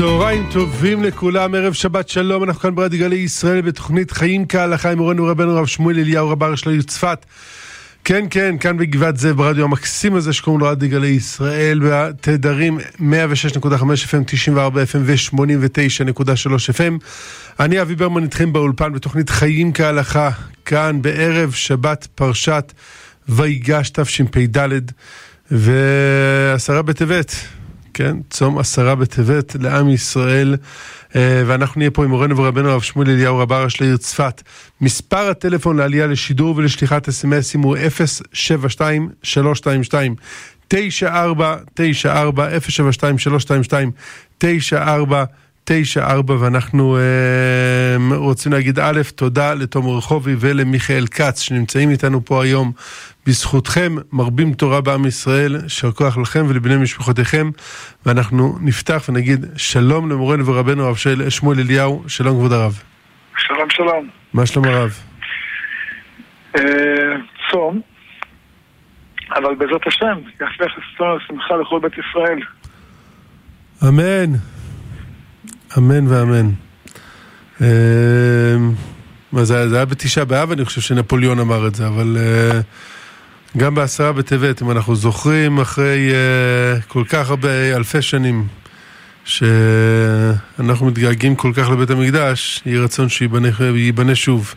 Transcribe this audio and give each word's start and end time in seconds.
צהריים 0.00 0.46
טובים 0.52 1.04
לכולם, 1.04 1.54
ערב 1.54 1.72
שבת 1.72 2.08
שלום, 2.08 2.44
אנחנו 2.44 2.60
כאן 2.60 2.74
ברדיו 2.74 3.00
גלי 3.00 3.16
ישראל 3.16 3.60
בתוכנית 3.60 4.10
חיים 4.10 4.46
כהלכה 4.46 4.90
עם 4.90 4.98
מורנו 4.98 5.26
רבנו 5.26 5.54
רב 5.54 5.66
שמואל 5.66 5.98
אליהו 5.98 6.28
רב 6.28 6.54
של 6.54 6.70
העיר 6.70 6.82
צפת. 6.82 7.26
כן, 8.04 8.24
כן, 8.30 8.58
כאן 8.60 8.76
בגבעת 8.76 9.16
זאב 9.16 9.36
ברדיו 9.36 9.64
המקסים 9.64 10.14
הזה 10.14 10.32
שקוראים 10.32 10.60
לו 10.60 10.66
רדיו 10.66 10.90
גלי 10.90 11.06
ישראל, 11.06 11.80
בתדרים 11.84 12.78
106.5 12.98 13.02
FM, 13.62 14.24
94 14.26 14.82
FM 14.82 14.98
ו-89.3 15.00 16.22
FM. 16.74 17.04
אני 17.60 17.82
אבי 17.82 17.94
ברמן 17.94 18.22
איתכם 18.22 18.52
באולפן 18.52 18.92
בתוכנית 18.92 19.30
חיים 19.30 19.72
כהלכה, 19.72 20.30
כאן 20.64 21.02
בערב 21.02 21.52
שבת 21.52 22.08
פרשת 22.14 22.72
ויגש 23.28 23.90
תשפ"ד 23.90 24.80
ועשרה 25.50 26.82
בטבת. 26.82 27.59
כן, 28.00 28.16
צום 28.30 28.58
עשרה 28.58 28.94
בטבת 28.94 29.56
לעם 29.60 29.88
ישראל, 29.88 30.56
אה, 31.16 31.42
ואנחנו 31.46 31.78
נהיה 31.78 31.90
פה 31.90 32.04
עם 32.04 32.10
מורנו 32.10 32.36
ורבנו 32.36 32.70
הרב 32.70 32.82
שמואל 32.82 33.10
אליהו 33.10 33.38
רב 33.38 33.52
הראש 33.52 33.80
לעיר 33.80 33.96
צפת. 33.96 34.42
מספר 34.80 35.30
הטלפון 35.30 35.76
לעלייה 35.76 36.06
לשידור 36.06 36.56
ולשליחת 36.56 37.08
אסמסים 37.08 37.60
הוא 37.60 37.76
072 38.32 39.08
322 39.22 40.14
9494 40.68 42.48
072 42.60 43.18
322 43.18 43.90
94 44.38 45.24
94 45.64 46.36
ואנחנו 46.40 46.96
אה, 46.96 48.16
רוצים 48.16 48.52
להגיד 48.52 48.78
א', 48.78 49.00
תודה 49.14 49.54
לתום 49.54 49.88
רחובי 49.88 50.36
ולמיכאל 50.38 51.06
כץ 51.06 51.40
שנמצאים 51.40 51.90
איתנו 51.90 52.24
פה 52.24 52.44
היום. 52.44 52.72
בזכותכם 53.26 53.96
מרבים 54.12 54.52
תורה 54.54 54.80
בעם 54.80 55.06
ישראל, 55.06 55.56
יישר 55.62 55.92
כוח 55.92 56.18
לכם 56.18 56.44
ולבני 56.48 56.76
משפחותיכם. 56.76 57.50
ואנחנו 58.06 58.58
נפתח 58.60 59.04
ונגיד 59.08 59.46
שלום 59.56 60.10
למורנו 60.10 60.46
ורבנו 60.46 60.84
הרב 60.84 60.96
שמואל 61.28 61.58
אליהו, 61.60 62.04
שלום 62.08 62.36
כבוד 62.36 62.52
הרב. 62.52 62.82
שלום 63.36 63.70
שלום. 63.70 64.08
מה 64.34 64.46
שלום 64.46 64.64
הרב? 64.64 64.98
אה, 66.56 66.62
צום, 67.50 67.80
אבל 69.34 69.54
בעזרת 69.54 69.86
השם, 69.86 70.18
יהפך 70.40 70.72
את 70.78 71.00
לשמחה 71.24 71.56
לכל 71.56 71.80
בית 71.80 71.92
ישראל. 71.92 72.40
אמן. 73.88 74.32
אמן 75.78 76.06
ואמן. 76.06 76.50
מה 79.32 79.44
זה, 79.44 79.68
זה 79.68 79.76
היה 79.76 79.84
בתשעה 79.84 80.24
באב, 80.24 80.50
אני 80.50 80.64
חושב 80.64 80.80
שנפוליאון 80.80 81.38
אמר 81.38 81.66
את 81.66 81.74
זה, 81.74 81.86
אבל 81.86 82.16
אה, 82.20 82.60
גם 83.56 83.74
בעשרה 83.74 84.12
בטבת, 84.12 84.62
אם 84.62 84.70
אנחנו 84.70 84.94
זוכרים 84.94 85.58
אחרי 85.58 86.10
אה, 86.12 86.80
כל 86.88 87.04
כך 87.04 87.30
הרבה 87.30 87.76
אלפי 87.76 88.02
שנים 88.02 88.44
שאנחנו 89.24 90.86
מתגעגעים 90.86 91.36
כל 91.36 91.52
כך 91.56 91.70
לבית 91.70 91.90
המקדש, 91.90 92.62
יהי 92.66 92.78
רצון 92.78 93.08
שייבנה 93.08 94.14
שוב 94.14 94.54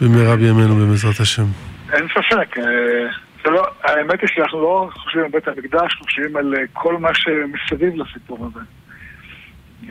במהרה 0.00 0.36
בימינו 0.36 0.86
בעזרת 0.86 1.20
השם. 1.20 1.46
אין 1.92 2.06
ספק. 2.08 2.58
אה, 2.58 3.50
לא, 3.50 3.66
האמת 3.84 4.20
היא 4.20 4.28
שאנחנו 4.34 4.62
לא 4.62 4.90
חושבים 4.92 5.24
על 5.24 5.30
בית 5.30 5.48
המקדש, 5.48 5.94
חושבים 6.02 6.36
על 6.36 6.54
כל 6.72 6.96
מה 6.98 7.08
שמסביב 7.14 7.94
לסיפור 7.96 8.50
הזה. 8.50 8.60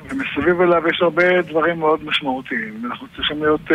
ומסביב 0.09 0.61
אליו 0.61 0.87
יש 0.87 1.01
הרבה 1.01 1.41
דברים 1.41 1.79
מאוד 1.79 2.05
משמעותיים, 2.05 2.83
ואנחנו 2.83 3.07
צריכים 3.15 3.43
להיות 3.43 3.71
uh, 3.71 3.73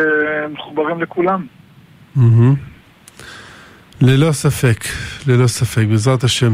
מחוברים 0.53 1.03
לכולם. 1.03 1.47
Mm-hmm. 2.17 2.72
ללא 4.05 4.33
ספק, 4.33 4.84
ללא 5.27 5.47
ספק, 5.47 5.83
בעזרת 5.91 6.25
השם. 6.25 6.53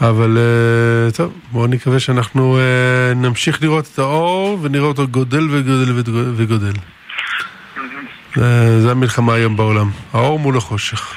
אבל 0.00 0.36
uh, 0.36 1.16
טוב, 1.16 1.38
בואו 1.52 1.66
נקווה 1.66 2.00
שאנחנו 2.00 2.58
uh, 2.58 3.14
נמשיך 3.14 3.62
לראות 3.62 3.84
את 3.94 3.98
האור 3.98 4.58
ונראה 4.62 4.86
אותו 4.86 5.08
גודל 5.08 5.50
וגודל 5.50 5.92
וגודל. 6.36 6.72
Mm-hmm. 6.72 8.40
זה 8.78 8.90
המלחמה 8.90 9.34
היום 9.34 9.56
בעולם, 9.56 9.90
האור 10.12 10.38
מול 10.38 10.56
החושך. 10.56 11.16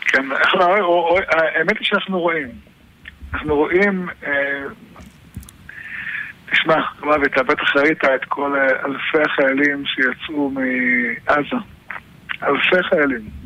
כן, 0.00 0.26
האמת 1.30 1.78
היא 1.78 1.86
שאנחנו 1.86 2.20
רואים. 2.20 2.48
אנחנו 3.34 3.54
רואים 3.54 4.08
תשמע, 6.50 6.76
מוות, 7.00 7.32
אתה 7.32 7.42
בטח 7.42 7.76
ראית 7.76 8.04
את 8.04 8.24
כל 8.28 8.56
אלפי 8.84 9.30
החיילים 9.30 9.84
שיצאו 9.86 10.50
מעזה. 10.50 11.56
אלפי 12.42 12.88
חיילים. 12.88 13.43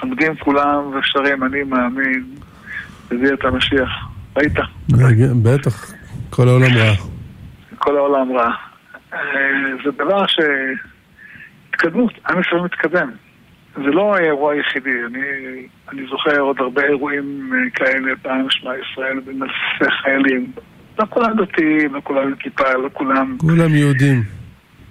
עומדים 0.00 0.36
כולם 0.36 0.90
ושרים, 0.94 1.44
אני 1.44 1.62
מאמין, 1.62 2.24
הביא 3.10 3.32
את 3.32 3.44
המשיח. 3.44 3.90
ראית? 4.36 4.52
בטח, 5.42 5.92
כל 6.30 6.48
העולם 6.48 6.76
רע. 6.76 6.92
כל 7.78 7.96
העולם 7.96 8.32
רע. 8.32 8.50
אה, 9.14 9.18
זה 9.84 9.90
דבר 9.90 10.26
ש... 10.26 10.38
התקדמות, 11.76 12.12
עם 12.28 12.40
ישראל 12.40 12.60
מתקדם. 12.60 13.10
זה 13.74 13.90
לא 13.90 14.16
האירוע 14.16 14.52
היחידי, 14.52 15.04
אני, 15.06 15.20
אני 15.92 16.06
זוכר 16.10 16.38
עוד 16.38 16.56
הרבה 16.60 16.82
אירועים 16.82 17.52
אה, 17.54 17.70
כאלה 17.70 18.12
פעם 18.22 18.46
שמע 18.50 18.70
ישראל 18.76 19.20
בין 19.20 19.42
אלפי 19.42 19.92
חיילים. 20.02 20.52
לא 20.98 21.04
כולם 21.10 21.36
דתיים, 21.36 21.94
לא 21.94 22.00
כולם 22.04 22.26
עם 22.26 22.34
כיפה, 22.34 22.72
לא 22.72 22.88
כולם... 22.92 23.36
כולם 23.38 23.74
יהודים. 23.74 24.22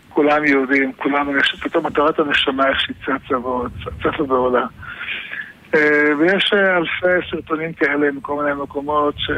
כולם 0.10 0.46
יהודים, 0.46 0.92
כולם, 0.94 1.28
פתאום 1.62 1.86
מטרת 1.86 2.20
הנשמה 2.20 2.68
איך 2.68 2.80
שהיא 2.80 2.96
צצה 3.04 3.36
צצה 4.00 4.24
ועולה. 4.24 4.66
אה, 5.76 6.18
ויש 6.20 6.52
אה, 6.54 6.78
אלפי 6.78 7.28
סרטונים 7.32 7.74
כאלה 7.74 8.12
מכל 8.12 8.44
מיני 8.44 8.64
מקומות 8.64 9.16
ש... 9.18 9.32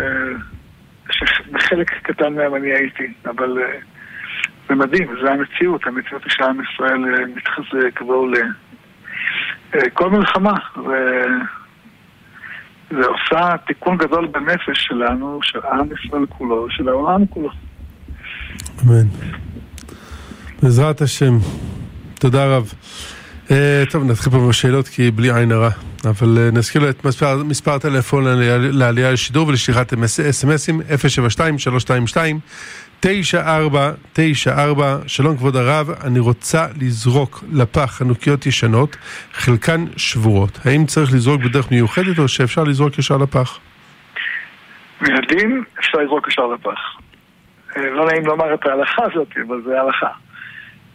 שבחלק 1.12 1.92
קטן 2.04 2.34
מהם 2.34 2.56
אני 2.56 2.68
הייתי, 2.68 3.14
אבל 3.26 3.58
אה, 3.58 3.80
זה 4.70 4.76
מדהים, 4.76 5.08
זה 5.24 5.32
המציאות, 5.32 5.88
המציאות 5.88 6.24
היא 6.24 6.32
שעם 6.32 6.58
ישראל 6.62 7.28
מתחזק 7.36 8.02
ועולה. 8.02 8.46
כל 9.94 10.10
מלחמה, 10.10 10.54
ו... 10.78 10.90
זה 12.92 13.06
עושה 13.06 13.58
תיקון 13.68 13.98
גדול 13.98 14.28
בנפש 14.28 14.88
שלנו, 14.88 15.40
של 15.42 15.60
עם 15.72 15.88
ישראל 15.94 16.26
כולו, 16.30 16.68
של 16.70 16.90
העולם 16.90 17.26
כולו. 17.26 17.50
אמן. 18.84 19.08
בעזרת 20.64 21.02
השם. 21.02 21.34
תודה 22.20 22.46
רב. 22.46 22.74
טוב, 23.92 24.12
נתחיל 24.12 24.34
פה 24.34 24.48
בשאלות 24.50 24.88
כי 24.88 25.12
בלי 25.12 25.32
עין 25.32 25.52
הרע. 25.52 25.87
אבל 26.06 26.28
uh, 26.38 26.56
נזכיר 26.56 26.82
לו 26.82 26.90
את 26.90 27.06
מספר, 27.06 27.44
מספר 27.44 27.72
הטלפון 27.72 28.24
לעלייה 28.72 29.12
לשידור 29.12 29.48
ולשליחת 29.48 29.94
אס.אם.אסים 29.94 30.82
072 30.98 31.58
9494, 33.00 34.98
שלום 35.08 35.38
כבוד 35.38 35.56
הרב, 35.56 35.90
אני 36.04 36.20
רוצה 36.20 36.68
לזרוק 36.82 37.44
לפח 37.54 37.92
חנוכיות 37.98 38.46
ישנות, 38.46 38.98
חלקן 39.34 39.86
שבורות. 39.98 40.60
האם 40.66 40.86
צריך 40.86 41.14
לזרוק 41.14 41.42
בדרך 41.42 41.72
מיוחדת 41.72 42.20
או 42.20 42.28
שאפשר 42.28 42.64
לזרוק 42.64 42.98
ישר 43.00 43.18
לפח? 43.18 43.60
מילדים 45.02 45.64
אפשר 45.80 45.98
לזרוק 45.98 46.28
ישר 46.28 46.48
לפח. 46.48 46.80
אה, 47.78 47.90
לא 47.90 48.06
נעים 48.06 48.26
לומר 48.26 48.54
את 48.54 48.66
ההלכה 48.66 49.04
הזאת, 49.12 49.28
אבל 49.48 49.62
זה 49.66 49.82
הלכה. 49.82 50.10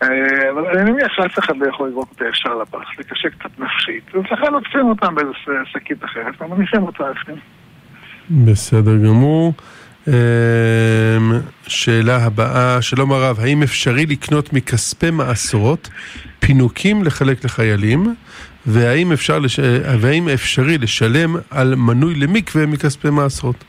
אה, 0.03 0.51
אבל 0.51 0.79
אני 0.79 0.91
מניח 0.91 1.13
שאף 1.13 1.39
אחד 1.39 1.57
לא 1.57 1.67
יכול 1.67 1.89
לזרוק 1.89 2.09
אותה 2.11 2.25
ישר 2.33 2.55
לפח, 2.55 2.79
זה 2.97 3.05
קשה 3.05 3.29
קצת 3.31 3.59
נפשית. 3.59 4.15
ולכן 4.15 4.55
עוטפים 4.55 4.87
אותם 4.89 5.15
באיזה 5.15 5.33
שקית 5.65 6.05
אחרת 6.05 6.43
ומניחים 6.43 6.83
אותה 6.83 7.05
לפני. 7.11 7.35
בסדר 8.31 8.97
גמור. 8.97 9.53
אמ, 10.09 10.13
שאלה 11.67 12.25
הבאה, 12.25 12.83
שלום 12.83 13.13
הרב, 13.13 13.41
האם 13.41 13.63
אפשרי 13.63 14.07
לקנות 14.07 14.53
מכספי 14.53 15.11
מעשרות 15.11 15.91
פינוקים 16.39 17.05
לחלק 17.05 17.45
לחיילים? 17.45 18.15
והאם, 18.67 19.13
אפשר 19.13 19.39
לש... 19.39 19.61
והאם 20.01 20.29
אפשרי 20.29 20.79
לשלם 20.79 21.37
על 21.51 21.75
מנוי 21.75 22.15
למקווה 22.15 22.67
מכספי 22.67 23.11
מעשרות? 23.11 23.65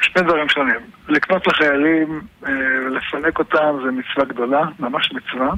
שני 0.00 0.22
דברים 0.22 0.48
שונים. 0.48 0.80
לקנות 1.08 1.46
לחיילים 1.46 2.20
ולפנק 2.42 3.24
אה, 3.24 3.38
אותם 3.38 3.84
זה 3.84 3.90
מצווה 3.90 4.24
גדולה, 4.28 4.62
ממש 4.78 5.12
מצווה. 5.12 5.50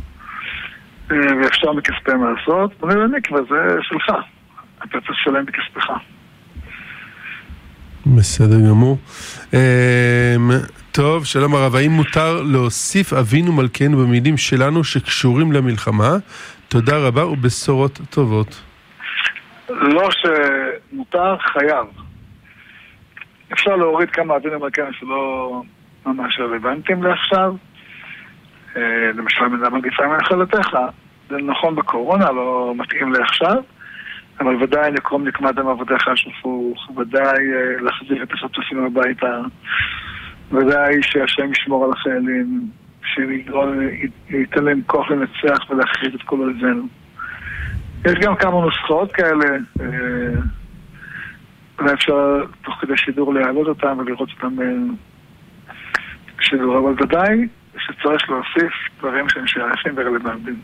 אה, 1.11 1.17
ואפשר 1.43 1.73
מכספי 1.73 2.13
מעשרות. 2.15 2.83
מנוי 2.83 3.05
למקווה 3.05 3.41
זה 3.51 3.83
שלך. 3.83 4.15
אתה 4.79 5.01
צריך 5.01 5.11
לשלם 5.11 5.45
מכספך. 5.45 5.91
בסדר 8.07 8.61
גמור. 8.71 8.99
אמ, 9.55 9.59
טוב, 10.93 11.25
שלום 11.25 11.55
הרב, 11.55 11.75
האם 11.75 11.91
מותר 11.91 12.43
להוסיף 12.43 13.13
אבינו 13.13 13.53
מלכנו 13.53 13.97
במילים 13.97 14.37
שלנו 14.37 14.85
שקשורים 14.85 15.53
למלחמה? 15.53 16.11
תודה 16.69 16.99
רבה 16.99 17.27
ובשורות 17.27 18.01
טובות. 18.11 18.63
לא 19.69 20.09
שמותר, 20.11 21.37
חייב. 21.39 21.87
אפשר 23.53 23.77
להוריד 23.77 24.11
כמה 24.11 24.35
מלכנו 24.35 24.93
שלא 24.93 25.63
ממש 26.07 26.41
רלוונטיים 26.41 27.03
לעכשיו. 27.03 27.55
אה, 28.77 29.13
למשל, 29.15 29.49
מגיפה 29.69 30.07
מנחלתך. 30.07 30.79
זה 31.29 31.37
נכון 31.37 31.77
בקורונה, 31.77 32.31
לא 32.31 32.75
מתאים 32.77 33.13
לעכשיו. 33.13 33.63
אבל 34.41 34.63
ודאי 34.63 34.91
לקרום 34.91 35.29
נקמת 35.29 35.55
דם 35.55 35.69
עבדיך 35.69 36.09
השפוך, 36.09 36.91
ודאי 36.97 37.39
להחזיר 37.81 38.23
את 38.23 38.33
החטופים 38.33 38.85
הביתה, 38.85 39.41
ודאי 40.53 41.03
שהשם 41.03 41.53
ישמור 41.53 41.85
על 41.85 41.91
החיילים, 41.93 42.61
שייתן 43.03 44.65
להם 44.65 44.81
כוח 44.87 45.11
לנצח 45.11 45.71
ולהכריז 45.71 46.15
את 46.15 46.23
כל 46.23 46.41
אויבינו. 46.41 46.87
יש 48.07 48.15
גם 48.15 48.37
כמה 48.37 48.61
נוסחאות 48.61 49.13
כאלה, 49.13 49.47
אולי 51.81 51.93
אפשר 51.95 52.45
תוך 52.65 52.75
כדי 52.81 52.97
שידור 52.97 53.35
להעלות 53.35 53.69
אותם 53.69 53.99
ולראות 53.99 54.29
אותם 54.31 54.57
בשידור, 56.39 56.79
אבל 56.79 57.05
ודאי 57.05 57.49
שצריך 57.79 58.31
להוסיף 58.31 58.73
דברים 58.99 59.29
שהם 59.29 59.47
שייכים 59.47 59.93
ורלוונטיים. 59.97 60.61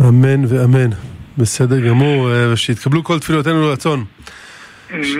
אמן 0.00 0.44
ואמן. 0.48 0.90
בסדר 1.38 1.88
גמור, 1.88 2.28
שיתקבלו 2.56 3.04
כל 3.04 3.18
תפילותינו 3.18 3.62
לרצון. 3.62 4.04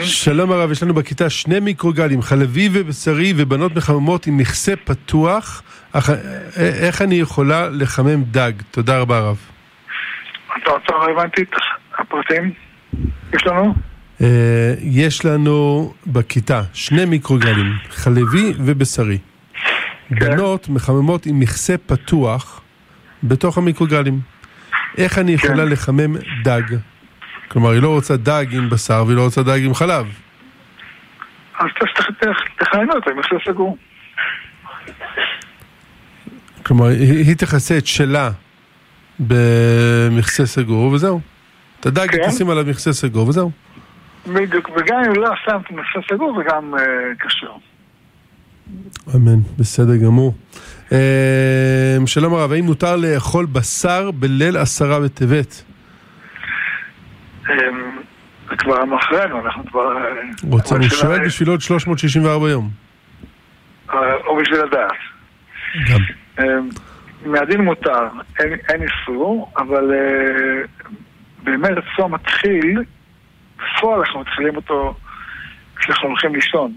שלום 0.00 0.52
הרב, 0.52 0.70
יש 0.70 0.82
לנו 0.82 0.94
בכיתה 0.94 1.31
שני 1.31 1.60
מיקרוגלים, 1.60 2.22
חלבי 2.22 2.69
ובשרי 2.72 3.32
ובנות 3.37 3.76
מחממות 3.76 4.26
עם 4.26 4.37
מכסה 4.37 4.76
פתוח. 4.76 5.62
איך 6.56 7.02
אני 7.02 7.14
יכולה 7.14 7.69
לחמם 7.69 8.22
דג? 8.25 8.52
תודה 8.70 8.99
רבה 8.99 9.19
הרב. 9.19 9.37
אתה 10.56 10.94
הבנתי 11.12 11.43
את 11.43 11.55
הפרטים? 11.99 12.52
יש 13.32 13.46
לנו? 13.46 13.75
יש 14.81 15.25
לנו 15.25 15.93
בכיתה 16.06 16.62
שני 16.72 17.05
מיקרוגלים, 17.05 17.72
חלבי 17.90 18.52
ובשרי. 18.56 19.19
בנות 20.11 20.69
מחממות 20.69 21.26
עם 21.26 21.40
מכסה 21.40 21.75
פתוח 21.87 22.61
בתוך 23.22 23.58
המיקרוגלים. 23.58 24.20
איך 24.99 25.19
אני 25.19 25.32
יכולה 25.32 25.64
לחמם 25.64 26.16
דג? 26.43 26.62
כלומר, 27.49 27.70
היא 27.70 27.82
לא 27.82 27.88
רוצה 27.88 28.16
דג 28.16 28.46
עם 28.50 28.70
בשר 28.70 29.05
והיא 29.06 29.16
לא 29.16 29.25
רוצה 29.25 29.43
דג 29.43 29.61
עם 29.64 29.75
חלב. 29.75 30.06
אז 31.58 31.67
תכהנו 32.58 32.93
אותה 32.93 33.10
עם 33.10 33.19
מכסה 33.19 33.37
סגור. 33.46 33.76
כלומר, 36.62 36.87
היא 36.99 37.37
תכסה 37.37 37.78
את 37.78 37.87
שלה 37.87 38.31
במכסה 39.20 40.46
סגור 40.46 40.93
וזהו. 40.93 41.20
את 41.81 41.87
הדג 41.87 42.14
היא 42.14 42.28
תשים 42.28 42.50
עליו 42.50 42.64
מכסה 42.67 42.93
סגור 42.93 43.28
וזהו. 43.28 43.63
בדיוק, 44.26 44.71
וגם 44.76 44.99
אם 45.06 45.12
לא 45.15 45.31
שמת 45.44 45.71
מכסה 45.71 46.15
סגור 46.15 46.37
זה 46.38 46.44
גם 46.50 46.75
קשור. 47.19 47.61
אמן, 49.15 49.41
בסדר 49.59 49.97
גמור. 49.97 50.35
שלום 52.06 52.35
הרב, 52.35 52.53
האם 52.53 52.65
מותר 52.65 52.97
לאכול 52.97 53.47
בשר 53.47 54.11
בליל 54.11 54.56
עשרה 54.56 55.00
בטבת? 55.00 55.65
זה 58.50 58.56
כבר 58.59 58.85
מאחורינו, 58.85 59.47
אנחנו 59.47 59.67
כבר... 59.67 59.93
רוצה, 60.50 60.77
הוא 60.77 60.88
שואל 60.88 61.27
בשביל 61.27 61.49
עוד 61.49 61.61
364 61.61 62.50
יום. 62.50 62.70
או 64.27 64.37
בשביל 64.37 64.61
לדעת. 64.62 64.91
גם. 65.91 66.00
מהדין 67.27 67.61
מותר, 67.61 68.09
אין 68.38 68.82
איסור, 68.82 69.53
אבל 69.56 69.93
באמת 71.43 71.70
הצום 71.79 72.15
מתחיל, 72.15 72.82
בפועל 73.56 74.01
אנחנו 74.01 74.21
מתחילים 74.21 74.56
אותו 74.56 74.95
כשאנחנו 75.77 76.09
הולכים 76.09 76.35
לישון. 76.35 76.73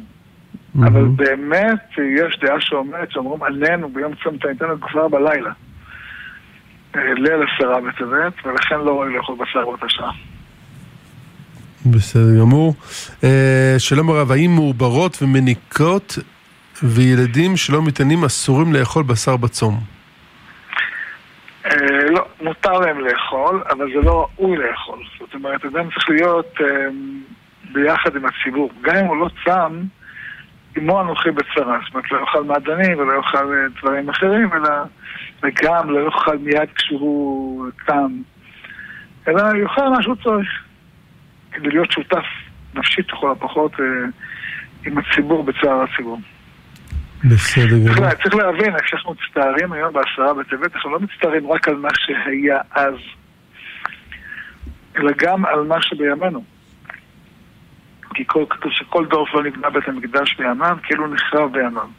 אבל 0.85 1.03
באמת 1.15 1.79
יש 2.17 2.39
דעה 2.41 2.61
שאומרת 2.61 3.11
שאומרים 3.11 3.43
עלינו 3.43 3.89
ביום 3.89 4.13
צום 4.23 4.37
תניתנו 4.37 4.81
כבר 4.81 5.07
בלילה. 5.07 5.51
ליל 6.95 7.43
עשרה 7.43 7.81
בטבת, 7.81 8.33
ולכן 8.45 8.75
לא 8.75 8.91
רואים 8.91 9.15
לאכול 9.15 9.35
בשר 9.39 9.61
באותה 9.65 9.85
שעה. 9.89 10.11
בסדר 11.85 12.39
גמור. 12.39 12.73
שלום 13.77 14.09
הרב, 14.09 14.31
האם 14.31 14.51
מעוברות 14.55 15.17
ומניקות 15.21 16.17
וילדים 16.83 17.57
שלא 17.57 17.81
מתענים 17.81 18.23
אסורים 18.23 18.73
לאכול 18.73 19.03
בשר 19.03 19.37
בצום? 19.37 19.79
לא, 22.09 22.27
מותר 22.41 22.79
להם 22.79 22.99
לאכול, 22.99 23.63
אבל 23.69 23.87
זה 23.93 24.01
לא 24.01 24.27
ראוי 24.37 24.57
לאכול. 24.57 24.99
זאת 25.19 25.33
אומרת, 25.33 25.65
אדם 25.65 25.89
צריך 25.91 26.09
להיות 26.09 26.53
ביחד 27.71 28.15
עם 28.15 28.23
הציבור. 28.25 28.71
גם 28.81 28.95
אם 28.95 29.05
הוא 29.05 29.17
לא 29.17 29.29
צם, 29.45 29.81
עמו 30.75 31.01
אנוכי 31.01 31.31
בצרה. 31.31 31.79
זאת 31.85 31.93
אומרת, 31.93 32.11
לא 32.11 32.19
יאכל 32.19 32.43
מעדנים 32.43 32.97
ולא 32.97 33.13
יאכל 33.17 33.67
דברים 33.81 34.09
אחרים, 34.09 34.49
אלא 34.53 34.69
וגם 35.43 35.89
לא 35.89 35.99
יאכל 36.05 36.37
מיד 36.37 36.69
כשהוא 36.75 37.65
קם, 37.75 38.11
אלא 39.27 39.41
יאכל 39.63 39.89
מה 39.89 40.03
שהוא 40.03 40.15
צריך. 40.15 40.63
כדי 41.51 41.69
להיות 41.69 41.91
שותף 41.91 42.25
נפשית 42.73 43.13
לכל 43.13 43.31
הפחות 43.31 43.71
עם 44.85 44.97
הציבור 44.97 45.43
בצער 45.43 45.81
הציבור. 45.81 46.19
בסדר 47.23 47.77
גמור. 47.77 48.11
צריך 48.23 48.35
להבין, 48.35 48.73
כשאנחנו 48.79 49.13
מצטערים 49.13 49.73
היום 49.73 49.93
בעשרה 49.93 50.33
בטבת, 50.33 50.75
אנחנו 50.75 50.91
לא 50.91 50.99
מצטערים 50.99 51.51
רק 51.51 51.67
על 51.67 51.75
מה 51.75 51.89
שהיה 51.93 52.57
אז, 52.71 52.95
אלא 54.97 55.11
גם 55.17 55.45
על 55.45 55.63
מה 55.63 55.81
שבימינו. 55.81 56.43
כי 58.13 58.25
כתוב 58.25 58.71
שכל 58.71 59.05
דור 59.05 59.27
לא 59.33 59.43
נבנה 59.43 59.69
בית 59.69 59.87
המקדש 59.87 60.35
בימם, 60.37 60.77
כאילו 60.83 61.07
נחרב 61.07 61.53
בימם. 61.53 61.89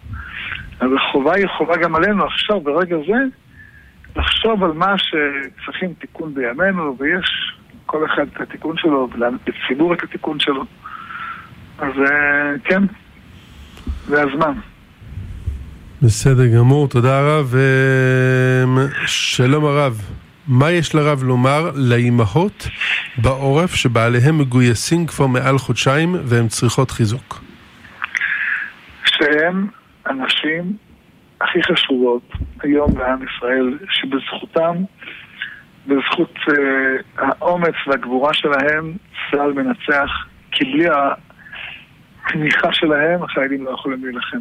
אז 0.80 0.88
החובה 0.96 1.34
היא 1.34 1.46
חובה 1.58 1.76
גם 1.76 1.94
עלינו 1.94 2.24
עכשיו, 2.24 2.60
ברגע 2.60 2.96
זה, 2.96 3.24
לחשוב 4.16 4.64
על 4.64 4.72
מה 4.72 4.94
שצריכים 4.98 5.94
תיקון 5.94 6.34
בימינו, 6.34 6.96
ויש 6.98 7.56
כל 7.86 8.06
אחד 8.06 8.26
את 8.32 8.40
התיקון 8.40 8.76
שלו, 8.76 9.08
ולציבור 9.12 9.94
את 9.94 10.02
התיקון 10.02 10.40
שלו. 10.40 10.64
אז 11.78 11.92
כן, 12.64 12.82
זה 14.06 14.22
הזמן. 14.22 14.52
בסדר 16.02 16.46
גמור, 16.58 16.88
תודה 16.88 17.20
רב. 17.20 17.54
שלום 19.06 19.64
הרב, 19.64 19.94
מה 20.48 20.70
יש 20.70 20.94
לרב 20.94 21.22
לומר 21.22 21.70
לאימהות 21.74 22.68
בעורף 23.22 23.74
שבעליהם 23.74 24.38
מגויסים 24.38 25.06
כבר 25.06 25.26
מעל 25.26 25.58
חודשיים 25.58 26.14
והן 26.24 26.48
צריכות 26.48 26.90
חיזוק? 26.90 27.40
שהם 29.04 29.66
הנשים 30.06 30.76
הכי 31.40 31.62
חשובות 31.62 32.32
היום 32.62 32.94
בעם 32.94 33.18
ישראל, 33.22 33.78
שבזכותם, 33.90 34.76
בזכות 35.86 36.34
uh, 36.36 36.52
האומץ 37.16 37.74
והגבורה 37.86 38.34
שלהם, 38.34 38.96
צה"ל 39.30 39.52
מנצח, 39.52 40.10
כי 40.52 40.64
בלי 40.64 40.86
התמיכה 42.26 42.72
שלהם 42.72 43.22
החיילים 43.22 43.64
לא 43.64 43.70
יכולים 43.70 44.04
להילחם. 44.04 44.38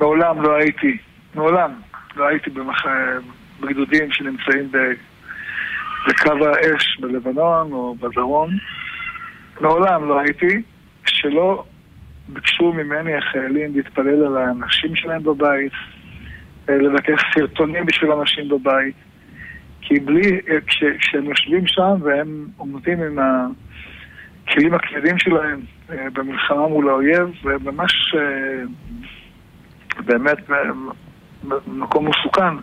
מעולם 0.00 0.42
לא 0.42 0.56
הייתי, 0.56 0.98
מעולם 1.34 1.70
לא 2.16 2.28
הייתי 2.28 2.50
במח... 2.50 2.84
בגדודים 3.60 4.12
שנמצאים 4.12 4.72
בקו 6.08 6.46
האש 6.46 6.98
בלבנון 7.00 7.72
או 7.72 7.94
בדרום. 7.94 8.50
מעולם 9.60 10.08
לא 10.08 10.20
הייתי, 10.20 10.62
שלא 11.06 11.64
ביקשו 12.28 12.72
ממני 12.72 13.16
החיילים 13.16 13.76
להתפלל 13.76 14.26
על 14.26 14.36
האנשים 14.36 14.96
שלהם 14.96 15.22
בבית, 15.22 15.72
לבקש 16.68 17.20
סרטונים 17.34 17.86
בשביל 17.86 18.12
אנשים 18.12 18.48
בבית. 18.48 18.94
כי 19.80 20.00
בלי, 20.00 20.40
כש, 20.66 20.84
כשהם 20.98 21.24
יושבים 21.24 21.66
שם 21.66 21.94
והם 22.00 22.46
עומדים 22.56 23.02
עם 23.02 23.18
הכלים 23.18 24.74
הכבדים 24.74 25.18
שלהם 25.18 25.60
במלחמה 25.88 26.68
מול 26.68 26.88
האויב, 26.88 27.28
וממש 27.44 28.14
באמת 29.98 30.38
מקום 31.66 32.08
מסוכן. 32.08 32.54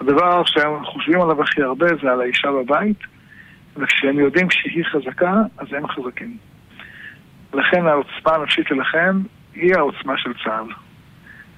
הדבר 0.00 0.44
שהם 0.44 0.84
חושבים 0.84 1.20
עליו 1.20 1.42
הכי 1.42 1.62
הרבה 1.62 1.86
זה 2.02 2.10
על 2.10 2.20
האישה 2.20 2.48
בבית, 2.52 2.98
וכשהם 3.76 4.18
יודעים 4.18 4.50
שהיא 4.50 4.84
חזקה, 4.84 5.34
אז 5.58 5.66
הם 5.72 5.88
חזקים. 5.88 6.36
לכן 7.54 7.86
העוצמה 7.86 8.34
הנפשית 8.34 8.66
שלכם 8.68 9.20
היא 9.54 9.74
העוצמה 9.74 10.18
של 10.18 10.32
צה"ל. 10.44 10.66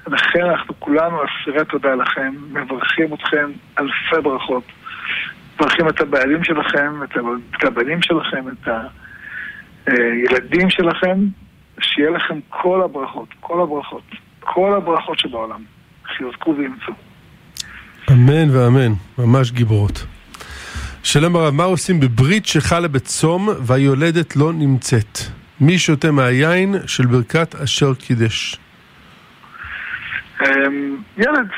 לכן 0.06 0.44
אנחנו 0.44 0.80
כולנו 0.80 1.16
אסירי 1.24 1.64
תודה 1.64 1.94
לכם, 1.94 2.34
מברכים 2.50 3.14
אתכם 3.14 3.50
אלפי 3.78 4.20
ברכות. 4.22 4.64
מברכים 5.54 5.88
את 5.88 6.00
הבעלים 6.00 6.44
שלכם, 6.44 7.02
את 7.56 7.64
הבנים 7.64 8.02
שלכם, 8.02 8.44
את 8.48 8.68
הילדים 9.86 10.70
שלכם, 10.70 11.18
שיהיה 11.80 12.10
לכם 12.10 12.38
כל 12.48 12.82
הברכות, 12.82 13.28
כל 13.40 13.62
הברכות, 13.62 14.04
כל 14.54 14.74
הברכות 14.76 15.18
שבעולם. 15.18 15.60
שיוזקו 16.16 16.54
וימצאו. 16.58 16.94
אמן 18.12 18.50
ואמן, 18.50 18.92
ממש 19.18 19.52
גיבורות. 19.52 20.06
שלום 21.02 21.36
הרב, 21.36 21.54
מה 21.54 21.64
עושים 21.64 22.00
בברית 22.00 22.46
שחלה 22.46 22.88
בצום 22.88 23.48
והיולדת 23.66 24.36
לא 24.36 24.52
נמצאת? 24.52 25.18
מי 25.60 25.78
שותה 25.78 26.10
מהיין 26.10 26.74
של 26.86 27.06
ברכת 27.06 27.54
אשר 27.54 27.94
קידש? 27.94 28.56
ילד. 31.16 31.48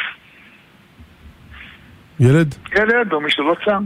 ילד? 2.21 2.55
ילד 2.77 3.13
או 3.13 3.21
מי 3.21 3.31
שלא 3.31 3.57
צם. 3.65 3.85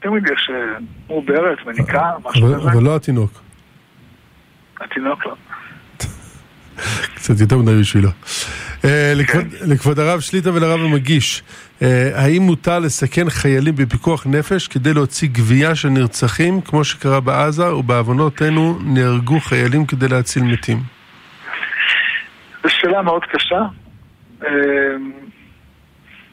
תמיד 0.00 0.24
יש 0.26 0.50
אה, 0.50 0.78
מעוברת, 1.08 1.66
מניקה, 1.66 2.12
משהו 2.24 2.46
כזה. 2.46 2.70
אבל 2.70 2.82
לא 2.82 2.96
התינוק. 2.96 3.30
התינוק 4.80 5.26
לא. 5.26 5.34
קצת 7.14 7.40
יותר 7.40 7.58
מדי 7.58 7.80
בשבילו. 7.80 8.08
אה, 8.84 9.12
לכבוד 9.66 9.98
הרב 9.98 10.20
שליטה 10.20 10.52
ולרב 10.52 10.80
המגיש, 10.80 11.42
אה, 11.82 12.10
האם 12.14 12.42
מותר 12.42 12.78
לסכן 12.78 13.30
חיילים 13.30 13.74
בפיקוח 13.76 14.26
נפש 14.26 14.68
כדי 14.68 14.94
להוציא 14.94 15.28
גבייה 15.32 15.74
של 15.74 15.88
נרצחים, 15.88 16.60
כמו 16.60 16.84
שקרה 16.84 17.20
בעזה, 17.20 17.74
ובעוונותינו 17.74 18.78
נהרגו 18.84 19.40
חיילים 19.40 19.86
כדי 19.86 20.08
להציל 20.08 20.42
מתים? 20.42 20.78
זו 22.62 22.68
שאלה 22.68 23.02
מאוד 23.02 23.22
קשה. 23.24 23.62
אה, 24.44 24.50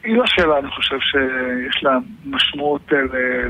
היא 0.04 0.18
לא 0.18 0.24
שאלה, 0.28 0.60
אני 0.60 0.70
חושב, 0.70 0.98
שיש 1.00 1.84
לה 1.84 1.98
משמעות 2.25 2.92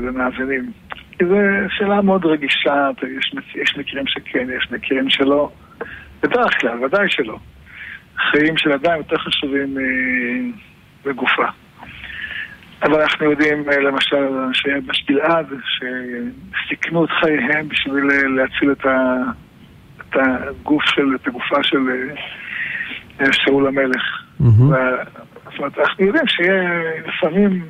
למאזינים. 0.00 0.72
כי 1.18 1.24
זו 1.24 1.36
שאלה 1.68 2.02
מאוד 2.02 2.26
רגישה, 2.26 2.88
יש, 3.18 3.34
יש 3.62 3.76
מקרים 3.78 4.06
שכן, 4.06 4.46
יש 4.58 4.68
מקרים 4.70 5.10
שלא. 5.10 5.50
בדרך 6.22 6.60
כלל, 6.60 6.84
ודאי 6.84 7.10
שלא. 7.10 7.38
חיים 8.30 8.56
של 8.56 8.72
אדם 8.72 8.96
יותר 8.98 9.18
חשובים 9.18 9.76
מגופה. 11.06 11.46
אבל 12.82 13.02
אנחנו 13.02 13.30
יודעים, 13.30 13.68
אה, 13.70 13.80
למשל, 13.80 14.26
שבש 14.52 15.04
גלעד, 15.08 15.46
שסיכנו 15.66 17.04
את 17.04 17.10
חייהם 17.10 17.68
בשביל 17.68 18.10
אה, 18.10 18.22
להציל 18.22 18.72
את, 18.72 18.86
ה, 18.86 19.16
את 20.00 20.16
הגוף 20.16 20.84
של, 20.84 21.14
את 21.14 21.26
הגופה 21.26 21.62
של 21.62 21.78
אה, 23.20 23.32
שאול 23.32 23.66
המלך. 23.66 24.02
Mm-hmm. 24.40 24.44
זאת 25.44 25.58
אומרת, 25.58 25.78
אנחנו 25.78 26.04
יודעים 26.06 26.26
שיהיה 26.26 26.80
לפעמים 27.06 27.64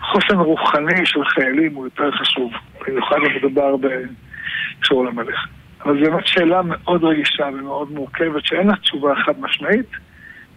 חוסן 0.00 0.36
רוחני 0.36 1.06
של 1.06 1.24
חיילים 1.24 1.74
הוא 1.74 1.86
יותר 1.86 2.10
חשוב, 2.10 2.52
במיוחד 2.86 3.16
אם 3.16 3.36
מדובר 3.36 3.76
בשאול 3.76 5.08
המלך. 5.08 5.46
אבל 5.84 6.04
זו 6.04 6.10
באמת 6.10 6.26
שאלה 6.26 6.62
מאוד 6.62 7.04
רגישה 7.04 7.44
ומאוד 7.44 7.92
מורכבת, 7.92 8.44
שאין 8.44 8.66
לה 8.66 8.76
תשובה 8.76 9.14
חד 9.26 9.40
משמעית, 9.40 9.90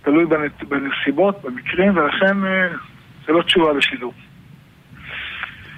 תלוי 0.01 0.25
בנסיבות, 0.67 1.41
במקרים, 1.43 1.97
ולכן 1.97 2.45
אה, 2.45 2.67
זה 3.25 3.33
לא 3.33 3.41
תשובה 3.41 3.73
לשידור. 3.73 4.13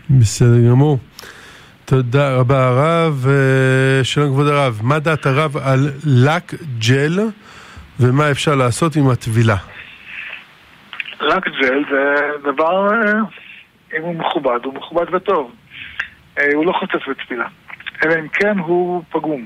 בסדר 0.09 0.69
גמור. 0.69 0.97
תודה 1.85 2.35
רבה 2.35 2.67
הרב. 2.67 3.25
אה, 3.29 4.03
שלום 4.03 4.27
כבוד 4.27 4.47
הרב, 4.47 4.79
מה 4.83 4.99
דעת 4.99 5.25
הרב 5.25 5.57
על 5.57 5.79
לק 6.05 6.53
ג'ל 6.87 7.19
ומה 7.99 8.31
אפשר 8.31 8.55
לעשות 8.55 8.95
עם 8.95 9.09
הטבילה? 9.09 9.55
לק 11.21 11.47
ג'ל 11.47 11.83
זה 11.89 12.15
דבר, 12.51 12.93
אה, 12.93 13.11
אם 13.97 14.01
הוא 14.01 14.15
מכובד, 14.15 14.59
הוא 14.63 14.73
מכובד 14.73 15.13
וטוב. 15.13 15.51
הוא 16.53 16.65
לא 16.65 16.71
חוטף 16.71 17.09
בטבילה. 17.09 17.47
אלא 18.05 18.19
אם 18.19 18.27
כן 18.27 18.59
הוא 18.59 19.03
פגום. 19.09 19.45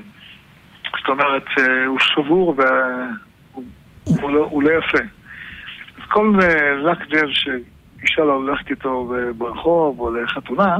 זאת 0.98 1.08
אומרת, 1.08 1.44
אה, 1.58 1.86
הוא 1.86 1.98
שבור 2.00 2.56
והוא 4.06 4.30
לא, 4.30 4.50
לא 4.62 4.70
יפה. 4.78 5.04
אז 5.96 6.02
כל 6.08 6.32
אה, 6.42 6.74
לק 6.74 6.98
ג'ל 7.10 7.32
שאישה 7.32 8.22
לא 8.22 8.32
הולכת 8.32 8.70
איתו 8.70 9.12
ברחוב 9.38 10.00
או 10.00 10.16
לחתונה, 10.16 10.76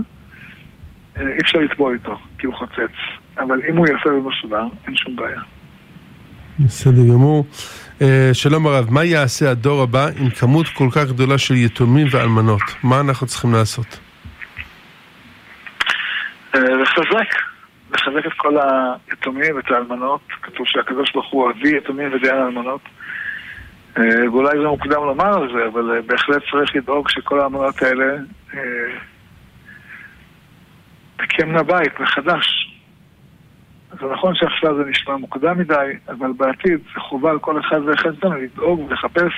אה, 1.16 1.22
אי 1.22 1.38
אפשר 1.42 1.58
לטבוע 1.58 1.92
איתו, 1.92 2.18
כי 2.38 2.46
הוא 2.46 2.54
חוצץ. 2.54 2.94
אבל 3.38 3.60
אם 3.70 3.76
הוא 3.76 3.86
יפה 3.86 4.08
ומסודר, 4.08 4.64
אין 4.86 4.96
שום 4.96 5.16
בעיה. 5.16 5.40
בסדר 6.58 7.02
גמור. 7.12 7.46
שלום 8.32 8.66
הרב, 8.66 8.86
מה 8.90 9.04
יעשה 9.04 9.50
הדור 9.50 9.82
הבא 9.82 10.06
עם 10.20 10.30
כמות 10.30 10.66
כל 10.68 10.88
כך 10.92 11.08
גדולה 11.08 11.38
של 11.38 11.54
יתומים 11.54 12.06
ואלמנות? 12.10 12.62
מה 12.82 13.00
אנחנו 13.00 13.26
צריכים 13.26 13.52
לעשות? 13.52 14.00
לחזק. 16.54 17.53
לחזק 17.94 18.26
את 18.26 18.32
כל 18.36 18.56
היתומים 19.08 19.56
ואת 19.56 19.70
האלמנות. 19.70 20.20
כתוב 20.42 20.66
שהקדוש 20.66 21.12
ברוך 21.12 21.32
הוא 21.32 21.50
אבי 21.50 21.76
יתומים 21.76 22.12
ודיין 22.12 22.36
אלמנות. 22.36 22.80
אה, 23.98 24.30
ואולי 24.32 24.58
זה 24.62 24.68
מוקדם 24.68 25.02
לומר 25.04 25.42
על 25.42 25.48
זה, 25.54 25.66
אבל 25.72 25.96
אה, 25.96 26.02
בהחלט 26.02 26.42
צריך 26.50 26.76
לדאוג 26.76 27.08
שכל 27.08 27.40
האלמנות 27.40 27.82
האלה 27.82 28.16
אה, 28.54 28.60
תקיימנה 31.16 31.62
בית 31.62 32.00
מחדש. 32.00 32.70
זה 34.00 34.06
נכון 34.12 34.34
שעכשיו 34.34 34.76
זה 34.76 34.90
נשמע 34.90 35.16
מוקדם 35.16 35.58
מדי, 35.58 35.74
אבל 36.08 36.32
בעתיד 36.36 36.78
זה 36.94 37.00
חובה 37.00 37.30
על 37.30 37.38
כל 37.38 37.60
אחד 37.60 37.80
ואחד 37.86 38.08
מאיתנו 38.08 38.34
לדאוג 38.34 38.80
ולחפש 38.80 39.32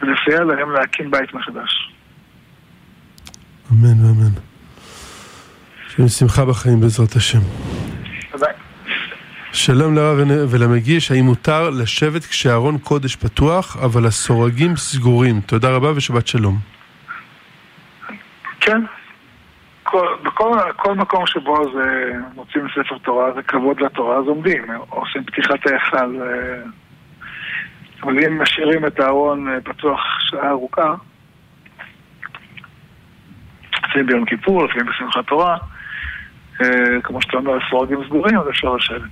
ולסייע 0.00 0.44
להם 0.44 0.70
להקים 0.70 1.10
בית 1.10 1.34
מחדש. 1.34 1.92
אמן 3.72 4.04
ואמן. 4.04 4.49
שמחה 5.98 6.44
בחיים 6.44 6.80
בעזרת 6.80 7.16
השם. 7.16 7.38
שלום 9.52 9.94
לרב 9.94 10.18
ולמגיש, 10.50 11.10
האם 11.10 11.24
מותר 11.24 11.70
לשבת 11.70 12.24
כשארון 12.24 12.78
קודש 12.78 13.16
פתוח, 13.16 13.76
אבל 13.76 14.06
הסורגים 14.06 14.76
סגורים? 14.76 15.40
תודה 15.40 15.70
רבה 15.70 15.92
ושבת 15.96 16.26
שלום. 16.26 16.58
כן. 18.60 18.80
כל, 19.82 20.06
בכל 20.22 20.58
כל 20.76 20.94
מקום 20.94 21.26
שבו 21.26 21.72
זה 21.74 22.12
מוצאים 22.34 22.66
ספר 22.68 22.98
תורה, 22.98 23.32
זה 23.34 23.42
כבוד 23.42 23.80
לתורה, 23.80 24.18
אז 24.18 24.24
עומדים, 24.26 24.64
עושים 24.88 25.24
פתיחת 25.24 25.66
ההיכל. 25.66 26.22
אה, 26.22 26.62
אבל 28.02 28.24
אם 28.24 28.42
משאירים 28.42 28.86
את 28.86 29.00
הארון 29.00 29.48
אה, 29.48 29.60
פתוח 29.60 30.00
שעה 30.20 30.50
ארוכה, 30.50 30.94
לפעמים 33.84 34.06
ביום 34.06 34.24
כיפור, 34.24 34.64
לפעמים 34.64 34.86
בשמחת 34.86 35.26
תורה, 35.26 35.56
כמו 37.02 37.22
שאתה 37.22 37.36
אומר, 37.36 37.58
הסורגים 37.66 37.98
סגורים, 38.06 38.38
אז 38.38 38.48
אפשר 38.50 38.74
לשבת. 38.74 39.10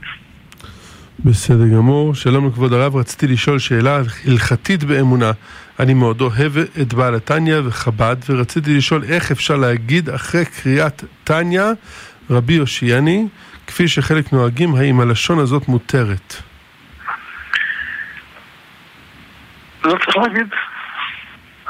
בסדר 1.25 1.69
גמור. 1.77 2.15
שלום 2.15 2.47
לכבוד 2.47 2.73
הרב, 2.73 2.97
רציתי 2.97 3.27
לשאול 3.27 3.59
שאלה 3.59 4.01
הלכתית 4.27 4.85
באמונה. 4.85 5.31
אני 5.81 5.95
מאוד 5.95 6.21
אוהב 6.21 6.53
את 6.83 6.95
בעל 6.95 7.15
התניא 7.15 7.57
וחב"ד, 7.65 8.17
ורציתי 8.31 8.77
לשאול 8.77 9.05
איך 9.05 9.31
אפשר 9.31 9.57
להגיד 9.57 10.11
אחרי 10.11 10.45
קריאת 10.45 11.05
תניא, 11.25 11.63
רבי 12.31 12.53
יושיאני, 12.53 13.27
כפי 13.67 13.89
שחלק 13.89 14.33
נוהגים, 14.33 14.75
האם 14.75 15.01
הלשון 15.01 15.39
הזאת 15.39 15.69
מותרת? 15.69 16.35
לא 19.85 19.95
צריך 20.05 20.17
להגיד. 20.17 20.47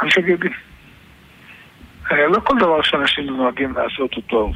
אל 0.03 0.11
תגידי. 0.11 0.49
אה, 2.13 2.27
לא 2.27 2.41
כל 2.45 2.55
דבר 2.59 2.83
שאנשים 2.83 3.27
נוהגים 3.27 3.75
לעשות 3.77 4.15
הוא 4.15 4.23
טוב. 4.27 4.53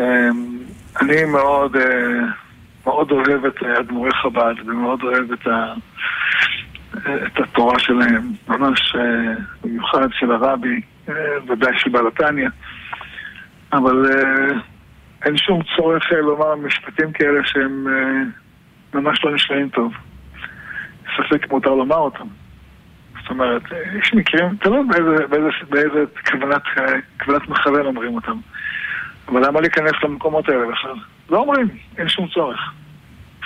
אמ, 0.00 0.58
אני 1.00 1.24
מאוד, 1.24 1.76
אה, 1.76 2.26
מאוד 2.86 3.10
אוהב 3.10 3.44
את 3.44 3.62
אדמו"רי 3.62 4.10
חב"ד 4.22 4.54
ומאוד 4.66 5.02
אוהב 5.02 5.32
את, 5.32 5.46
ה, 5.46 5.74
את 7.26 7.40
התורה 7.40 7.78
שלהם, 7.78 8.32
ממש 8.48 8.96
אה, 8.96 9.34
במיוחד 9.62 10.08
של 10.12 10.32
הרבי, 10.32 10.80
אה, 11.08 11.14
ודאי 11.48 11.78
של 11.78 11.90
בעל 11.90 12.06
התניא, 12.06 12.48
אבל 13.72 14.06
אין 15.24 15.36
שום 15.36 15.62
צורך 15.76 16.12
לומר 16.12 16.54
משפטים 16.54 17.12
כאלה 17.12 17.40
שהם 17.44 17.86
ממש 18.94 19.24
לא 19.24 19.34
נשמעים 19.34 19.68
טוב. 19.68 19.92
ספק 21.16 21.50
מותר 21.50 21.70
לומר 21.70 21.96
אותם. 21.96 22.26
זאת 23.20 23.30
אומרת, 23.30 23.62
יש 23.98 24.14
מקרים, 24.14 24.56
תלוי 24.56 24.80
באיזה, 24.88 25.26
באיזה, 25.26 25.48
באיזה 25.68 26.04
כוונת, 26.30 26.62
כוונת 27.24 27.48
מכוון 27.48 27.86
אומרים 27.86 28.14
אותם. 28.14 28.38
אבל 29.28 29.46
למה 29.46 29.60
להיכנס 29.60 29.92
למקומות 30.02 30.48
האלה 30.48 30.66
בכלל? 30.72 30.94
לא 31.30 31.38
אומרים, 31.38 31.68
אין 31.98 32.08
שום 32.08 32.28
צורך. 32.28 32.72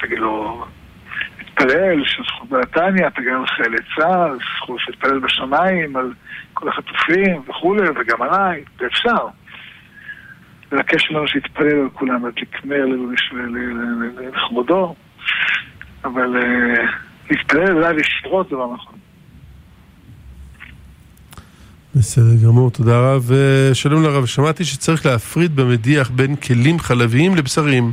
תגיד 0.00 0.18
לו, 0.18 0.64
תתפלל, 1.38 2.04
שזכות 2.04 2.48
בנתניה, 2.48 3.10
תגן 3.10 3.34
על 3.34 3.46
חיילי 3.46 3.76
צה"ל, 3.96 4.38
זכות 4.56 4.80
שתתפלל 4.80 5.18
בשמיים, 5.18 5.96
על 5.96 6.12
כל 6.54 6.68
החטופים 6.68 7.42
וכולי, 7.48 7.88
וגם 7.88 8.22
עליי, 8.22 8.64
ואפשר. 8.78 9.26
לבקש 10.72 11.10
ממנו 11.10 11.28
שיתפלל 11.28 11.80
על 11.80 11.88
כולם, 11.92 12.24
ותקמר 12.24 12.84
לכבודו, 14.32 14.94
אבל 16.04 16.36
אה, 16.36 16.84
להתפלל 17.30 17.76
אליו 17.76 18.00
ישירות 18.00 18.52
לא 18.52 18.74
נכון. 18.74 18.98
בסדר 21.96 22.46
גמור, 22.46 22.70
תודה 22.70 23.00
רב. 23.00 23.30
שלום 23.72 24.02
לרב, 24.02 24.26
שמעתי 24.26 24.64
שצריך 24.64 25.06
להפריד 25.06 25.56
במדיח 25.56 26.10
בין 26.10 26.36
כלים 26.36 26.78
חלביים 26.78 27.36
לבשריים. 27.36 27.92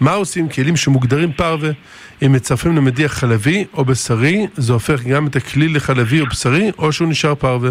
מה 0.00 0.12
עושים 0.12 0.48
כלים 0.48 0.76
שמוגדרים 0.76 1.32
פרווה? 1.32 1.70
אם 2.26 2.32
מצרפים 2.32 2.76
למדיח 2.76 3.12
חלבי 3.12 3.64
או 3.74 3.84
בשרי, 3.84 4.46
זה 4.54 4.72
הופך 4.72 5.02
גם 5.04 5.26
את 5.26 5.36
הכלי 5.36 5.68
לחלבי 5.68 6.20
או 6.20 6.26
בשרי, 6.26 6.70
או 6.78 6.92
שהוא 6.92 7.08
נשאר 7.08 7.34
פרווה? 7.34 7.70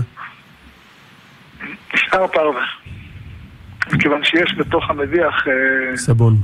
נשאר 1.93 2.27
פרווה. 2.27 2.61
מכיוון 3.93 4.23
שיש 4.23 4.55
בתוך 4.57 4.89
המדיח... 4.89 5.47
אה, 5.47 5.97
סבון. 5.97 6.37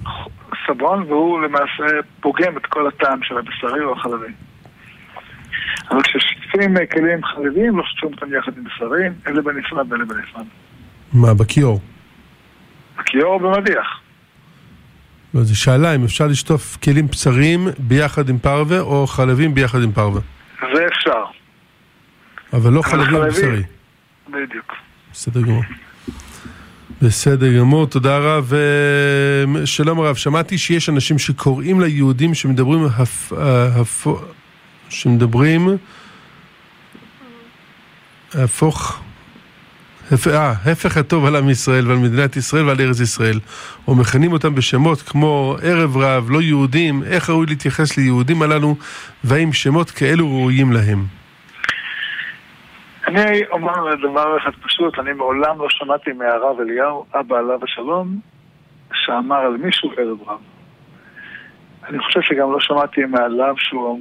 סבון, 0.68 1.04
והוא 1.04 1.42
למעשה 1.42 1.98
פוגם 2.20 2.58
את 2.58 2.66
כל 2.66 2.88
הטעם 2.88 3.20
של 3.24 3.38
הבשרי 3.38 3.84
או 3.84 3.94
החלבי. 3.94 4.32
אבל 5.92 6.02
כששוטפים 6.02 6.76
כלים 6.92 7.26
חרדים, 7.26 7.78
לא 7.78 7.84
שוטפים 7.86 8.14
אותם 8.14 8.34
יחד 8.34 8.52
עם 8.58 8.64
בשרים, 8.64 9.14
אלה 9.28 9.42
בנפרד 9.42 9.92
ואלה 9.92 10.06
בנפרד. 10.06 10.46
מה, 11.14 11.34
בכיור? 11.34 11.80
בכיור 13.00 13.40
במדיח. 13.40 14.00
לא, 15.34 15.44
זו 15.44 15.60
שאלה 15.60 15.96
אם 15.96 16.04
אפשר 16.04 16.28
לשטוף 16.28 16.78
כלים 16.84 17.08
בשריים 17.08 17.68
ביחד 17.78 18.30
עם 18.30 18.38
פרווה 18.38 18.80
או 18.80 19.08
חלבים 19.08 19.54
ביחד 19.54 19.84
עם 19.84 19.92
פרווה. 19.92 20.22
זה 20.74 20.86
אפשר. 20.88 21.24
אבל 22.54 22.74
לא 22.74 22.82
חלבים 22.82 23.22
בשרי. 23.28 23.64
בדיוק. 24.30 24.74
בסדר 25.12 25.42
גמור. 25.42 25.64
בסדר 27.02 27.58
גמור, 27.60 27.88
תודה 27.88 28.18
רב. 28.18 28.54
שלום 29.66 30.00
הרב, 30.00 30.16
שמעתי 30.16 30.58
שיש 30.58 30.90
אנשים 30.90 31.20
שקוראים 31.20 31.82
ליהודים 31.82 32.34
שמדברים 32.34 32.86
הפ... 32.98 33.34
הפ... 33.80 34.08
שמדברים 34.90 35.78
הפוך 38.34 39.02
אה, 40.12 40.52
הפך 40.72 40.98
הטוב 40.98 41.26
על 41.26 41.36
עם 41.36 41.50
ישראל 41.50 41.88
ועל 41.88 41.98
מדינת 41.98 42.36
ישראל 42.36 42.66
ועל 42.66 42.78
ארץ 42.80 43.00
ישראל. 43.00 43.40
או 43.88 43.96
מכנים 43.96 44.32
אותם 44.32 44.56
בשמות 44.56 45.02
כמו 45.02 45.56
ערב 45.64 45.98
רב, 45.98 46.32
לא 46.32 46.42
יהודים, 46.42 47.04
איך 47.04 47.30
ראוי 47.30 47.46
להתייחס 47.46 47.98
ליהודים 47.98 48.42
הללו, 48.42 48.76
והאם 49.24 49.54
שמות 49.54 49.92
כאלו 49.92 50.28
ראויים 50.28 50.72
להם? 50.72 51.06
אני 53.08 53.46
אומר 53.52 53.96
דבר 53.96 54.38
אחד 54.38 54.52
פשוט, 54.64 55.00
אני 55.00 55.14
מעולם 55.14 55.60
לא 55.60 55.68
שמעתי 55.70 56.12
מהרב 56.12 56.60
אליהו, 56.60 57.06
אבא 57.20 57.38
עליו 57.38 57.60
השלום, 57.64 58.20
שאמר 58.94 59.36
על 59.36 59.58
מישהו 59.58 59.92
ערב 59.98 60.18
רב. 60.30 60.40
אני 61.90 62.00
חושב 62.00 62.22
שגם 62.22 62.52
לא 62.52 62.60
שמעתי 62.60 63.06
מעליו 63.06 63.54
שהוא 63.58 64.00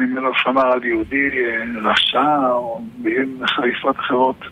ממנו 0.00 0.30
שמר 0.34 0.66
על 0.66 0.84
יהודי 0.84 1.28
אה, 1.30 1.90
רשע 1.90 2.36
או 2.52 2.82
מילים 2.98 3.40
חריפות 3.46 3.96
אחרות. 3.98 4.44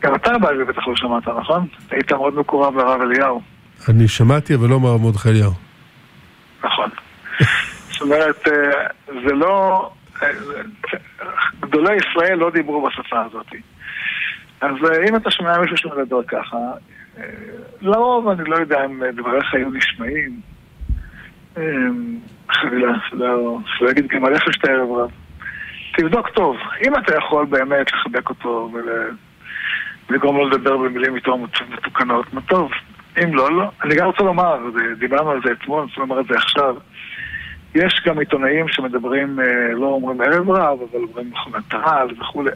גם 0.00 0.14
אתה 0.14 0.38
בעל 0.38 0.64
בטח 0.64 0.88
לא 0.88 0.96
שמעת, 0.96 1.28
נכון? 1.28 1.66
היית 1.90 2.12
מאוד 2.12 2.34
מקורב 2.34 2.76
לרב 2.76 3.00
אליהו. 3.00 3.40
אני 3.88 4.08
שמעתי, 4.08 4.54
אבל 4.54 4.68
לא 4.68 4.80
מרב 4.80 5.00
מרדכי 5.00 5.28
אליהו. 5.28 5.52
נכון. 6.64 6.90
זאת 7.90 8.00
אומרת, 8.00 8.48
אה, 8.48 8.86
זה 9.06 9.34
לא... 9.34 9.90
אה, 10.22 10.28
גדולי 11.60 11.96
ישראל 11.96 12.38
לא 12.38 12.50
דיברו 12.50 12.88
בשפה 12.88 13.20
הזאת. 13.20 13.46
אז 14.60 14.74
אם 15.08 15.16
אתה 15.16 15.30
שומע 15.30 15.58
מישהו 15.58 15.76
שמדבר 15.76 16.22
ככה, 16.22 16.56
לרוב 17.80 18.28
אני 18.28 18.50
לא 18.50 18.56
יודע 18.56 18.84
אם 18.84 19.02
דבריך 19.16 19.54
היו 19.54 19.70
נשמעים. 19.70 20.40
חלילה, 22.52 22.92
שלא 23.08 23.90
יגיד 23.90 24.06
גם 24.06 24.24
עליך 24.24 24.52
שאתה 24.52 24.72
ערב 24.72 24.90
רב. 24.90 25.10
תבדוק 25.96 26.28
טוב, 26.28 26.56
אם 26.86 26.92
אתה 26.94 27.16
יכול 27.16 27.46
באמת 27.46 27.92
לחבק 27.92 28.28
אותו 28.28 28.70
ול... 28.72 29.10
לגרום 30.10 30.36
לו 30.36 30.48
לדבר 30.48 30.76
במילים 30.76 31.14
יותר 31.14 31.34
מתוקנות, 31.70 32.34
מה 32.34 32.40
טוב. 32.40 32.70
אם 33.24 33.34
לא, 33.34 33.52
לא. 33.52 33.70
אני 33.84 33.94
גם 33.94 34.06
רוצה 34.06 34.22
לומר, 34.22 34.58
דיברנו 34.98 35.30
על 35.30 35.40
זה 35.44 35.52
אתמול, 35.52 35.78
אני 35.80 35.88
רוצה 35.88 36.00
לומר 36.00 36.20
את 36.20 36.26
זה 36.26 36.34
עכשיו. 36.34 36.76
יש 37.74 38.02
גם 38.06 38.18
עיתונאים 38.18 38.68
שמדברים, 38.68 39.40
אה, 39.40 39.72
לא 39.72 39.86
אומרים 39.86 40.20
ערב 40.20 40.50
רב, 40.50 40.78
אבל 40.90 41.00
אומרים 41.02 41.30
מכונת 41.30 41.74
רעל 41.74 42.08
וכולי. 42.20 42.50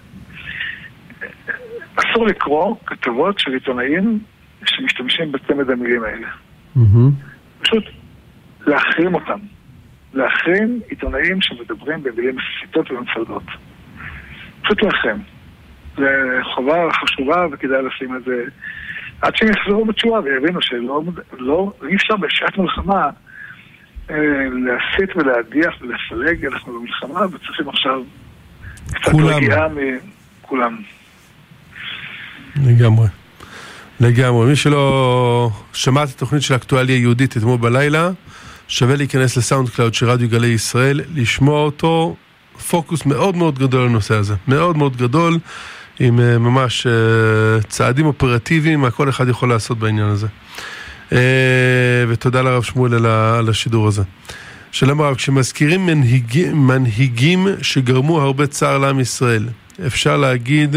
אסור 1.97 2.27
לקרוא 2.27 2.77
כתבות 2.87 3.39
של 3.39 3.53
עיתונאים 3.53 4.19
שמשתמשים 4.65 5.33
בצמד 5.33 5.71
המילים 5.71 6.05
האלה. 6.05 6.29
פשוט 7.63 7.85
להחרים 8.67 9.15
אותם. 9.15 9.39
להחרים 10.15 10.81
עיתונאים 10.89 11.43
שמדברים 11.43 12.03
במילים 12.03 12.37
מסיתות 12.37 12.91
ומפלגות. 12.91 13.43
פשוט 14.63 14.83
להחרים. 14.83 15.23
זה 15.97 16.39
חובה 16.55 16.89
חשובה 16.93 17.47
וכדאי 17.53 17.83
לשים 17.83 18.17
את 18.17 18.25
זה 18.25 18.45
עד 19.23 19.37
שהם 19.37 19.49
יחזרו 19.49 19.85
בתשובה 19.85 20.21
ויבינו 20.21 20.63
שלא, 20.63 21.03
לא, 21.39 21.73
אי 21.89 21.97
אפשר 21.97 22.17
בשעת 22.17 22.59
מלחמה 22.59 23.11
אה, 24.11 24.17
להסית 24.67 25.17
ולהדיח 25.17 25.75
ולפלג, 25.81 26.47
אנחנו 26.47 26.81
במלחמה 26.81 27.27
וצריכים 27.27 27.69
עכשיו 27.69 28.03
קצת 28.93 29.13
רגיעה 29.15 29.69
מכולם. 29.69 30.79
לגמרי. 32.67 33.09
לגמרי. 34.01 34.47
מי 34.47 34.57
שלא 34.57 35.51
שמע 35.73 36.05
את 36.05 36.09
התוכנית 36.09 36.43
של 36.43 36.55
האקטואליה 36.55 36.97
היהודית 36.97 37.37
אתמול 37.37 37.57
בלילה, 37.59 38.11
שווה 38.69 38.97
להיכנס 38.97 39.37
ל 39.37 39.69
SoundCloud 39.69 39.95
של 39.95 40.11
רדיו 40.11 40.29
גלי 40.29 40.47
ישראל, 40.47 41.01
לשמוע 41.15 41.61
אותו, 41.61 42.17
פוקוס 42.71 43.07
מאוד 43.07 43.37
מאוד 43.37 43.59
גדול 43.59 43.85
לנושא 43.85 44.15
הזה. 44.15 44.35
מאוד 44.49 44.77
מאוד 44.77 44.97
גדול. 44.97 45.39
עם 46.01 46.21
אה, 46.21 46.39
ממש 46.39 46.87
אה, 46.87 47.63
צעדים 47.69 48.07
אופרטיביים, 48.07 48.81
מה 48.81 48.91
כל 48.91 49.09
אחד 49.09 49.29
יכול 49.29 49.49
לעשות 49.49 49.79
בעניין 49.79 50.07
הזה. 50.07 50.27
אה, 51.13 51.19
ותודה 52.09 52.43
לרב 52.43 52.63
שמואל 52.63 53.07
על 53.07 53.49
השידור 53.49 53.89
הזה. 53.89 54.03
שלום 54.73 55.01
הרב, 55.01 55.15
כשמזכירים 55.15 55.87
מנהיגים, 55.87 56.67
מנהיגים 56.67 57.47
שגרמו 57.63 58.21
הרבה 58.21 58.47
צער 58.47 58.79
לעם 58.79 59.01
ישראל, 59.01 59.49
אפשר 59.87 60.17
להגיד 60.17 60.77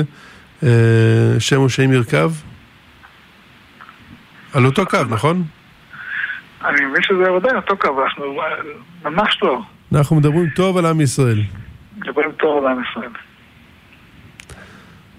שם 1.40 1.62
ושם 1.62 1.94
ירכב? 1.94 2.32
על 4.54 4.66
אותו 4.66 4.86
קו, 4.86 4.98
נכון? 5.10 5.44
אני 6.66 6.86
מבין 6.86 7.02
שזה 7.04 7.24
עדיין 7.36 7.56
אותו 7.56 7.78
קו, 7.78 8.04
אנחנו 8.04 8.42
ממש 9.04 9.40
לא. 9.42 9.62
אנחנו 9.96 10.16
מדברים 10.16 10.50
טוב 10.56 10.78
על 10.78 10.86
עם 10.86 11.02
ישראל. 11.02 11.42
מדברים 11.98 12.32
טוב 12.32 12.66
על 12.66 12.72
עם 12.72 12.84
ישראל. 12.92 13.10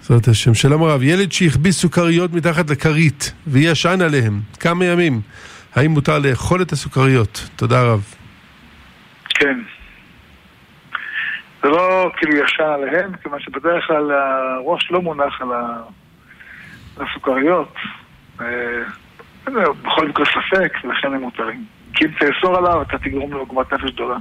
בעזרת 0.09 0.27
השם. 0.27 0.53
שלום 0.53 0.83
הרב, 0.83 1.03
ילד 1.03 1.31
שהחביא 1.31 1.71
סוכריות 1.71 2.33
מתחת 2.33 2.69
לכרית 2.69 3.33
וישן 3.47 4.01
עליהם 4.01 4.39
כמה 4.59 4.85
ימים, 4.85 5.21
האם 5.75 5.91
מותר 5.91 6.19
לאכול 6.19 6.61
את 6.61 6.71
הסוכריות? 6.71 7.49
תודה 7.55 7.83
רב. 7.83 8.15
כן. 9.29 9.59
זה 11.63 11.69
לא 11.69 12.11
כאילו 12.17 12.35
ישן 12.35 12.63
עליהם, 12.63 13.11
כיוון 13.23 13.39
שבדרך 13.39 13.87
כלל 13.87 14.11
הראש 14.11 14.91
לא 14.91 15.01
מונח 15.01 15.41
על 15.41 15.49
הסוכריות. 16.97 17.73
בכל 19.83 20.07
מקרה 20.07 20.25
ספק, 20.25 20.73
ולכן 20.83 21.13
הם 21.13 21.21
מותרים. 21.21 21.65
כי 21.93 22.05
אם 22.05 22.11
תאסור 22.19 22.57
עליו, 22.57 22.81
אתה 22.81 22.97
תגרום 22.97 23.31
לו 23.31 23.39
עוגמת 23.39 23.73
נפש 23.73 23.91
גדולה. 23.91 24.17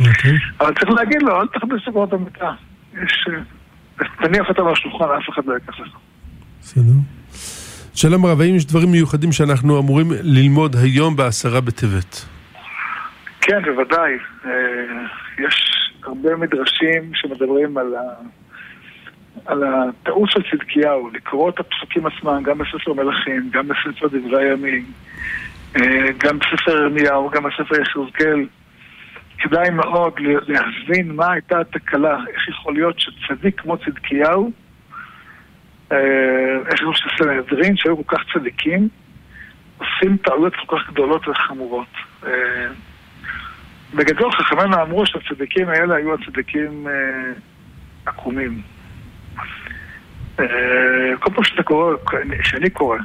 אוקיי. 0.00 0.32
אבל 0.60 0.74
צריך 0.74 0.90
להגיד 0.90 1.22
לו, 1.22 1.40
אל 1.40 1.46
תכבד 1.46 1.78
סוכריות 1.84 2.10
במיטה. 2.10 2.52
יש... 3.02 3.28
אה, 3.28 4.06
תניח 4.22 4.48
אותם 4.48 4.66
על 4.66 4.72
השולחן, 4.72 5.04
אף 5.04 5.28
אחד 5.28 5.46
לא 5.46 5.54
ייקח 5.54 5.80
לך. 5.80 5.96
בסדר. 6.60 6.92
שלום 7.94 8.26
רב, 8.26 8.40
האם 8.40 8.54
יש 8.54 8.66
דברים 8.66 8.90
מיוחדים 8.92 9.32
שאנחנו 9.32 9.80
אמורים 9.80 10.06
ללמוד 10.22 10.76
היום 10.76 11.16
בעשרה 11.16 11.60
בטבת? 11.60 12.24
כן, 13.40 13.62
בוודאי. 13.64 14.12
אה, 14.44 14.50
יש 15.38 15.90
הרבה 16.02 16.36
מדרשים 16.36 17.10
שמדברים 17.14 17.78
על. 17.78 17.94
על 19.46 19.62
הטעות 19.64 20.30
של 20.30 20.42
צדקיהו, 20.50 21.10
לקרוא 21.10 21.50
את 21.50 21.60
הפסוקים 21.60 22.06
עצמם, 22.06 22.42
גם 22.42 22.58
בספר 22.58 22.92
מלכים, 22.92 23.50
גם 23.52 23.68
בספר 23.68 24.06
דברי 24.06 24.48
הימים, 24.48 24.84
אה, 25.76 26.12
גם 26.18 26.38
בספר 26.38 26.70
ירמיהו, 26.70 27.30
גם 27.30 27.42
בספר 27.42 27.80
יחזקאל. 27.80 28.46
כדאי 29.38 29.70
מאוד 29.70 30.12
להבין 30.20 31.12
מה 31.12 31.32
הייתה 31.32 31.60
התקלה, 31.60 32.18
איך 32.28 32.48
יכול 32.48 32.74
להיות 32.74 32.94
שצדיק 33.00 33.60
כמו 33.60 33.78
צדקיהו, 33.78 34.50
אה, 35.92 35.98
איך 36.66 36.80
יכול 36.80 36.94
שסנהדרין 36.94 37.76
שהיו 37.76 37.96
כל 38.06 38.16
כך 38.16 38.24
צדיקים, 38.32 38.88
עושים 39.78 40.16
טעויות 40.16 40.54
כל 40.56 40.76
כך 40.76 40.90
גדולות 40.90 41.28
וחמורות. 41.28 41.86
אה, 42.26 42.66
בגדול 43.94 44.32
חכמינו 44.32 44.82
אמרו 44.82 45.06
שהצדיקים 45.06 45.68
האלה 45.68 45.94
היו 45.94 46.14
הצדיקים 46.14 46.86
עקומים. 48.06 48.62
כל 51.20 51.30
פעם 51.34 51.44
שאתה 51.44 51.62
קורא, 51.62 51.94
כשאני 52.40 52.70
קורא 52.70 52.98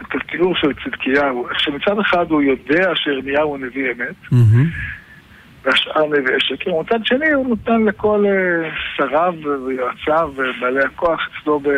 את 0.00 0.14
התיאור 0.14 0.56
של 0.56 0.72
צדקיהו, 0.84 1.48
שמצד 1.58 1.98
אחד 1.98 2.30
הוא 2.30 2.42
יודע 2.42 2.90
שירמיהו 2.94 3.48
הוא 3.48 3.58
נביא 3.58 3.92
אמת. 3.92 4.14
והשאר 5.64 6.06
נביאי 6.06 6.40
שקר. 6.40 6.74
ומצד 6.74 6.98
שני 7.04 7.32
הוא 7.32 7.48
נותן 7.48 7.82
לכל 7.84 8.24
uh, 8.24 8.96
שריו 8.96 9.34
ויועציו 9.66 10.32
ובעלי 10.36 10.84
הכוח 10.84 11.28
אצלו, 11.28 11.60
ב, 11.60 11.68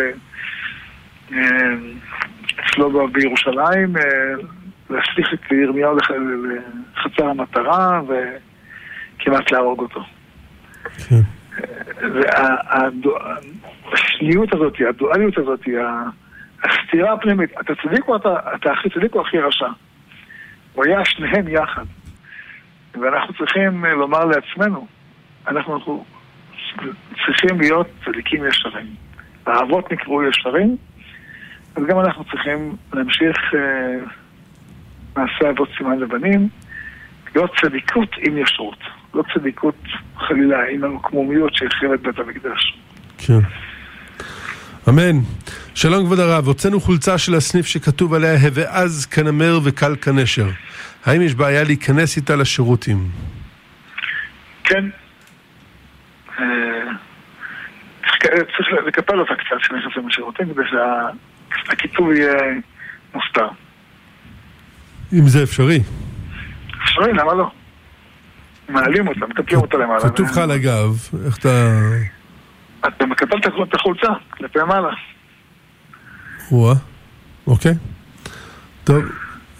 uh, 1.30 1.34
אצלו 2.60 3.08
בירושלים 3.08 3.92
להשליך 4.90 5.34
את 5.34 5.52
ירמיהו 5.52 5.96
לחצר 5.96 7.28
המטרה 7.28 8.00
וכמעט 8.08 9.52
להרוג 9.52 9.80
אותו. 9.80 10.04
כן. 11.08 11.39
והשניות 13.92 14.54
הזאת, 14.54 14.74
הדואליות 14.88 15.38
הזאת, 15.38 15.60
הסתירה 16.64 17.12
הפנימית, 17.12 17.50
אתה 17.60 17.72
צדיק 17.74 18.08
או 18.08 18.16
אתה, 18.16 18.34
אתה 18.54 18.72
הכי 18.72 18.90
צדיק 18.90 19.14
או 19.14 19.20
הכי 19.20 19.38
רשע? 19.38 19.68
הוא 20.74 20.84
היה 20.84 21.04
שניהם 21.04 21.48
יחד. 21.48 21.84
ואנחנו 22.94 23.34
צריכים 23.34 23.84
אה, 23.84 23.94
לומר 23.94 24.24
לעצמנו, 24.24 24.86
אנחנו 25.48 26.04
צריכים 27.26 27.60
להיות 27.60 27.86
צדיקים 28.04 28.46
ישרים. 28.46 28.86
האבות 29.46 29.92
נקראו 29.92 30.22
ישרים, 30.22 30.76
אז 31.76 31.82
גם 31.88 32.00
אנחנו 32.00 32.24
צריכים 32.24 32.76
להמשיך 32.92 33.54
אה, 33.54 33.96
מעשה 35.16 35.50
אבות 35.50 35.68
סימן 35.78 35.98
לבנים, 35.98 36.48
להיות 37.34 37.50
צדיקות 37.60 38.08
עם 38.18 38.38
ישרות, 38.38 38.78
לא 39.14 39.22
צדיקות 39.34 39.74
חלילה 40.16 40.58
עם 40.70 40.84
המקמומיות 40.84 41.54
שהחריב 41.54 41.92
את 41.92 42.02
בית 42.02 42.18
המקדש. 42.18 42.78
כן. 43.18 43.40
אמן. 44.88 45.18
שלום 45.74 46.04
כבוד 46.04 46.18
הרב, 46.18 46.46
הוצאנו 46.46 46.80
חולצה 46.80 47.18
של 47.18 47.34
הסניף 47.34 47.66
שכתוב 47.66 48.14
עליה 48.14 48.32
הוועז 48.32 49.06
כנמר 49.06 49.60
וקל 49.64 49.96
כנשר. 49.96 50.46
האם 51.04 51.22
יש 51.22 51.34
בעיה 51.34 51.64
להיכנס 51.64 52.16
איתה 52.16 52.36
לשירותים? 52.36 53.08
כן. 54.64 54.84
אה, 56.38 56.44
צריך 58.20 58.68
לקפל 58.86 59.20
אותה 59.20 59.34
קצת 59.34 59.56
כשנכנסים 59.60 60.08
לשירותים 60.08 60.54
כדי 60.54 60.62
שהכיתוב 60.70 62.12
יהיה 62.12 62.34
מוסתר. 63.14 63.48
אם 65.12 65.28
זה 65.28 65.42
אפשרי. 65.42 65.80
אפשרי, 66.84 67.12
למה 67.12 67.34
לא? 67.34 67.50
מעלים 68.72 69.08
אותה, 69.08 69.26
מקפלים 69.26 69.60
אותה 69.60 69.76
למעלה. 69.76 70.00
כתוב 70.00 70.30
לך 70.30 70.38
על 70.38 70.50
הגב, 70.50 71.08
איך 71.26 71.38
אתה... 71.38 71.78
אתה 72.88 73.06
מקפל 73.06 73.36
את 73.62 73.74
החולצה, 73.74 74.08
כלפי 74.30 74.58
מעלה. 74.68 74.90
וואה, 76.50 76.74
אוקיי. 77.46 77.74
טוב, 78.84 79.04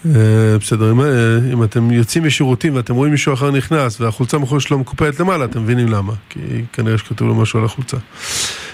אה, 0.05 0.57
בסדר, 0.59 0.91
אם, 0.91 1.01
אה, 1.01 1.37
אם 1.53 1.63
אתם 1.63 1.91
יוצאים 1.91 2.25
משירותים 2.25 2.75
ואתם 2.75 2.95
רואים 2.95 3.11
מישהו 3.11 3.33
אחר 3.33 3.51
נכנס 3.51 4.01
והחולצה 4.01 4.37
מאחורי 4.37 4.61
שלו 4.61 4.79
מקופלת 4.79 5.19
למעלה, 5.19 5.45
אתם 5.45 5.63
מבינים 5.63 5.87
למה, 5.87 6.13
כי 6.29 6.39
כנראה 6.73 6.97
שכתוב 6.97 7.27
לו 7.27 7.35
משהו 7.35 7.59
על 7.59 7.65
החולצה. 7.65 7.97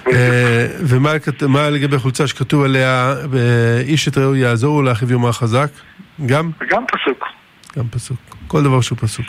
אה, 0.08 0.68
ומה 0.80 1.70
לגבי 1.70 1.98
חולצה 1.98 2.28
שכתוב 2.28 2.64
עליה, 2.64 3.16
איש 3.84 4.08
את 4.08 4.18
רעהו 4.18 4.36
יעזור 4.36 4.84
לאחיו 4.84 5.12
יאמר 5.12 5.32
חזק? 5.32 5.70
גם? 6.26 6.52
גם 6.70 6.84
פסוק. 6.88 7.24
גם 7.78 7.88
פסוק. 7.92 8.18
כל 8.48 8.64
דבר 8.64 8.82
שהוא 8.82 8.98
פסוק. 8.98 9.26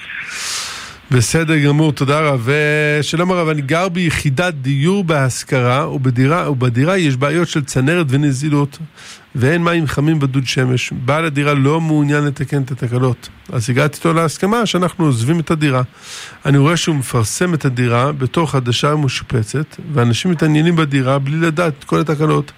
בסדר 1.10 1.58
גמור, 1.58 1.92
תודה 1.92 2.20
רב. 2.20 2.48
שלום 3.02 3.32
הרב, 3.32 3.48
אני 3.48 3.62
גר 3.62 3.88
ביחידת 3.88 4.54
דיור 4.54 5.04
בהשכרה, 5.04 5.88
ובדירה, 5.88 6.50
ובדירה 6.50 6.98
יש 6.98 7.16
בעיות 7.16 7.48
של 7.48 7.64
צנרת 7.64 8.06
ונזילות, 8.08 8.78
ואין 9.34 9.64
מים 9.64 9.86
חמים 9.86 10.18
בדוד 10.18 10.46
שמש. 10.46 10.92
בעל 10.92 11.24
הדירה 11.24 11.54
לא 11.54 11.80
מעוניין 11.80 12.24
לתקן 12.24 12.62
את 12.62 12.70
התקלות. 12.70 13.28
אז 13.52 13.70
הגעתי 13.70 13.96
איתו 13.96 14.12
להסכמה 14.12 14.66
שאנחנו 14.66 15.04
עוזבים 15.04 15.40
את 15.40 15.50
הדירה. 15.50 15.82
אני 16.46 16.58
רואה 16.58 16.76
שהוא 16.76 16.96
מפרסם 16.96 17.54
את 17.54 17.64
הדירה 17.64 18.12
בתור 18.12 18.50
חדשה 18.50 18.94
ומשופצת, 18.94 19.76
ואנשים 19.92 20.30
מתעניינים 20.30 20.76
בדירה 20.76 21.18
בלי 21.18 21.36
לדעת 21.36 21.72
את 21.78 21.84
כל 21.84 22.00
התקלות. 22.00 22.52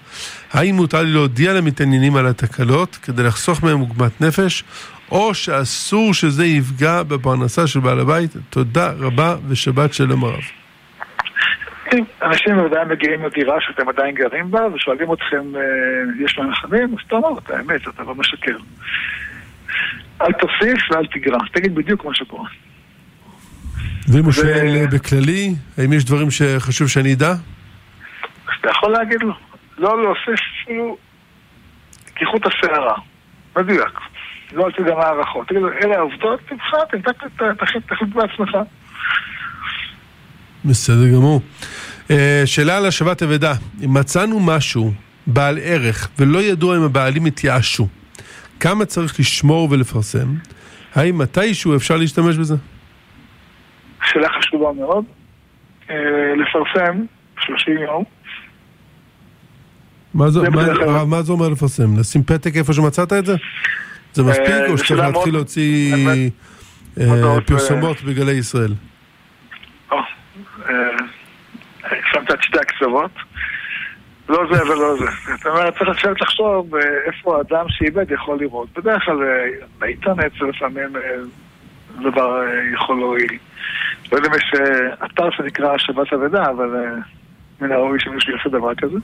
האם 0.53 0.75
מותר 0.75 1.01
לי 1.01 1.11
להודיע 1.11 1.53
למתעניינים 1.53 2.15
על 2.15 2.27
התקלות 2.27 2.97
כדי 3.01 3.23
לחסוך 3.23 3.63
מהם 3.63 3.79
עוגמת 3.79 4.21
נפש, 4.21 4.63
או 5.11 5.33
שאסור 5.33 6.13
שזה 6.13 6.45
יפגע 6.45 7.03
בפרנסה 7.03 7.67
של 7.67 7.79
בעל 7.79 7.99
הבית. 7.99 8.31
תודה 8.49 8.91
רבה 8.99 9.35
ושבת 9.47 9.93
שלום 9.93 10.23
הרב. 10.23 10.41
אנשים 12.21 12.59
עדיין 12.59 12.87
מגיעים 12.87 13.25
לדירה 13.25 13.55
שאתם 13.59 13.89
עדיין 13.89 14.15
גרים 14.15 14.51
בה 14.51 14.59
ושואלים 14.73 15.13
אתכם, 15.13 15.55
אה, 15.55 15.61
יש 16.25 16.37
להם 16.37 16.53
חמים? 16.53 16.83
אז 16.93 16.99
אתה 17.07 17.15
אומר 17.15 17.39
את 17.39 17.49
האמת, 17.49 17.87
אתה 17.87 18.03
לא 18.03 18.15
משקר. 18.15 18.57
אל 20.21 20.31
תוסיף 20.31 20.91
ואל 20.91 21.05
תגרע, 21.05 21.37
תגיד 21.53 21.75
בדיוק 21.75 22.05
מה 22.05 22.15
שקורה. 22.15 22.49
ואם 24.07 24.23
הוא 24.23 24.31
שואל 24.31 24.87
בכללי, 24.91 25.55
האם 25.77 25.93
יש 25.93 26.05
דברים 26.05 26.31
שחשוב 26.31 26.87
שאני 26.87 27.13
אדע? 27.13 27.33
אתה 28.59 28.69
יכול 28.69 28.91
להגיד 28.91 29.23
לו. 29.23 29.33
לא 29.77 30.03
להוסיף 30.03 30.39
אפילו 30.63 30.97
כיחות 32.15 32.41
השערה. 32.45 32.95
מדויק. 33.57 33.99
לא 34.53 34.65
על 34.65 34.85
גם 34.85 34.97
הערכות. 34.97 35.47
תגיד 35.47 35.61
לו, 35.61 35.71
אלה 35.71 35.97
העובדות, 35.97 36.39
תבחר, 36.49 36.77
תחליט 37.87 38.13
בעצמך. 38.13 38.57
בסדר 40.65 41.07
גמור. 41.15 41.41
אה, 42.11 42.41
שאלה 42.45 42.77
על 42.77 42.85
השבת 42.85 43.23
אבדה. 43.23 43.53
אם 43.85 43.93
מצאנו 43.93 44.39
משהו 44.39 44.91
בעל 45.27 45.57
ערך 45.63 46.09
ולא 46.19 46.39
ידוע 46.39 46.77
אם 46.77 46.83
הבעלים 46.83 47.25
התייאשו, 47.25 47.87
כמה 48.59 48.85
צריך 48.85 49.19
לשמור 49.19 49.67
ולפרסם? 49.71 50.27
האם 50.95 51.17
מתישהו 51.17 51.75
אפשר 51.75 51.97
להשתמש 51.97 52.37
בזה? 52.37 52.55
שאלה 54.05 54.27
חשובה 54.29 54.71
מאוד. 54.73 55.05
אה, 55.89 55.95
לפרסם 56.35 57.05
30 57.39 57.77
יום. 57.77 58.03
מה 60.13 60.29
זה, 60.29 60.49
מה, 60.49 61.05
מה 61.05 61.21
זה 61.21 61.31
אומר 61.31 61.49
לפרסם? 61.49 61.99
לשים 61.99 62.23
פתק 62.23 62.55
איפה 62.55 62.73
שמצאת 62.73 63.13
את 63.13 63.25
זה? 63.25 63.35
זה 64.13 64.23
מספיק 64.23 64.49
אה, 64.49 64.69
או 64.69 64.77
שצריך 64.77 64.99
להתחיל 64.99 65.33
להוציא 65.33 65.95
פרסומות 67.47 68.01
בגלי 68.01 68.31
ישראל? 68.31 68.73
שמת 72.11 72.31
את 72.31 72.43
שתי 72.43 72.59
הקצוות. 72.59 73.11
לא 74.29 74.43
זה 74.51 74.63
ולא 74.63 74.95
זה. 74.97 75.05
זאת 75.37 75.45
אומרת, 75.45 75.77
צריך 75.77 75.89
לשבת 75.89 76.21
לחשוב 76.21 76.75
איפה 77.05 77.37
האדם 77.37 77.65
שאיבד 77.69 78.11
יכול 78.11 78.37
לראות. 78.39 78.69
בדרך 78.77 79.05
כלל 79.05 79.17
באינטרנט 79.79 80.31
זה 80.39 80.45
לפעמים 80.45 80.89
דבר 81.99 82.41
יכול 82.73 82.97
להועיל. 82.97 83.37
לא 84.11 84.17
יודע 84.17 84.29
אם 84.29 84.33
יש 84.33 84.53
אתר 85.05 85.31
שנקרא 85.31 85.77
שבת 85.77 86.13
אבדה, 86.13 86.43
אבל 86.49 86.85
מן 87.61 87.71
הראוי 87.71 87.99
שמישהו 87.99 88.33
יעשה 88.33 88.49
דבר 88.49 88.75
כזה. 88.75 88.97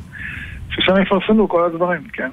ששם 0.70 1.02
יפרסמו 1.02 1.50
כל 1.50 1.66
הדברים, 1.66 2.04
כן? 2.14 2.30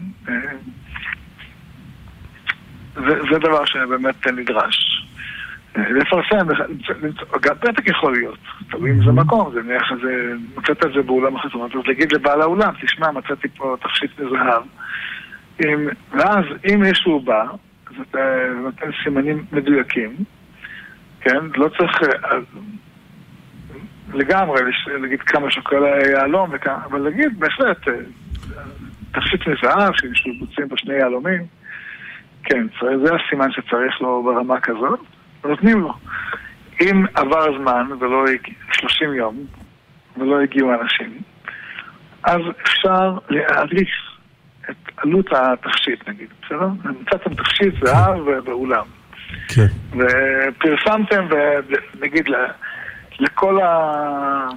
זה, 2.94 3.22
זה 3.32 3.38
דבר 3.38 3.64
שבאמת 3.64 4.26
נדרש. 4.26 5.04
לפרסם, 5.76 6.46
גם 7.40 7.54
פתק 7.54 7.88
יכול 7.88 8.12
להיות, 8.12 8.38
תלוי 8.70 8.90
אם 8.90 9.04
זה 9.04 9.12
מקום, 9.12 9.52
זה 9.54 9.62
נניח 9.62 9.92
איזה, 9.92 10.32
מצאת 10.56 10.86
את 10.86 10.92
זה 10.94 11.02
באולם 11.02 11.36
החתונות, 11.36 11.74
אז 11.74 11.80
להגיד 11.86 12.12
לבעל 12.12 12.42
האולם, 12.42 12.74
תשמע, 12.82 13.10
מצאתי 13.10 13.48
פה 13.48 13.76
תכשיט 13.82 14.20
מזהב, 14.20 14.62
ואז 16.12 16.44
אם 16.68 16.80
מישהו 16.80 17.20
בא, 17.20 17.44
אז 17.86 17.94
אתה 18.10 18.18
נותן 18.62 18.90
סימנים 19.02 19.44
מדויקים, 19.52 20.16
כן, 21.20 21.38
לא 21.56 21.68
צריך 21.68 21.92
לגמרי 24.14 24.60
להגיד 25.00 25.20
כמה 25.20 25.50
שוקל 25.50 25.84
היהלום, 25.84 26.50
אבל 26.66 27.00
להגיד 27.00 27.40
בהחלט 27.40 27.78
תכשיט 29.12 29.40
מזהב, 29.48 29.92
שבוצעים 29.94 30.68
בו 30.68 30.76
שני 30.76 30.94
יהלומים, 30.94 31.42
כן, 32.44 32.66
זה 32.80 33.10
הסימן 33.14 33.52
שצריך 33.52 34.00
לו 34.00 34.22
ברמה 34.22 34.60
כזאת. 34.60 35.00
נותנים 35.44 35.80
לו. 35.80 35.92
אם 36.80 37.04
עבר 37.14 37.58
זמן 37.58 37.86
ולא 38.00 38.24
הגיע, 38.24 38.54
30 38.72 39.14
יום, 39.14 39.36
ולא 40.16 40.40
הגיעו 40.40 40.70
אנשים, 40.82 41.18
אז 42.24 42.40
אפשר 42.62 43.18
להעריך 43.28 43.88
את 44.70 44.76
עלות 44.96 45.26
התכשיט 45.32 46.08
נגיד, 46.08 46.28
בסדר? 46.42 46.68
מצאתם 46.84 47.34
תכשיט 47.34 47.74
זהב 47.84 48.30
באולם. 48.44 48.84
כן. 49.48 49.66
ופרסמתם, 49.90 51.26
ונגיד 51.94 52.28
לכל, 53.20 53.60
ה... 53.60 54.48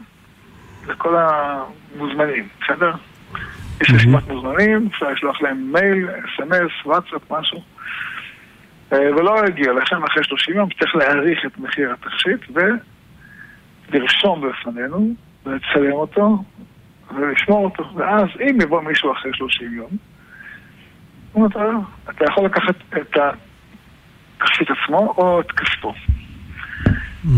לכל 0.87 1.15
המוזמנים, 1.17 2.47
בסדר? 2.61 2.91
יש 3.81 3.91
רשימת 3.91 4.27
מוזמנים, 4.27 4.87
אפשר 4.91 5.09
לשלוח 5.09 5.41
להם 5.41 5.71
מייל, 5.73 6.09
אס.אם.אס, 6.09 6.85
וואטסאפ, 6.85 7.31
משהו. 7.31 7.61
אה, 8.93 9.15
ולא 9.15 9.43
הגיע, 9.43 9.73
לכן 9.73 9.95
אחרי 10.03 10.23
30 10.23 10.55
יום 10.55 10.69
צריך 10.79 10.95
להעריך 10.95 11.45
את 11.45 11.57
מחיר 11.57 11.93
התכשיט 11.93 12.57
ולרשום 13.91 14.49
בפנינו, 14.49 15.13
ולצלם 15.45 15.91
אותו 15.91 16.43
ולשמור 17.15 17.65
אותו, 17.65 17.83
ואז 17.95 18.27
אם 18.41 18.61
יבוא 18.61 18.81
מישהו 18.81 19.11
אחרי 19.11 19.31
30 19.33 19.73
יום, 19.73 19.89
אתה, 21.45 21.59
אתה 22.09 22.25
יכול 22.25 22.45
לקחת 22.45 22.75
את 22.97 23.17
התכשיט 24.37 24.67
עצמו 24.71 25.13
או 25.17 25.41
את 25.41 25.51
כספו, 25.51 25.93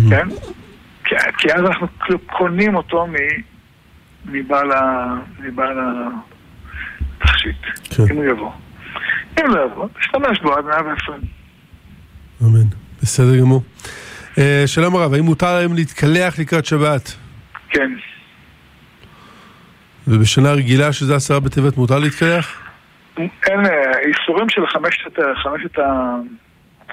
כן? 0.10 0.28
כי, 1.04 1.16
כי 1.38 1.54
אז 1.54 1.62
אנחנו 1.62 1.88
קונים 2.26 2.76
אותו 2.76 3.08
מבעל, 4.32 4.72
התכשיט, 7.22 7.56
כן. 7.90 8.04
אם 8.12 8.16
הוא 8.16 8.26
יבוא. 8.26 8.52
אם 9.40 9.46
לא 9.48 9.66
יבוא, 9.66 9.88
תשתמש 10.00 10.40
בו 10.40 10.54
עד 10.54 10.66
120. 10.66 11.20
אמן. 12.44 12.68
בסדר 13.02 13.40
גמור. 13.40 13.64
Uh, 14.36 14.40
שלום 14.66 14.96
הרב, 14.96 15.14
האם 15.14 15.24
מותר 15.24 15.56
היום 15.56 15.74
להתקלח 15.74 16.40
לקראת 16.40 16.66
שבת? 16.66 17.16
כן. 17.70 17.92
ובשנה 20.08 20.52
רגילה 20.52 20.94
שזה 20.94 21.16
עשרה 21.16 21.40
בטבת 21.40 21.78
מותר 21.78 22.00
להתקלח? 22.00 22.70
אין, 23.18 23.66
אה, 23.66 24.00
איסורים 24.00 24.50
של 24.50 24.68
חמשת, 24.68 25.20
חמשת 25.44 25.80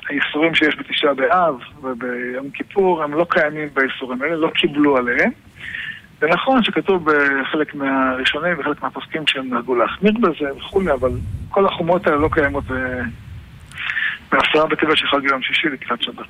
האיסורים 0.09 0.55
שיש 0.55 0.77
בתשעה 0.79 1.14
באב 1.14 1.55
וביום 1.83 2.51
כיפור 2.51 3.03
הם 3.03 3.14
לא 3.14 3.27
קיימים 3.31 3.68
באיסורים 3.75 4.22
האלה, 4.22 4.37
לא 4.37 4.51
קיבלו 4.55 4.96
עליהם 4.96 5.31
זה 6.20 6.26
נכון 6.26 6.64
שכתוב 6.64 7.05
בחלק 7.05 7.74
מהראשונים 7.74 8.52
וחלק 8.59 8.83
מהפוסקים 8.83 9.22
שהם 9.26 9.55
נהגו 9.55 9.74
להחמיר 9.74 10.12
בזה 10.20 10.52
וכולי, 10.57 10.92
אבל 10.92 11.11
כל 11.48 11.66
החומות 11.66 12.07
האלה 12.07 12.16
לא 12.16 12.29
קיימות 12.33 12.64
בעשרה 14.33 14.66
בטבת 14.66 14.96
של 14.96 15.07
חג 15.07 15.24
יום 15.24 15.42
שישי 15.42 15.68
לקראת 15.68 16.02
שבת. 16.02 16.26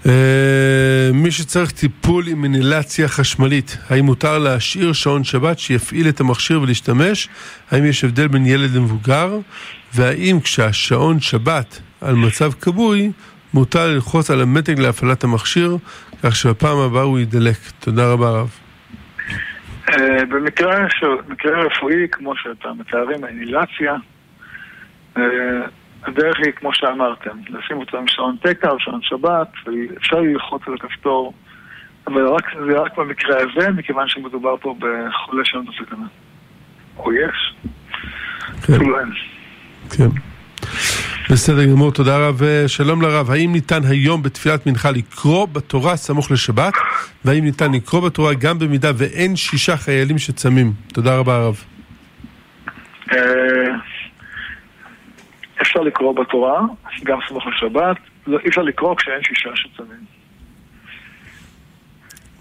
אה, 0.07 1.11
מי 1.15 1.31
שצריך 1.31 1.71
טיפול 1.71 2.29
עם 2.29 2.45
אינלציה 2.45 3.09
חשמלית, 3.09 3.77
האם 3.91 4.05
מותר 4.05 4.39
להשאיר 4.39 4.93
שעון 4.93 5.25
שבת 5.25 5.59
שיפעיל 5.59 6.09
את 6.09 6.21
המכשיר 6.21 6.61
ולהשתמש? 6.63 7.29
האם 7.71 7.85
יש 7.85 8.05
הבדל 8.05 8.29
בין 8.29 8.47
ילד 8.47 8.75
למבוגר? 8.75 9.39
והאם 9.95 10.41
כשהשעון 10.45 11.21
שבת 11.21 11.81
על 12.01 12.15
מצב 12.15 12.53
כבוי, 12.53 13.11
מותר 13.55 13.87
ללחוץ 13.87 14.31
על 14.31 14.41
המתג 14.41 14.79
להפעלת 14.79 15.25
המכשיר, 15.25 15.77
כך 16.23 16.37
שבפעם 16.37 16.79
הבאה 16.79 17.03
הוא 17.03 17.19
יידלק? 17.19 17.57
תודה 17.81 18.13
רבה 18.13 18.31
רב. 18.31 18.51
אה, 19.89 20.25
במקרה 20.29 21.65
רפואי, 21.65 22.07
כמו 22.13 22.37
שאתה 22.37 22.69
מתארים, 22.79 23.25
האינילציה, 23.25 23.95
אה, 25.17 25.23
הדרך 26.03 26.37
היא 26.39 26.53
כמו 26.53 26.75
שאמרתם, 26.75 27.39
לשים 27.49 27.77
אותו 27.77 27.99
עם 27.99 28.09
שעון 28.09 28.37
תקע 28.43 28.71
או 28.71 28.81
שעון 28.81 29.01
שבת, 29.03 29.49
ואפשר 29.67 30.21
ללחוץ 30.21 30.63
על 30.67 30.75
הכפתור, 30.75 31.33
אבל 32.07 32.29
רק, 32.29 32.45
זה 32.67 32.79
רק 32.79 32.99
במקרה 32.99 33.37
הזה, 33.37 33.71
מכיוון 33.71 34.09
שמדובר 34.09 34.57
פה 34.57 34.75
בחולה 34.79 35.45
שאין 35.45 35.63
לו 35.67 35.73
סכנה. 35.73 36.07
או 36.97 37.13
יש, 37.13 37.55
כן. 38.67 38.79
כן. 39.97 40.09
בסדר 41.31 41.65
גמור, 41.65 41.93
תודה 41.93 42.29
רב. 42.29 42.43
אה, 42.43 42.69
שלום 42.69 43.03
לרב, 43.03 43.31
האם 43.31 43.53
ניתן 43.53 43.81
היום 43.85 44.23
בתפילת 44.23 44.67
מנחה 44.67 44.91
לקרוא 44.91 45.49
בתורה 45.53 45.97
סמוך 45.97 46.31
לשבת? 46.31 46.75
והאם 47.25 47.45
ניתן 47.45 47.73
לקרוא 47.73 48.09
בתורה 48.09 48.35
גם 48.35 48.59
במידה 48.59 48.91
ואין 48.97 49.37
שישה 49.37 49.77
חיילים 49.77 50.19
שצמים? 50.19 50.73
תודה 50.93 51.17
רבה 51.17 51.37
הרב. 51.37 51.65
אה, 55.61 55.63
אפשר 55.63 55.81
לקרוא 55.81 56.15
בתורה, 56.15 56.61
גם 57.05 57.19
סמוך 57.29 57.47
לשבת, 57.47 57.97
לא, 58.27 58.39
אי 58.45 58.49
אפשר 58.49 58.63
לקרוא 58.63 58.97
כשאין 58.97 59.23
שישה 59.23 59.51
שצמים. 59.55 60.21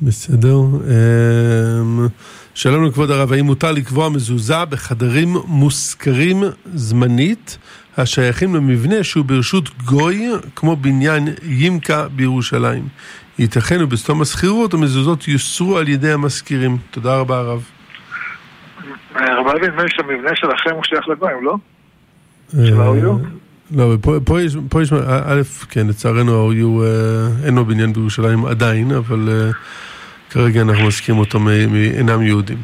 בסדר. 0.01 0.58
אמ, 0.58 2.08
שלום 2.55 2.86
לכבוד 2.86 3.12
הרב, 3.12 3.34
האם 3.34 3.45
מותר 3.45 3.71
לקבוע 3.71 4.10
מזוזה 4.10 4.65
בחדרים 4.65 5.27
מושכרים 5.47 6.43
זמנית 6.65 7.58
השייכים 7.97 8.55
למבנה 8.55 9.03
שהוא 9.03 9.25
ברשות 9.25 9.69
גוי, 9.86 10.27
כמו 10.55 10.75
בניין 10.75 11.27
ימקה 11.43 12.08
בירושלים? 12.08 12.84
ייתכן 13.39 13.84
ובסתום 13.84 14.21
השכירות 14.21 14.73
המזוזות 14.73 15.27
יוסרו 15.27 15.77
על 15.77 15.88
ידי 15.88 16.12
המשכירים. 16.12 16.77
תודה 16.91 17.15
רבה 17.19 17.38
הרב. 17.38 17.63
אה, 19.15 19.32
הרב 19.34 19.47
אבי, 19.47 19.67
נדמה 19.67 19.84
לי 19.84 19.89
שהמבנה 19.89 20.36
שלכם 20.36 20.75
הוא 20.75 20.84
שייך 20.84 21.08
לגויים, 21.08 21.43
לא? 21.43 21.55
של 22.52 22.82
ה-OU? 22.82 23.26
לא, 23.72 23.96
פה, 24.26 24.42
יש, 24.42 24.58
פה 24.70 24.82
יש, 24.82 24.94
א', 24.94 25.42
כן, 25.70 25.88
לצערנו 25.88 26.32
ה-OU 26.32 26.84
אה, 26.84 27.46
אין 27.46 27.56
לו 27.56 27.66
בניין 27.66 27.94
בירושלים 27.94 28.46
עדיין, 28.46 28.92
אבל 28.92 29.30
אה, 29.32 29.52
כרגע 30.30 30.62
אנחנו 30.62 30.88
מסכים 30.88 31.18
אותו 31.18 31.40
מאינם 31.40 32.22
יהודים. 32.22 32.58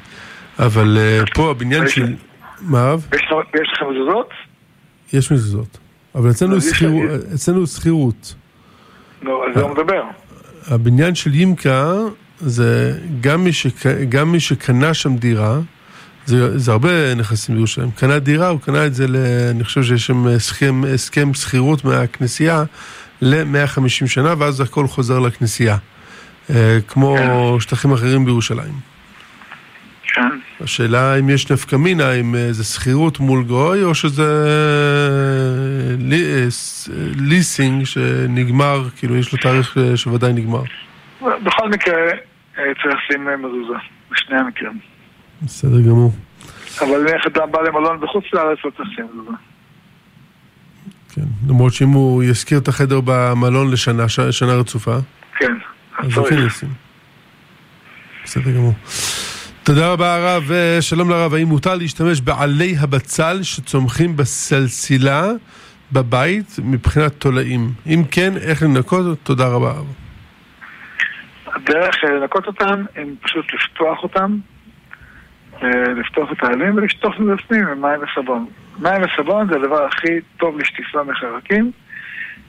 אבל 0.59 0.97
אה, 0.97 1.23
פה 1.33 1.51
הבניין 1.51 1.87
של... 1.87 2.13
מה? 2.61 2.95
יש 3.13 3.21
לכם 3.73 3.85
מזוזות? 3.91 4.29
יש 5.13 5.31
מזוזות. 5.31 5.77
אבל 6.15 6.29
אצלנו 6.29 6.55
אז 6.55 6.69
שכירות, 6.69 7.67
שכירות. 7.67 8.35
לא, 9.21 9.45
על 9.45 9.53
זה 9.53 9.61
הוא 9.61 9.71
מדבר. 9.71 10.03
הבניין 10.67 11.15
של 11.15 11.35
ימקה 11.35 11.93
זה 12.39 12.99
גם 14.11 14.31
מי 14.31 14.39
שקנה 14.39 14.93
שם 14.93 15.15
דירה, 15.15 15.59
זה, 16.25 16.57
זה 16.57 16.71
הרבה 16.71 17.15
נכסים 17.15 17.55
בירושלים, 17.55 17.91
קנה 17.91 18.19
דירה, 18.19 18.47
הוא 18.47 18.61
קנה 18.61 18.85
את 18.85 18.93
זה, 18.93 19.07
ל, 19.07 19.15
אני 19.51 19.63
חושב 19.63 19.83
שיש 19.83 20.05
שם 20.05 20.27
הסכם, 20.27 20.81
הסכם 20.93 21.33
שכירות 21.33 21.85
מהכנסייה 21.85 22.63
ל-150 23.21 24.07
שנה, 24.07 24.33
ואז 24.37 24.61
הכל 24.61 24.87
חוזר 24.87 25.19
לכנסייה. 25.19 25.77
אה, 26.49 26.77
כמו 26.87 27.17
שטחים 27.59 27.93
אחרים 27.93 28.25
בירושלים. 28.25 28.73
כן. 30.13 30.29
השאלה 30.61 31.19
אם 31.19 31.29
יש 31.29 31.51
נפקא 31.51 31.75
מינה, 31.75 32.13
אם 32.13 32.35
אה, 32.35 32.53
זה 32.53 32.63
שכירות 32.63 33.19
מול 33.19 33.43
גוי, 33.43 33.83
או 33.83 33.95
שזה 33.95 34.23
אה, 34.23 34.55
אה, 36.11 36.43
אה, 36.43 36.47
ליסינג 37.29 37.85
שנגמר, 37.85 38.89
כאילו 38.97 39.15
יש 39.15 39.33
לו 39.33 39.37
תאריך 39.37 39.77
אה, 39.77 39.97
שוודאי 39.97 40.33
נגמר. 40.33 40.63
בכל 41.21 41.69
מקרה, 41.69 41.95
אה, 42.57 42.63
צריך 42.83 42.95
לשים 42.95 43.27
אה, 43.27 43.37
מזוזה, 43.37 43.77
בשני 44.11 44.37
המקרים. 44.37 44.79
בסדר 45.45 45.81
גמור. 45.81 46.11
אבל 46.81 47.01
נניח 47.01 47.27
אתה 47.27 47.45
בא 47.45 47.61
למלון 47.61 47.99
בחוץ 48.01 48.23
לארץ, 48.33 48.57
לא 48.65 48.71
צריך 48.77 48.89
לשים 48.91 49.05
מזוזה. 49.13 49.37
כן. 51.15 51.49
למרות 51.49 51.73
שאם 51.73 51.89
הוא 51.89 52.23
ישכיר 52.23 52.57
את 52.57 52.67
החדר 52.67 52.99
במלון 53.05 53.71
לשנה, 53.71 54.09
שנה 54.09 54.53
רצופה, 54.53 54.95
כן, 55.37 55.53
אז 55.97 56.13
כן. 56.29 56.47
ישים. 56.47 56.69
בסדר 58.23 58.51
גמור. 58.51 58.73
תודה 59.63 59.91
רבה 59.91 60.15
הרב, 60.15 60.51
אה, 60.51 60.81
שלום 60.81 61.09
לרב, 61.09 61.33
האם 61.33 61.47
מותר 61.47 61.75
להשתמש 61.75 62.21
בעלי 62.21 62.75
הבצל 62.79 63.43
שצומחים 63.43 64.15
בסלסילה 64.17 65.23
בבית 65.91 66.55
מבחינת 66.63 67.11
תולעים? 67.11 67.69
אם 67.87 68.03
כן, 68.11 68.33
איך 68.37 68.63
לנקות? 68.63 69.19
תודה 69.23 69.47
רבה 69.47 69.69
הרב. 69.69 69.85
הדרך 71.47 71.95
לנקות 72.03 72.47
אותם, 72.47 72.83
הם 72.95 73.15
פשוט 73.21 73.45
לפתוח 73.53 74.03
אותם, 74.03 74.37
לפתוח 75.97 76.31
את 76.31 76.43
העלים 76.43 76.75
ולשטוף 76.75 77.13
את 77.19 77.25
זה 77.25 77.35
בפנים 77.35 77.67
עם 77.67 77.81
מים 77.81 77.99
וסבון. 78.03 78.45
מים 78.79 79.01
וסבון 79.01 79.47
זה 79.49 79.55
הדבר 79.55 79.85
הכי 79.85 80.19
טוב 80.37 80.59
לשטיפה 80.59 81.03
מחרקים. 81.03 81.71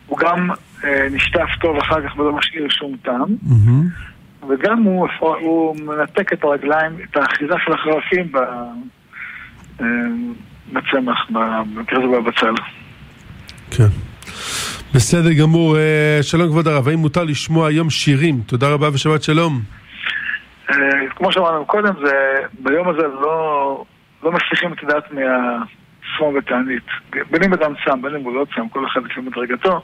הוא 0.07 0.19
גם 0.19 0.51
אה, 0.85 1.07
נשטף 1.11 1.49
טוב 1.61 1.77
אחר 1.77 2.09
כך 2.09 2.19
ולא 2.19 2.33
משאיר 2.33 2.67
שום 2.69 2.97
טעם. 3.03 3.37
מהמם. 3.43 3.89
וגם 4.49 4.83
הוא, 4.83 5.09
הוא 5.21 5.77
מנתק 5.81 6.33
את 6.33 6.45
הרגליים, 6.45 6.93
את 7.11 7.17
האחיזה 7.17 7.55
של 7.65 7.73
החרקים 7.73 8.33
ב, 8.33 8.37
אה, 9.81 9.87
בצמח, 10.73 11.27
במקרה 11.31 11.99
הזה 11.99 12.17
בבצל. 12.17 12.55
כן. 13.71 13.89
בסדר 14.95 15.33
גמור. 15.33 15.77
אה, 15.79 16.19
שלום 16.23 16.49
כבוד 16.49 16.69
הרב, 16.69 16.89
האם 16.89 16.99
מותר 16.99 17.25
לשמוע 17.25 17.69
היום 17.69 17.91
שירים? 17.91 18.41
תודה 18.47 18.69
רבה 18.69 18.89
ושבת 18.93 19.23
שלום. 19.23 19.76
אה, 20.71 20.77
כמו 21.17 21.33
שאמרנו 21.33 21.67
קודם, 21.67 21.93
זה, 22.05 22.13
ביום 22.59 22.89
הזה 22.89 23.03
לא, 23.03 23.85
לא 24.23 24.33
מסיחים 24.33 24.73
את 24.73 24.83
הדעת 24.83 25.05
מהצפון 25.13 26.37
ותענית. 26.37 26.87
בין 27.31 27.43
אם 27.45 27.53
אדם 27.53 27.73
צם, 27.85 28.03
בין 28.03 28.15
אם 28.15 28.25
הוא 28.25 28.35
לא 28.35 28.47
צם, 28.55 28.69
כל 28.69 28.87
אחד 28.87 29.01
לפי 29.05 29.21
מדרגתו, 29.21 29.83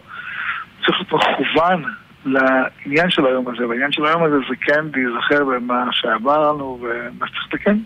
צריך 0.86 0.98
להיות 1.00 1.12
מכוון 1.12 1.84
לעניין 2.24 3.10
של 3.10 3.26
היום 3.26 3.48
הזה, 3.48 3.66
והעניין 3.68 3.92
של 3.92 4.06
היום 4.06 4.22
הזה 4.22 4.36
זה 4.48 4.56
כן 4.60 4.84
להיזכר 4.94 5.44
במה 5.44 5.84
שעבר 5.90 6.52
לנו 6.52 6.78
ומה 6.82 7.26
שצריך 7.26 7.46
לתקן. 7.52 7.78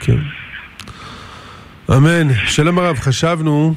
כן. 0.00 0.18
אמן. 1.90 2.32
שלום 2.46 2.78
הרב, 2.78 2.96
חשבנו 2.96 3.74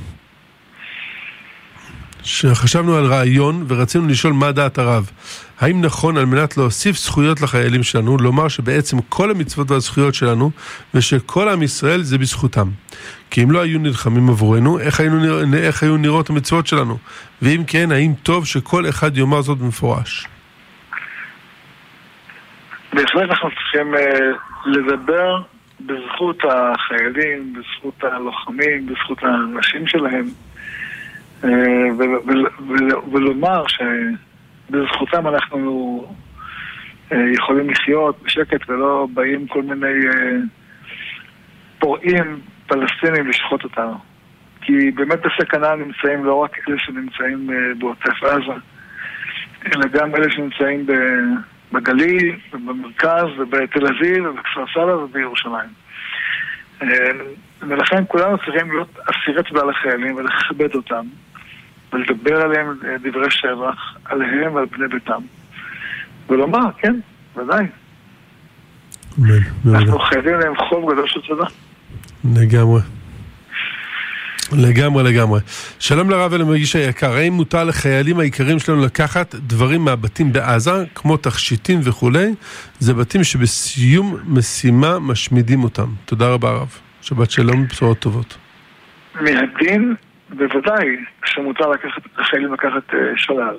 שחשבנו 2.27 2.95
על 2.95 3.05
רעיון 3.05 3.65
ורצינו 3.67 4.07
לשאול 4.07 4.33
מה 4.33 4.51
דעת 4.51 4.77
הרב. 4.77 5.11
האם 5.59 5.81
נכון 5.81 6.17
על 6.17 6.25
מנת 6.25 6.57
להוסיף 6.57 6.97
זכויות 6.97 7.41
לחיילים 7.41 7.83
שלנו, 7.83 8.17
לומר 8.17 8.47
שבעצם 8.47 8.97
כל 9.09 9.31
המצוות 9.31 9.71
והזכויות 9.71 10.15
שלנו 10.15 10.51
ושכל 10.93 11.49
עם 11.49 11.63
ישראל 11.63 12.01
זה 12.01 12.17
בזכותם. 12.17 12.67
כי 13.31 13.43
אם 13.43 13.51
לא 13.51 13.61
היו 13.61 13.79
נלחמים 13.79 14.29
עבורנו, 14.29 14.79
איך, 14.79 14.99
היינו, 14.99 15.41
איך 15.57 15.83
היו 15.83 15.97
נראות 15.97 16.29
המצוות 16.29 16.67
שלנו? 16.67 16.97
ואם 17.41 17.63
כן, 17.67 17.91
האם 17.91 18.13
טוב 18.23 18.45
שכל 18.45 18.89
אחד 18.89 19.17
יאמר 19.17 19.41
זאת 19.41 19.57
במפורש? 19.57 20.27
בהחלט 22.93 23.29
אנחנו 23.29 23.49
צריכים 23.49 23.95
uh, 23.95 23.99
לדבר 24.65 25.41
בזכות 25.79 26.43
החיילים, 26.49 27.53
בזכות 27.53 28.03
הלוחמים, 28.03 28.87
בזכות 28.87 29.17
הנשים 29.23 29.87
שלהם. 29.87 30.25
אה, 31.43 31.49
ולומר 33.11 33.63
שבזכותם 33.67 35.27
אנחנו 35.27 36.03
אה, 37.11 37.17
יכולים 37.33 37.69
לחיות 37.69 38.23
בשקט 38.23 38.69
ולא 38.69 39.07
באים 39.13 39.47
כל 39.47 39.63
מיני 39.63 40.07
אה, 40.07 40.37
פורעים 41.79 42.39
פלסטינים 42.67 43.27
לשחוט 43.27 43.63
אותנו. 43.63 43.97
כי 44.61 44.91
באמת 44.91 45.19
בסכנה 45.19 45.75
נמצאים 45.75 46.25
לא 46.25 46.35
רק 46.35 46.57
אלה 46.69 46.79
שנמצאים 46.79 47.49
בעוטף 47.79 48.23
עזה, 48.23 48.59
אלא 49.65 49.85
גם 49.93 50.15
אלה 50.15 50.29
שנמצאים 50.29 50.85
בגליל, 51.71 52.35
ובמרכז, 52.53 53.25
ובתל 53.37 53.87
אביב, 53.87 54.25
ובכפר 54.25 54.65
סבא 54.73 54.91
ובירושלים. 54.91 55.69
ולכן 57.61 58.03
כולנו 58.07 58.37
צריכים 58.37 58.71
להיות 58.71 58.97
אסירי 58.99 59.43
תודה 59.43 59.63
לחיילים 59.63 60.15
ולכבד 60.15 60.75
אותם. 60.75 61.05
ולדבר 61.93 62.41
עליהם 62.41 62.73
דברי 63.03 63.31
שבח, 63.31 63.95
עליהם 64.05 64.55
ועל 64.55 64.65
בני 64.65 64.87
ביתם. 64.87 65.21
ולומר, 66.29 66.71
כן, 66.77 66.95
ודאי. 67.35 67.65
אנחנו 69.65 69.99
חייבים 69.99 70.39
להם 70.39 70.53
חוב 70.69 70.91
גדול 70.91 71.07
של 71.07 71.21
תודה. 71.21 71.45
לגמרי. 72.35 72.81
לגמרי 74.51 75.03
לגמרי. 75.03 75.39
שלום 75.79 76.09
לרב 76.09 76.33
ולמגיש 76.33 76.75
היקר, 76.75 77.11
האם 77.11 77.33
מותר 77.33 77.63
לחיילים 77.63 78.19
היקרים 78.19 78.59
שלנו 78.59 78.85
לקחת 78.85 79.35
דברים 79.35 79.81
מהבתים 79.85 80.33
בעזה, 80.33 80.83
כמו 80.95 81.17
תכשיטים 81.17 81.79
וכולי? 81.83 82.35
זה 82.79 82.93
בתים 82.93 83.23
שבסיום 83.23 84.17
משימה 84.25 84.99
משמידים 84.99 85.63
אותם. 85.63 85.87
תודה 86.05 86.27
רבה 86.29 86.51
רב. 86.51 86.79
שבת 87.01 87.31
שלום 87.31 87.61
ובשורות 87.61 87.99
טובות. 87.99 88.37
מהדין 89.21 89.95
בוודאי 90.29 90.97
שמותר 91.25 91.69
לקחת, 91.69 92.01
לחיילים 92.17 92.53
לקחת 92.53 92.89
uh, 92.89 92.95
שלל. 93.15 93.57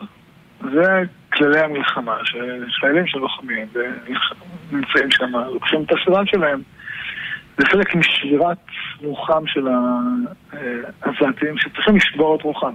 זה 0.61 1.03
כללי 1.33 1.61
המלחמה, 1.61 2.17
שחיילים 2.25 3.07
שלוחמים 3.07 3.67
ונמצאים 3.73 5.11
שם, 5.11 5.33
לוקחים 5.53 5.83
את 5.83 5.93
השלל 5.93 6.27
שלהם. 6.27 6.61
זה 7.59 7.67
חלק 7.67 7.95
משבירת 7.95 8.59
רוחם 9.03 9.47
של 9.47 9.69
העזתים, 11.03 11.59
שצריכים 11.59 11.97
לשבור 11.97 12.37
את 12.37 12.43
רוחם. 12.43 12.73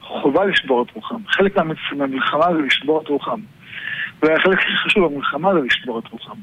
חובה 0.00 0.44
לשבור 0.44 0.82
את 0.82 0.90
רוחם. 0.94 1.26
חלק 1.28 1.56
מהמלחמה 1.92 2.46
זה 2.54 2.62
לשבור 2.62 3.02
את 3.02 3.08
רוחם. 3.08 3.40
והחלק 4.22 4.58
הכי 4.58 4.76
חשוב 4.76 5.12
במלחמה 5.12 5.54
זה 5.54 5.60
לשבור 5.60 5.98
את 5.98 6.08
רוחם. 6.08 6.36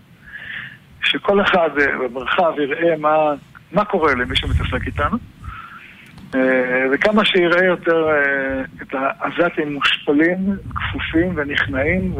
שכל 1.03 1.41
אחד 1.41 1.69
אה, 1.79 1.97
במרחב 1.97 2.59
יראה 2.59 2.97
מה, 2.97 3.33
מה 3.71 3.85
קורה 3.85 4.13
למי 4.13 4.35
שמתעסק 4.35 4.87
איתנו. 4.87 5.17
אה, 6.35 6.85
וכמה 6.91 7.25
שיראה 7.25 7.65
יותר 7.65 8.09
אה, 8.09 8.61
את 8.81 8.93
העזתים 8.93 9.73
מושפלים, 9.73 10.37
כפופים 10.75 11.33
ונכנעים, 11.35 12.13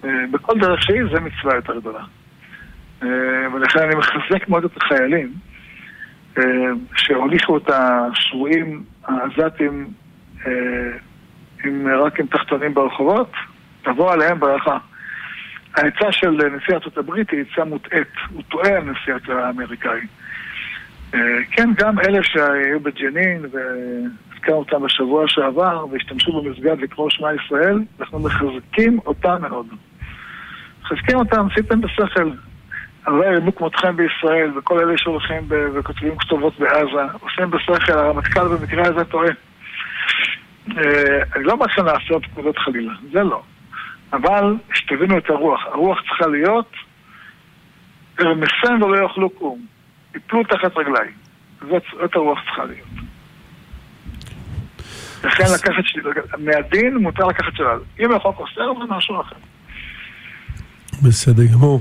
ובכל 0.00 0.52
אה, 0.52 0.60
דרך 0.60 0.82
שהיא 0.82 1.02
זה 1.12 1.20
מצווה 1.20 1.54
יותר 1.54 1.78
גדולה. 1.78 2.02
ולכן 3.54 3.80
אני 3.82 3.94
מחזק 3.94 4.48
מאוד 4.48 4.64
את 4.64 4.76
החיילים 4.76 5.32
שהוליכו 6.96 7.56
את 7.56 7.70
השבויים 7.70 8.82
העזתים 9.04 9.86
עם, 11.64 11.88
רק 12.04 12.20
עם 12.20 12.26
תחתונים 12.26 12.74
ברחובות, 12.74 13.32
תבוא 13.82 14.12
עליהם 14.12 14.40
ברכה. 14.40 14.78
העצה 15.74 16.12
של 16.12 16.30
נשיא 16.30 16.74
ארצות 16.74 16.98
הברית 16.98 17.30
היא 17.30 17.44
עצה 17.50 17.64
מוטעית, 17.64 18.08
הוא 18.30 18.42
טועה 18.48 18.76
על 18.76 18.84
נשיא 18.84 19.34
האמריקאי. 19.34 20.00
אה, 21.14 21.20
כן, 21.50 21.68
גם 21.76 21.98
אלה 21.98 22.18
שהיו 22.22 22.80
בג'נין 22.80 23.42
והזכרנו 23.42 24.58
אותם 24.58 24.82
בשבוע 24.82 25.24
שעבר 25.28 25.86
והשתמשו 25.90 26.42
במסגד 26.42 26.80
לקרוא 26.80 27.10
שמע 27.10 27.28
ישראל, 27.34 27.78
אנחנו 28.00 28.18
מחזקים 28.18 28.98
אותם 29.06 29.36
מאוד. 29.40 29.66
מחזקים 30.82 31.18
אותם, 31.18 31.46
עשיתם 31.52 31.80
בשכל. 31.80 32.30
הלוואי 33.06 33.32
ירמו 33.32 33.54
כמותכם 33.54 33.96
בישראל, 33.96 34.58
וכל 34.58 34.78
אלה 34.78 34.98
שהולכים 34.98 35.42
וכותבים 35.48 36.18
כתובות 36.18 36.58
בעזה, 36.58 37.12
עושים 37.20 37.50
בשכל, 37.50 37.92
הרמטכ"ל 37.92 38.48
במקרה 38.48 38.82
הזה 38.86 39.04
טועה. 39.04 39.30
אה, 40.78 41.22
אני 41.36 41.44
לא 41.44 41.52
אומר 41.52 41.66
לעשות 41.92 42.26
פקודות 42.26 42.58
חלילה, 42.58 42.92
זה 43.12 43.22
לא. 43.22 43.42
אבל 44.12 44.54
שתבינו 44.74 45.18
את 45.18 45.30
הרוח. 45.30 45.66
הרוח 45.66 45.98
צריכה 46.00 46.26
להיות, 46.26 46.72
רמסן 48.20 48.82
ולא 48.82 49.02
יאכלו 49.02 49.30
קום. 49.30 49.75
יפלו 50.16 50.44
תחת 50.44 50.76
רגליי. 50.76 51.08
זאת 51.70 52.14
הרוח 52.14 52.38
צריכה 52.44 52.64
להיות. 52.64 52.88
לכן 55.24 55.44
לקחת, 55.54 55.82
מהדין 56.38 56.96
מותר 56.96 57.26
לקחת 57.26 57.56
שלל. 57.56 57.78
אם 58.00 58.12
החוק 58.12 58.40
אוסר, 58.40 58.72
זה 58.78 58.94
משהו 58.94 59.20
אחר. 59.20 59.36
בסדר 61.02 61.44
גמור. 61.52 61.80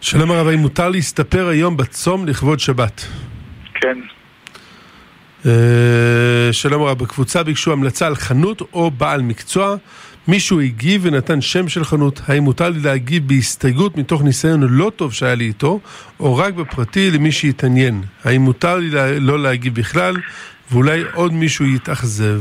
שלום 0.00 0.30
הרב, 0.30 0.46
האם 0.46 0.58
מותר 0.58 0.88
להסתפר 0.88 1.48
היום 1.48 1.76
בצום 1.76 2.26
לכבוד 2.26 2.60
שבת? 2.60 3.06
כן. 3.74 3.98
אה, 5.46 6.52
שלום 6.52 6.82
הרב, 6.82 6.98
בקבוצה 6.98 7.42
ביקשו 7.42 7.72
המלצה 7.72 8.06
על 8.06 8.14
חנות 8.14 8.60
או 8.72 8.90
בעל 8.90 9.22
מקצוע. 9.22 9.76
מישהו 10.28 10.60
הגיב 10.60 11.00
ונתן 11.04 11.40
שם 11.40 11.68
של 11.68 11.84
חנות, 11.84 12.20
האם 12.28 12.42
מותר 12.42 12.70
לי 12.70 12.78
להגיב 12.84 13.28
בהסתייגות 13.28 13.96
מתוך 13.96 14.22
ניסיון 14.22 14.60
לא 14.62 14.90
טוב 14.96 15.12
שהיה 15.12 15.34
לי 15.34 15.44
איתו, 15.44 15.80
או 16.20 16.36
רק 16.36 16.54
בפרטי 16.54 17.10
למי 17.10 17.32
שיתעניין? 17.32 17.94
האם 18.24 18.40
מותר 18.40 18.76
לי 18.76 18.88
לא 19.20 19.42
להגיב 19.42 19.74
בכלל, 19.74 20.14
ואולי 20.72 21.02
עוד 21.14 21.32
מישהו 21.32 21.66
יתאכזב? 21.66 22.40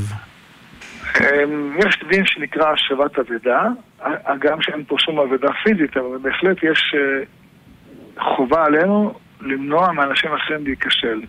אמ, 1.19 1.77
יש 1.79 1.99
דין 2.09 2.25
שנקרא 2.25 2.71
השבת 2.71 3.19
אבדה, 3.19 3.61
גם 4.39 4.61
שאין 4.61 4.83
פה 4.87 4.95
שום 4.99 5.19
אבדה 5.19 5.47
פיזית, 5.63 5.97
אבל 5.97 6.17
בהחלט 6.21 6.57
יש 6.63 6.95
אה, 6.95 7.23
חובה 8.35 8.65
עלינו 8.65 9.13
למנוע 9.41 9.91
מאנשים 9.91 10.33
אחרים 10.33 10.63
להיכשל. 10.63 11.21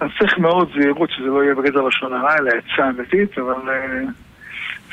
אז 0.00 0.08
צריך 0.18 0.38
מאוד 0.38 0.70
זהירות 0.78 1.10
שזה 1.10 1.26
לא 1.26 1.44
יהיה 1.44 1.54
בגדר 1.54 1.82
לשון 1.82 2.12
הרע, 2.12 2.36
אלא 2.38 2.50
עצה 2.50 2.88
אמיתית, 2.88 3.38
אבל... 3.38 3.72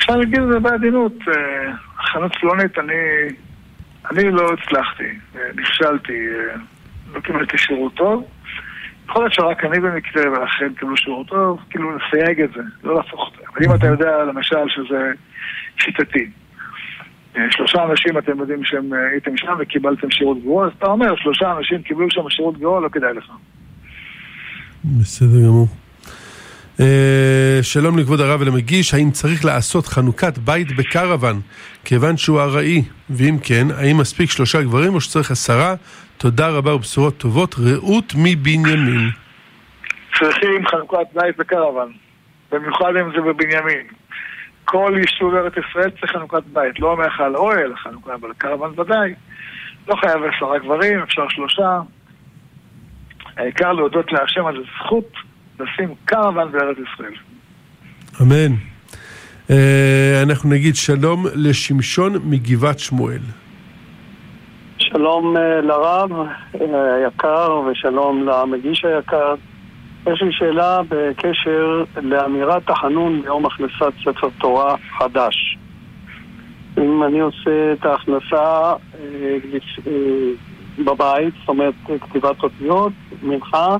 אפשר 0.02 0.16
להגיד 0.16 0.38
את 0.40 0.48
זה 0.52 0.60
בעדינות. 0.60 1.12
אה, 1.28 1.72
חנות 1.96 2.36
פלונית, 2.36 2.78
אני, 2.78 2.94
אני 4.10 4.30
לא 4.30 4.46
הצלחתי, 4.52 5.08
אה, 5.36 5.40
נכשלתי, 5.56 6.12
אה, 6.12 6.56
לא 7.14 7.20
קיבלתי 7.20 7.58
שירות 7.58 7.94
טוב. 7.94 8.24
יכול 9.08 9.22
להיות 9.22 9.32
שרק 9.32 9.64
אני 9.64 9.80
במקרה 9.80 10.22
ולכן 10.30 10.74
קיבלו 10.74 10.96
שירות 10.96 11.26
טוב, 11.28 11.60
כאילו 11.70 11.96
לסייג 11.96 12.40
את 12.40 12.50
זה, 12.52 12.60
לא 12.84 12.94
להפוך 12.94 13.30
את 13.32 13.38
זה. 13.38 13.44
אבל 13.52 13.66
אם 13.66 13.74
אתה 13.74 13.86
יודע 13.86 14.24
למשל 14.24 14.68
שזה 14.68 15.12
שיטתי, 15.76 16.30
שלושה 17.50 17.84
אנשים 17.84 18.18
אתם 18.18 18.38
יודעים 18.38 18.64
שהם 18.64 18.92
הייתם 19.12 19.36
שם 19.36 19.52
וקיבלתם 19.58 20.10
שירות 20.10 20.42
גרוע, 20.42 20.66
אז 20.66 20.72
אתה 20.78 20.86
אומר, 20.86 21.16
שלושה 21.16 21.52
אנשים 21.58 21.82
קיבלו 21.82 22.10
שם 22.10 22.30
שירות 22.30 22.58
גרוע, 22.58 22.80
לא 22.80 22.88
כדאי 22.88 23.14
לך. 23.14 23.30
בסדר 24.84 25.46
גמור. 25.46 25.81
אה, 26.80 27.58
שלום 27.62 27.98
לכבוד 27.98 28.20
הרב 28.20 28.40
ולמגיש, 28.40 28.94
האם 28.94 29.10
צריך 29.10 29.44
לעשות 29.44 29.86
חנוכת 29.86 30.38
בית 30.38 30.76
בקרוון 30.76 31.40
כיוון 31.84 32.16
שהוא 32.16 32.40
ארעי? 32.40 32.82
ואם 33.10 33.36
כן, 33.42 33.66
האם 33.76 33.98
מספיק 33.98 34.30
שלושה 34.30 34.62
גברים 34.62 34.94
או 34.94 35.00
שצריך 35.00 35.30
עשרה? 35.30 35.74
תודה 36.16 36.48
רבה 36.48 36.74
ובשורות 36.74 37.16
טובות. 37.16 37.54
רעות 37.54 38.12
מבנימין. 38.16 39.10
צריכים 40.18 40.66
חנוכת 40.66 41.06
בית 41.14 41.36
בקרוון, 41.36 41.92
במיוחד 42.52 42.96
אם 43.00 43.10
זה 43.14 43.20
בבנימין. 43.20 43.86
כל 44.64 44.94
יישוב 44.96 45.34
ארץ 45.34 45.52
ישראל 45.56 45.90
צריך 45.90 46.12
חנוכת 46.12 46.42
בית, 46.52 46.80
לא 46.80 46.96
מהיכל 46.96 47.36
אוהל, 47.36 47.76
חנוכה, 47.76 48.14
אבל 48.14 48.32
קרוון 48.38 48.80
ודאי. 48.80 49.14
לא 49.88 49.94
חייב 49.96 50.22
עשרה 50.22 50.58
גברים, 50.58 51.02
אפשר 51.02 51.28
שלושה. 51.28 51.80
העיקר 53.36 53.72
להודות 53.72 54.12
להשם 54.12 54.46
על 54.46 54.64
זכות 54.74 55.12
לשים 55.62 55.94
קרוון 56.04 56.52
בארץ 56.52 56.76
ישראל. 56.94 57.14
אמן. 58.22 58.54
אה, 59.50 60.22
אנחנו 60.22 60.50
נגיד 60.50 60.76
שלום 60.76 61.26
לשמשון 61.34 62.12
מגבעת 62.24 62.78
שמואל. 62.78 63.20
שלום 64.78 65.36
אה, 65.36 65.60
לרב 65.60 66.10
אה, 66.60 66.94
היקר 66.94 67.60
ושלום 67.66 68.28
למגיש 68.28 68.84
היקר. 68.84 69.34
יש 70.06 70.22
לי 70.22 70.32
שאלה 70.32 70.80
בקשר 70.88 71.84
לאמירת 72.02 72.70
החנון 72.70 73.22
ביום 73.22 73.46
הכנסת 73.46 73.92
ספר 74.04 74.28
תורה 74.38 74.74
חדש. 74.98 75.58
אם 76.78 77.02
אני 77.02 77.20
עושה 77.20 77.72
את 77.72 77.84
ההכנסה 77.84 78.74
בבית, 80.78 81.34
זאת 81.40 81.48
אומרת 81.48 81.74
כתיבת 82.00 82.42
אותיות, 82.42 82.92
מנחה, 83.22 83.76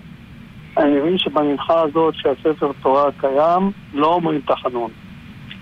אני 0.76 1.00
מבין 1.00 1.18
שבמנחה 1.18 1.80
הזאת 1.80 2.14
שהספר 2.14 2.70
תורה 2.82 3.10
קיים, 3.20 3.70
לא 3.94 4.06
אומרים 4.06 4.40
תחנון. 4.40 4.90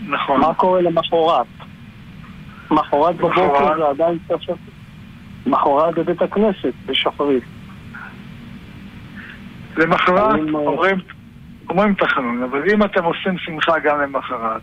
נכון. 0.08 0.40
מה 0.40 0.54
קורה 0.54 0.80
למחרת? 0.80 1.46
מחרת 2.70 3.16
בבוקר 3.16 3.76
זה 3.76 3.88
עדיין 3.88 4.18
ספר... 4.26 4.54
מחרת 5.46 5.94
בבית 5.94 6.22
הכנסת, 6.22 6.72
בשחרית. 6.86 7.44
למחרת 9.76 10.38
אומרים, 10.54 10.98
אומרים 11.68 11.94
תחנון, 11.94 12.42
אבל 12.42 12.70
אם 12.70 12.84
אתם 12.84 13.04
עושים 13.04 13.38
שמחה 13.38 13.78
גם 13.78 14.00
למחרת, 14.00 14.62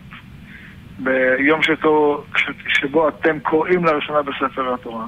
ביום 0.98 1.62
שתו, 1.62 2.24
שבו 2.68 3.08
אתם 3.08 3.38
קוראים 3.40 3.84
לראשונה 3.84 4.22
בספר 4.22 4.74
התורה, 4.74 5.04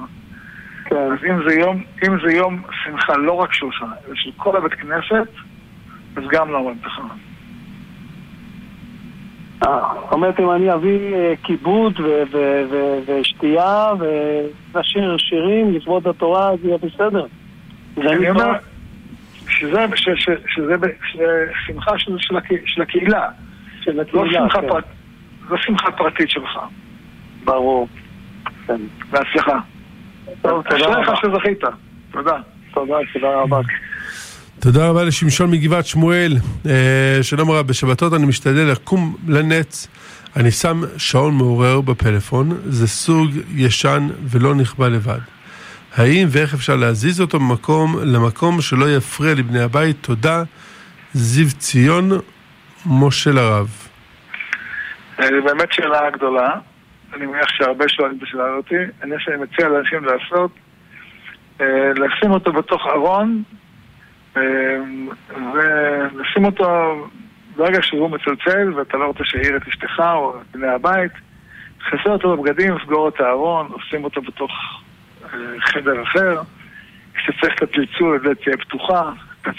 כן. 0.91 1.11
אז 1.11 1.25
אם 1.29 1.49
זה, 1.49 1.55
יום, 1.55 1.83
אם 2.07 2.17
זה 2.25 2.33
יום 2.33 2.61
שמחה 2.83 3.17
לא 3.17 3.33
רק 3.33 3.53
שלך, 3.53 3.83
אלא 4.07 4.15
של 4.15 4.29
כל 4.37 4.57
הבית 4.57 4.73
כנסת, 4.73 5.31
אז 6.15 6.23
גם 6.31 6.51
לא 6.51 6.57
אומרים 6.57 6.77
תחנון. 6.77 7.17
אה, 9.67 9.93
זאת 10.01 10.11
אומרת, 10.11 10.39
אם 10.39 10.51
אני 10.51 10.73
אביא 10.73 11.15
אה, 11.15 11.33
כיבוד 11.43 11.99
ושתייה 13.07 13.91
ונשיר 13.99 15.17
שירים 15.17 15.73
לכבוד 15.73 16.07
התורה, 16.07 16.51
זה 16.61 16.67
יהיה 16.67 16.77
בסדר. 16.77 17.25
אני 17.97 18.29
אומר 18.29 18.51
שזה 19.47 19.85
שמחה 21.67 21.91
של 22.65 22.81
הקהילה. 22.81 23.29
של 23.81 23.99
הקהילה, 23.99 24.39
לא 24.41 24.49
כן. 24.49 24.67
לא 25.49 25.57
שמחה 25.57 25.91
פרטית 25.91 26.29
שלך. 26.29 26.59
ברור. 27.43 27.87
כן. 28.67 28.81
בהצלחה. 29.11 29.59
טוב, 30.41 30.63
תודה 30.69 30.85
רבה. 30.85 31.15
שזכית. 31.15 31.59
תודה. 32.11 32.37
תודה, 32.73 32.95
תודה 33.13 33.27
רבה. 33.35 33.59
תודה 34.59 34.89
רבה 34.89 35.03
לשמשון 35.03 35.51
מגבעת 35.51 35.85
שמואל. 35.85 36.33
אה, 36.65 37.19
שלום 37.21 37.51
רב, 37.51 37.67
בשבתות 37.67 38.13
אני 38.13 38.25
משתדל 38.25 38.71
לקום 38.71 39.15
לנץ. 39.27 39.87
אני 40.35 40.51
שם 40.51 40.81
שעון 40.97 41.33
מעורר 41.33 41.81
בפלאפון, 41.81 42.57
זה 42.65 42.87
סוג 42.87 43.29
ישן 43.55 44.07
ולא 44.23 44.55
נכבה 44.55 44.89
לבד. 44.89 45.19
האם 45.95 46.27
ואיך 46.29 46.53
אפשר 46.53 46.75
להזיז 46.75 47.21
אותו 47.21 47.39
ממקום 47.39 47.95
למקום 48.03 48.61
שלא 48.61 48.89
יפריע 48.89 49.33
לבני 49.33 49.61
הבית? 49.61 49.97
תודה, 50.01 50.43
זיו 51.13 51.47
ציון, 51.57 52.09
משה 52.85 53.31
לרב. 53.31 53.67
אה, 55.19 55.25
זו 55.27 55.45
באמת 55.45 55.73
שאלה 55.73 56.09
גדולה. 56.09 56.49
אני 57.13 57.25
מניח 57.25 57.49
שהרבה 57.49 57.89
שואלים 57.89 58.17
את 58.17 58.23
השאלה 58.23 58.53
אותי. 58.53 58.75
אני 59.03 59.15
מציע 59.39 59.67
לאנשים 59.67 60.05
לעשות, 60.05 60.51
אה, 61.61 61.91
לשים 61.95 62.31
אותו 62.31 62.53
בתוך 62.53 62.87
ארון 62.87 63.43
אמ, 64.37 65.09
ולשים 65.53 66.45
אותו 66.45 66.95
ברגע 67.55 67.81
שהוא 67.81 68.09
מצלצל 68.09 68.73
ואתה 68.75 68.97
לא 68.97 69.05
רוצה 69.05 69.23
שיעיר 69.23 69.57
את 69.57 69.67
אשתך 69.67 69.99
או 69.99 70.41
את 70.41 70.55
בני 70.55 70.67
הבית, 70.67 71.11
תכסה 71.77 72.09
אותו 72.09 72.37
בבגדים, 72.37 72.73
סגור 72.85 73.07
את 73.09 73.19
הארון, 73.19 73.67
עושים 73.71 74.03
אותו 74.03 74.21
בתוך 74.21 74.51
אה, 75.23 75.29
חדר 75.59 76.03
אחר. 76.03 76.41
כשצריך 77.13 77.53
את 77.53 77.61
הצלצול, 77.61 78.15
הדלת 78.15 78.43
תהיה 78.43 78.57
פתוחה, 78.57 79.11
אתה 79.41 79.49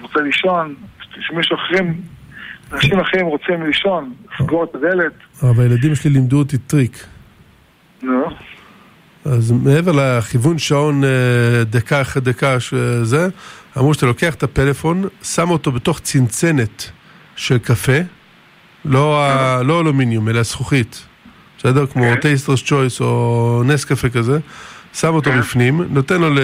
רוצה 0.00 0.20
לישון, 0.20 0.74
כשמישהו 0.98 1.56
אחרים, 1.56 1.94
אנשים 2.72 3.00
אחרים 3.00 3.26
רוצים 3.26 3.62
לישון, 3.62 4.12
סגור 4.38 4.64
את 4.64 4.74
הדלת. 4.74 5.12
אבל 5.42 5.62
הילדים 5.62 5.94
שלי 5.94 6.10
לימדו 6.10 6.38
אותי 6.38 6.58
טריק. 6.58 7.04
נו. 8.02 8.24
אז 9.24 9.50
מעבר 9.50 9.92
לכיוון 9.92 10.58
שעון 10.58 11.04
אה, 11.04 11.64
דקה 11.64 12.00
אחרי 12.00 12.22
דקה 12.22 12.60
שזה, 12.60 13.28
אמרו 13.78 13.94
שאתה 13.94 14.06
לוקח 14.06 14.34
את 14.34 14.42
הפלאפון, 14.42 15.04
שם 15.22 15.50
אותו 15.50 15.72
בתוך 15.72 16.00
צנצנת 16.00 16.90
של 17.36 17.58
קפה, 17.58 17.98
לא, 18.84 19.24
ה, 19.24 19.62
לא 19.62 19.80
אלומיניום, 19.80 20.28
אלא 20.28 20.42
זכוכית, 20.42 21.06
בסדר? 21.58 21.86
כמו 21.86 22.04
טייסטרס 22.20 22.60
כן. 22.60 22.66
צ'וייס 22.66 23.00
או 23.00 23.62
נס 23.66 23.84
קפה 23.84 24.08
כזה, 24.08 24.38
שם 24.92 25.14
אותו 25.14 25.30
כן. 25.30 25.40
בפנים, 25.40 25.82
נותן 25.90 26.20
לו 26.20 26.30
ל... 26.34 26.38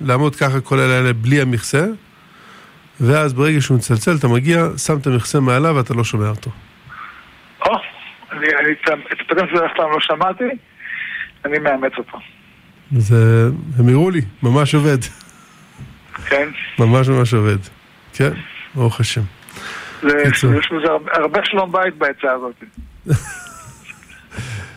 לעמוד 0.00 0.36
ככה 0.36 0.60
כל 0.60 0.80
הלילה 0.80 1.12
בלי 1.12 1.40
המכסה, 1.40 1.86
ואז 3.00 3.34
ברגע 3.34 3.60
שהוא 3.60 3.76
מצלצל, 3.76 4.16
אתה 4.18 4.28
מגיע, 4.28 4.66
שם 4.76 4.98
את 4.98 5.06
המכסה 5.06 5.40
מעליו 5.40 5.76
ואתה 5.76 5.94
לא 5.94 6.04
שומע 6.04 6.28
אותו. 6.28 6.50
או, 7.66 7.72
אני 8.32 8.46
את 9.12 9.20
הפטנט 9.20 9.48
הזה 9.52 9.66
אף 9.66 9.70
פעם 9.76 9.90
לא 9.90 10.00
שמעתי, 10.00 10.44
אני 11.44 11.58
מאמץ 11.58 11.92
אותו. 11.98 12.18
זה, 12.92 13.48
הם 13.78 13.88
הראו 13.88 14.10
לי, 14.10 14.20
ממש 14.42 14.74
עובד. 14.74 14.98
כן. 16.26 16.48
ממש 16.78 17.08
ממש 17.08 17.34
עובד. 17.34 17.58
כן, 18.12 18.30
ברוך 18.74 19.00
השם. 19.00 19.20
יש 20.02 20.42
לזה 20.44 20.88
הרבה 21.12 21.40
שלום 21.44 21.72
בית 21.72 21.94
בעצה 21.94 22.32
הזאת. 22.32 22.64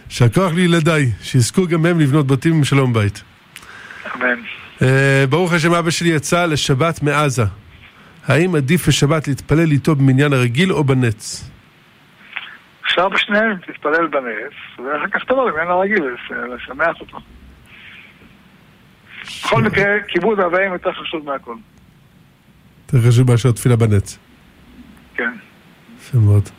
שהכוח 0.10 0.54
לילדיי, 0.54 1.12
שיזכו 1.22 1.68
גם 1.68 1.86
הם 1.86 2.00
לבנות 2.00 2.28
בתים 2.28 2.54
עם 2.54 2.64
שלום 2.64 2.94
בית. 2.94 3.24
אמן. 4.16 4.40
Uh, 4.80 4.84
ברוך 5.30 5.54
השם, 5.54 5.74
אבא 5.74 5.90
שלי 5.90 6.10
יצא 6.10 6.46
לשבת 6.46 7.04
מעזה. 7.04 7.44
האם 8.30 8.56
עדיף 8.56 8.88
בשבת 8.88 9.28
להתפלל 9.28 9.72
איתו 9.72 9.96
במניין 9.96 10.34
הרגיל 10.34 10.74
או 10.74 10.84
בנץ? 10.84 11.50
אפשר 12.86 13.10
בשניהם, 13.10 13.58
תתפלל 13.58 14.08
בנץ, 14.08 14.54
ואחר 14.78 15.08
כך 15.12 15.24
תבוא 15.24 15.52
במניין 15.52 15.68
הרגיל, 15.68 16.04
לשמח 16.56 17.00
אותו. 17.00 17.18
בכל 19.22 19.62
מקרה, 19.62 19.86
כיבוד 20.08 20.40
אבאים 20.40 20.74
יותר 20.74 20.92
חשוב 20.92 21.26
מהכל. 21.26 21.56
יותר 22.94 23.08
חשוב 23.08 23.32
מאשר 23.32 23.52
תפילה 23.52 23.76
בנץ. 23.76 24.18
כן. 25.16 25.32
יפה 25.98 26.18
מאוד. 26.18 26.50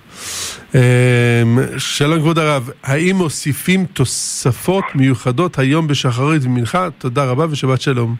אמ, 0.74 1.58
שלום 1.78 2.18
כבוד 2.18 2.38
הרב, 2.38 2.70
האם 2.82 3.16
מוסיפים 3.16 3.86
תוספות 3.86 4.84
מיוחדות 4.94 5.58
היום 5.58 5.86
בשחרית 5.86 6.44
ומנחה? 6.44 6.90
תודה 6.98 7.24
רבה 7.24 7.46
ושבת 7.50 7.80
שלום. 7.80 8.16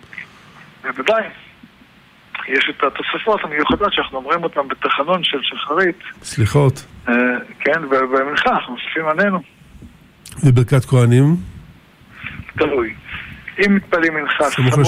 בוודאי. 0.83 1.23
יש 2.49 2.71
את 2.71 2.85
התוספות 2.85 3.41
המיוחדות 3.45 3.93
שאנחנו 3.93 4.19
אומרים 4.19 4.45
אותן 4.45 4.61
בתחנון 4.69 5.25
של 5.25 5.39
שחרית. 5.43 5.97
סליחות. 6.23 6.85
אה, 7.09 7.15
כן, 7.61 7.85
ובמנחה 7.85 8.51
אנחנו 8.51 8.73
מוסיפים 8.73 9.09
עלינו. 9.09 9.39
וברכת 10.45 10.85
כהנים? 10.85 11.37
תלוי. 12.59 12.95
אם 13.59 13.75
מתפללים 13.75 14.15
מנחה 14.15 14.51
סמוך 14.51 14.79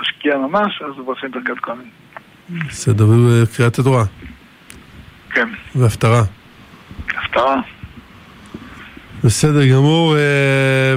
לשקיעה 0.00 0.38
ממש, 0.38 0.82
אז 0.82 0.92
עושים 1.06 1.30
ברכת 1.30 1.58
כהנים. 1.62 1.90
בסדר, 2.48 3.04
וקריאת 3.08 3.78
התורה. 3.78 4.04
כן. 5.30 5.48
והפטרה. 5.74 6.22
הפטרה. 7.08 7.60
בסדר 9.24 9.66
גמור, 9.66 10.16
אה, 10.16 10.20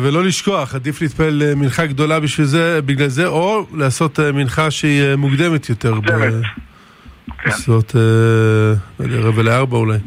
ולא 0.01 0.23
לשכוח, 0.23 0.75
עדיף 0.75 1.01
להתפלל 1.01 1.43
אה, 1.43 1.55
מנחה 1.55 1.85
גדולה 1.85 2.19
בשביל 2.19 2.47
זה, 2.47 2.81
בגלל 2.81 3.07
זה, 3.07 3.27
או 3.27 3.65
לעשות 3.73 4.19
אה, 4.19 4.31
מנחה 4.31 4.71
שהיא 4.71 5.15
מוקדמת 5.15 5.69
יותר. 5.69 5.93
מוקדמת. 5.95 6.33
כן. 7.43 7.49
לעשות, 7.49 7.95
רבע 8.99 9.43
לארבע 9.43 9.77
אולי. 9.77 9.97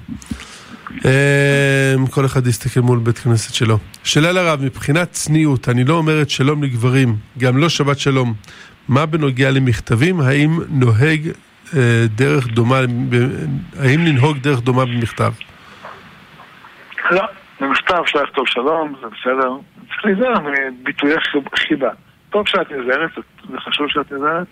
כל 2.10 2.26
אחד 2.26 2.46
יסתכל 2.46 2.80
מול 2.80 2.98
בית 2.98 3.18
כנסת 3.18 3.54
שלו. 3.54 3.78
שאלה 4.04 4.32
לרב, 4.32 4.62
מבחינת 4.62 5.12
צניעות, 5.12 5.68
אני 5.68 5.84
לא 5.84 5.94
אומרת 5.94 6.30
שלום 6.30 6.62
לגברים, 6.62 7.16
גם 7.38 7.58
לא 7.58 7.68
שבת 7.68 7.98
שלום. 7.98 8.34
מה 8.88 9.06
בנוגע 9.06 9.50
למכתבים? 9.50 10.20
האם 10.20 10.60
נוהג 10.68 11.28
דרך 12.14 12.46
דומה, 12.46 12.80
האם 13.78 14.06
לנהוג 14.06 14.38
דרך 14.38 14.60
דומה 14.60 14.84
במכתב? 14.84 15.32
לא, 17.10 17.22
במכתב 17.62 17.94
אפשר 18.04 18.22
לכתוב 18.22 18.48
שלום, 18.48 18.94
זה 19.00 19.06
בסדר. 19.06 19.50
צריך 19.88 20.04
להיזהר 20.04 20.34
מביטויי 20.80 21.16
חיבה. 21.56 21.90
טוב 22.30 22.48
שאת 22.48 22.70
נזהרת, 22.70 23.10
זה 23.50 23.60
חשוב 23.60 23.86
שאת 23.88 24.12
נזהרת, 24.12 24.46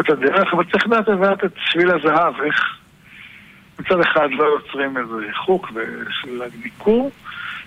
את 0.00 0.10
הדרך, 0.10 0.54
אבל 0.54 0.64
צריך 0.72 0.86
לדעת 0.86 1.08
לדעת 1.08 1.44
את 1.44 1.52
שביל 1.56 1.90
הזהב, 1.90 2.34
איך 2.44 2.78
מצד 3.80 4.00
אחד 4.00 4.28
לא 4.30 4.44
יוצרים 4.44 4.96
איזה 4.96 5.14
ריחוק 5.14 5.72
של 6.10 6.42
ניכור, 6.64 7.10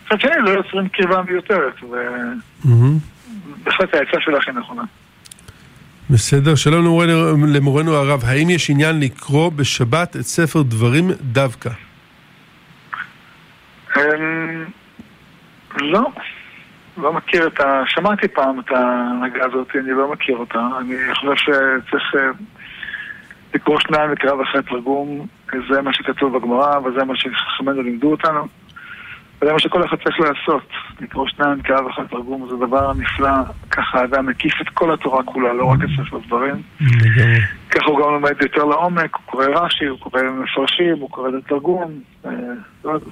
מצד 0.05 0.19
שני 0.19 0.31
לא 0.43 0.49
יוצרים 0.49 0.89
קרבה 0.89 1.21
מיותרת, 1.21 1.83
ובהחלט 1.83 3.93
העצה 3.93 4.17
שלך 4.19 4.47
היא 4.47 4.55
נכונה. 4.55 4.83
בסדר, 6.09 6.55
שלום 6.55 7.01
למורנו 7.53 7.95
הרב, 7.95 8.23
האם 8.25 8.49
יש 8.49 8.69
עניין 8.69 8.99
לקרוא 8.99 9.51
בשבת 9.51 10.15
את 10.15 10.21
ספר 10.21 10.61
דברים 10.61 11.11
דווקא? 11.21 11.69
לא, 15.77 16.09
לא 16.97 17.13
מכיר 17.13 17.47
את 17.47 17.59
ה... 17.59 17.83
שמעתי 17.87 18.27
פעם 18.27 18.59
את 18.59 18.71
ההנהגה 18.71 19.45
הזאת, 19.45 19.75
אני 19.75 19.91
לא 19.91 20.11
מכיר 20.11 20.37
אותה. 20.37 20.67
אני 20.79 20.95
חושב 21.15 21.35
שצריך 21.35 22.15
אה, 22.15 22.29
לקרוא 23.53 23.79
שניים 23.79 24.11
לקרב 24.11 24.39
אחרי 24.39 24.63
תרגום, 24.63 25.27
זה 25.69 25.81
מה 25.81 25.93
שכתוב 25.93 26.37
בגמרא, 26.37 26.79
וזה 26.79 27.03
מה 27.03 27.13
שחכמינו 27.15 27.81
לימדו 27.81 28.11
אותנו. 28.11 28.47
וזה 29.41 29.53
מה 29.53 29.59
שכל 29.59 29.85
אחד 29.85 29.97
צריך 30.03 30.19
לעשות, 30.19 30.69
לקרוא 31.01 31.27
שניים 31.27 31.61
קרב 31.61 31.87
אחד 31.87 32.03
תרגום, 32.09 32.49
זה 32.49 32.65
דבר 32.65 32.93
נפלא, 32.93 33.31
ככה 33.71 33.99
האדם 33.99 34.25
מקיף 34.25 34.61
את 34.61 34.69
כל 34.69 34.93
התורה 34.93 35.23
כולה, 35.23 35.53
לא 35.53 35.65
רק 35.65 35.79
את 35.83 35.89
ספר 35.97 36.17
דברים. 36.27 36.55
ככה 37.69 37.85
הוא 37.85 37.99
גם 37.99 38.13
לומד 38.13 38.41
יותר 38.41 38.63
לעומק, 38.63 39.15
הוא 39.15 39.23
קורא 39.25 39.45
רש"י, 39.45 39.85
הוא 39.85 39.99
קורא 39.99 40.21
מפרשים, 40.23 40.99
הוא 40.99 41.09
קורא 41.09 41.29
את 41.29 41.33
התרגום. 41.45 41.91
אה, 42.25 42.31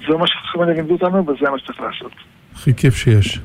זה 0.10 0.18
מה 0.18 0.28
שחכמים 0.28 0.70
לימדו 0.70 0.94
אותנו, 0.94 1.28
וזה 1.28 1.50
מה 1.50 1.60
שצריך 1.60 1.82
לעשות. 1.82 2.12
הכי 2.56 2.74
כיף 2.74 2.96
שיש. 2.96 3.40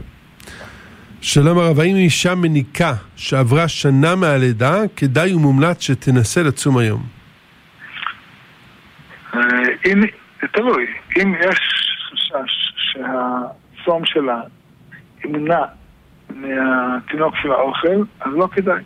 שלום 1.21 1.59
הרב, 1.59 1.81
האם 1.81 1.97
אישה 1.97 2.35
מניקה 2.35 2.93
שעברה 3.17 3.69
שנה 3.69 4.17
מהלידה, 4.17 4.75
כדאי 4.97 5.35
ומומלץ 5.35 5.81
שתנסה 5.81 6.43
לצום 6.43 6.79
היום? 6.79 7.03
אה, 9.35 9.41
אם, 9.87 10.01
תלוי, 10.53 10.87
אם 11.23 11.35
יש 11.41 11.59
חשש 12.13 12.73
שהצום 12.77 14.03
שלה 14.05 14.41
ימנע 15.25 15.65
מהתינוק 16.35 17.35
של 17.43 17.53
האוכל, 17.53 18.03
אז 18.21 18.33
לא 18.35 18.49
כדאי. 18.53 18.83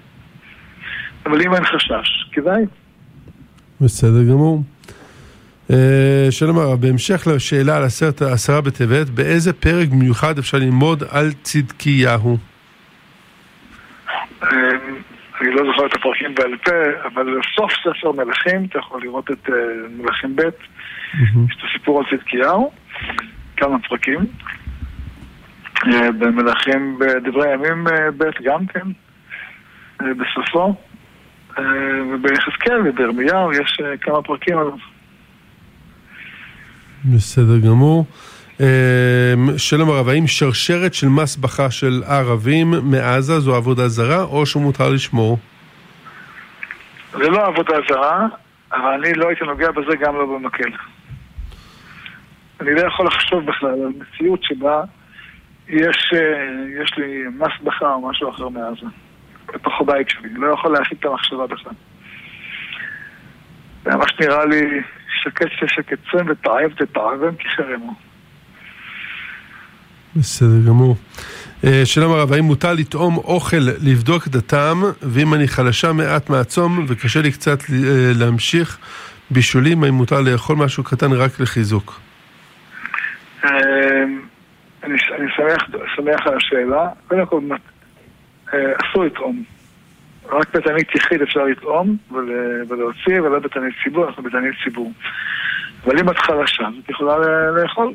אבל 1.26 1.42
אם 1.42 1.54
אין 1.54 1.64
חשש, 1.64 2.30
כדאי. 2.32 2.62
בסדר 3.80 4.24
גמור. 4.30 4.62
אה, 5.72 6.30
שלום 6.30 6.58
הרב, 6.58 6.80
בהמשך 6.80 7.26
לשאלה 7.26 7.76
על 7.76 7.82
עשרת 7.84 8.22
העשרה 8.22 8.60
בטבת, 8.60 9.10
באיזה 9.10 9.52
פרק 9.52 9.88
במיוחד 9.88 10.38
אפשר 10.38 10.58
ללמוד 10.58 11.02
על 11.10 11.32
צדקיהו? 11.42 12.36
אה, 14.42 14.48
אני 15.40 15.50
לא 15.50 15.62
זוכר 15.66 15.86
את 15.86 15.94
הפרקים 15.94 16.34
בעל 16.34 16.56
פה, 16.64 16.70
אבל 17.06 17.40
סוף 17.56 17.72
ספר 17.72 18.12
מלכים, 18.12 18.64
אתה 18.64 18.78
יכול 18.78 19.02
לראות 19.02 19.30
את 19.30 19.48
אה, 19.48 19.54
מלכים 19.90 20.36
ב', 20.36 20.40
יש 20.40 21.56
את 21.58 21.64
הסיפור 21.70 21.98
על 21.98 22.04
צדקיהו, 22.10 22.72
כמה 23.56 23.76
פרקים. 23.88 24.20
במלכים 26.18 26.98
בדברי 26.98 27.50
הימים 27.50 27.84
ב' 28.18 28.24
גם 28.44 28.66
כן, 28.66 28.86
בסופו. 30.00 30.74
וביחזקאל 32.12 32.88
ובירמיהו 32.88 33.52
יש 33.52 33.80
כמה 34.00 34.22
פרקים 34.22 34.58
עליו. 34.58 34.91
בסדר 37.05 37.59
גמור. 37.59 38.05
אמ, 38.61 38.66
שלום 39.57 39.90
הרב, 39.90 40.09
האם 40.09 40.26
שרשרת 40.26 40.94
של 40.94 41.09
מסבכה 41.09 41.70
של 41.70 42.03
ערבים 42.07 42.74
מעזה 42.82 43.40
זו 43.40 43.55
עבודה 43.55 43.88
זרה, 43.88 44.22
או 44.22 44.46
שמותר 44.46 44.88
לשמור? 44.88 45.38
זה 47.12 47.28
לא 47.28 47.46
עבודה 47.46 47.74
זרה, 47.88 48.26
אבל 48.72 48.88
אני 48.88 49.14
לא 49.14 49.28
הייתי 49.28 49.44
נוגע 49.44 49.70
בזה 49.70 49.96
גם 50.00 50.14
לא 50.14 50.26
במקל. 50.26 50.70
אני 52.61 52.74
לא 52.74 52.80
יכול 52.80 53.07
לחשוב 53.07 53.46
בכלל 53.46 53.70
על 53.70 53.92
מציאות 53.98 54.40
שבה 54.42 54.82
יש, 55.68 56.12
אה, 56.14 56.82
יש 56.82 56.92
לי 56.96 57.24
מסבכה 57.28 57.94
או 57.94 58.09
משהו 58.09 58.30
אחר 58.30 58.48
מעזה, 58.48 58.86
בתוך 59.55 59.80
הבית 59.80 60.09
שלי. 60.09 60.28
לא 60.34 60.53
יכול 60.55 60.72
להכין 60.72 60.98
את 61.00 61.05
המחשבה 61.05 61.46
בכלל. 61.46 61.72
זה 63.84 63.90
ממש 63.90 64.11
נראה 64.20 64.44
לי 64.44 64.80
שקט 65.22 65.50
ששקט 65.50 65.98
צם 66.12 66.26
ותעב 66.28 66.72
תתעבם 66.76 67.34
כחרמו. 67.36 67.94
בסדר 70.16 70.68
גמור. 70.68 70.96
אה, 71.64 71.82
שלום 71.84 72.12
הרב, 72.12 72.32
האם 72.32 72.44
מותר 72.44 72.72
לטעום 72.72 73.16
אוכל 73.16 73.56
לבדוק 73.82 74.26
את 74.26 74.34
הטעם, 74.34 74.82
ואם 75.02 75.34
אני 75.34 75.48
חלשה 75.48 75.92
מעט 75.92 76.30
מהצום 76.30 76.84
וקשה 76.88 77.22
לי 77.22 77.32
קצת 77.32 77.58
אה, 77.60 78.12
להמשיך 78.18 78.78
בישולים, 79.30 79.84
האם 79.84 79.94
מותר 79.94 80.20
לאכול 80.20 80.56
משהו 80.56 80.84
קטן 80.84 81.12
רק 81.12 81.40
לחיזוק? 81.40 82.00
אה, 83.44 83.50
אני 84.82 84.96
שמח 85.96 86.26
על 86.26 86.36
השאלה. 86.36 86.88
קודם 87.08 87.26
כל, 87.26 87.40
אסור 88.50 89.04
לטעום. 89.04 89.44
רק 90.30 90.56
בתענית 90.56 90.94
יחיד 90.94 91.22
אפשר 91.22 91.44
לטעום 91.44 91.96
ולהוציא, 92.68 93.20
ולא 93.20 93.38
בתענית 93.38 93.74
ציבור, 93.84 94.06
אנחנו 94.06 94.22
בתענית 94.22 94.54
ציבור. 94.64 94.92
אבל 95.84 95.98
אם 95.98 96.10
את 96.10 96.18
חלשה, 96.18 96.68
את 96.84 96.90
יכולה 96.90 97.16
לאכול. 97.62 97.94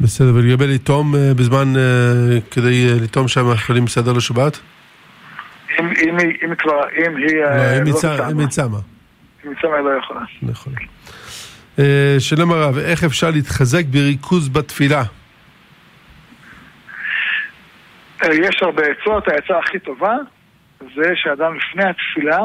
בסדר, 0.00 0.34
ולגבי 0.34 0.66
לטעום 0.66 1.14
אה, 1.14 1.34
בזמן, 1.34 1.76
אה, 1.76 2.40
כדי 2.50 2.88
אה, 2.88 2.94
לטעום 3.02 3.28
שם 3.28 3.46
מאכלים 3.46 3.84
בסדר 3.84 4.12
לשבת? 4.12 4.60
אם, 5.80 5.86
אם, 5.86 6.16
אם 6.18 6.54
כבר, 6.54 6.80
אם 6.96 7.16
היא 7.16 7.36
לא, 7.36 7.56
לא 7.56 7.78
אם 7.78 7.86
היא 8.38 8.48
צמה. 8.48 8.78
אם 9.44 9.50
היא 9.50 9.56
צמה 9.62 9.76
היא 9.76 9.84
לא 9.84 9.90
יכולה. 9.98 10.20
נכון. 10.42 10.72
שלום 12.18 12.52
הרב, 12.52 12.78
איך 12.78 13.04
אפשר 13.04 13.30
להתחזק 13.30 13.84
בריכוז 13.90 14.48
בתפילה? 14.48 15.02
יש 18.30 18.62
הרבה 18.62 18.82
עצות, 18.82 19.28
העצה 19.28 19.58
הכי 19.58 19.78
טובה 19.78 20.16
זה 20.94 21.12
שאדם 21.14 21.54
לפני 21.54 21.84
התפילה 21.84 22.38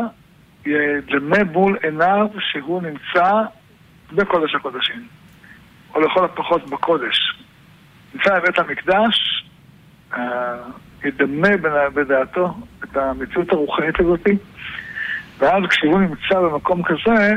ידמה 0.65 1.43
מול 1.51 1.77
עיניו 1.83 2.27
שהוא 2.39 2.81
נמצא 2.81 3.31
בקודש 4.11 4.55
הקודשים, 4.55 5.07
או 5.95 6.01
לכל 6.01 6.25
הפחות 6.25 6.69
בקודש. 6.69 7.43
נמצא 8.13 8.39
בבית 8.39 8.59
המקדש, 8.59 9.45
אה, 10.13 10.55
ידמה 11.03 11.49
בדעתו 11.93 12.53
את 12.83 12.97
המציאות 12.97 13.51
הרוחנית 13.51 13.99
הזאת, 13.99 14.27
ואז 15.39 15.63
כשהוא 15.69 15.99
נמצא 15.99 16.39
במקום 16.39 16.81
כזה, 16.83 17.35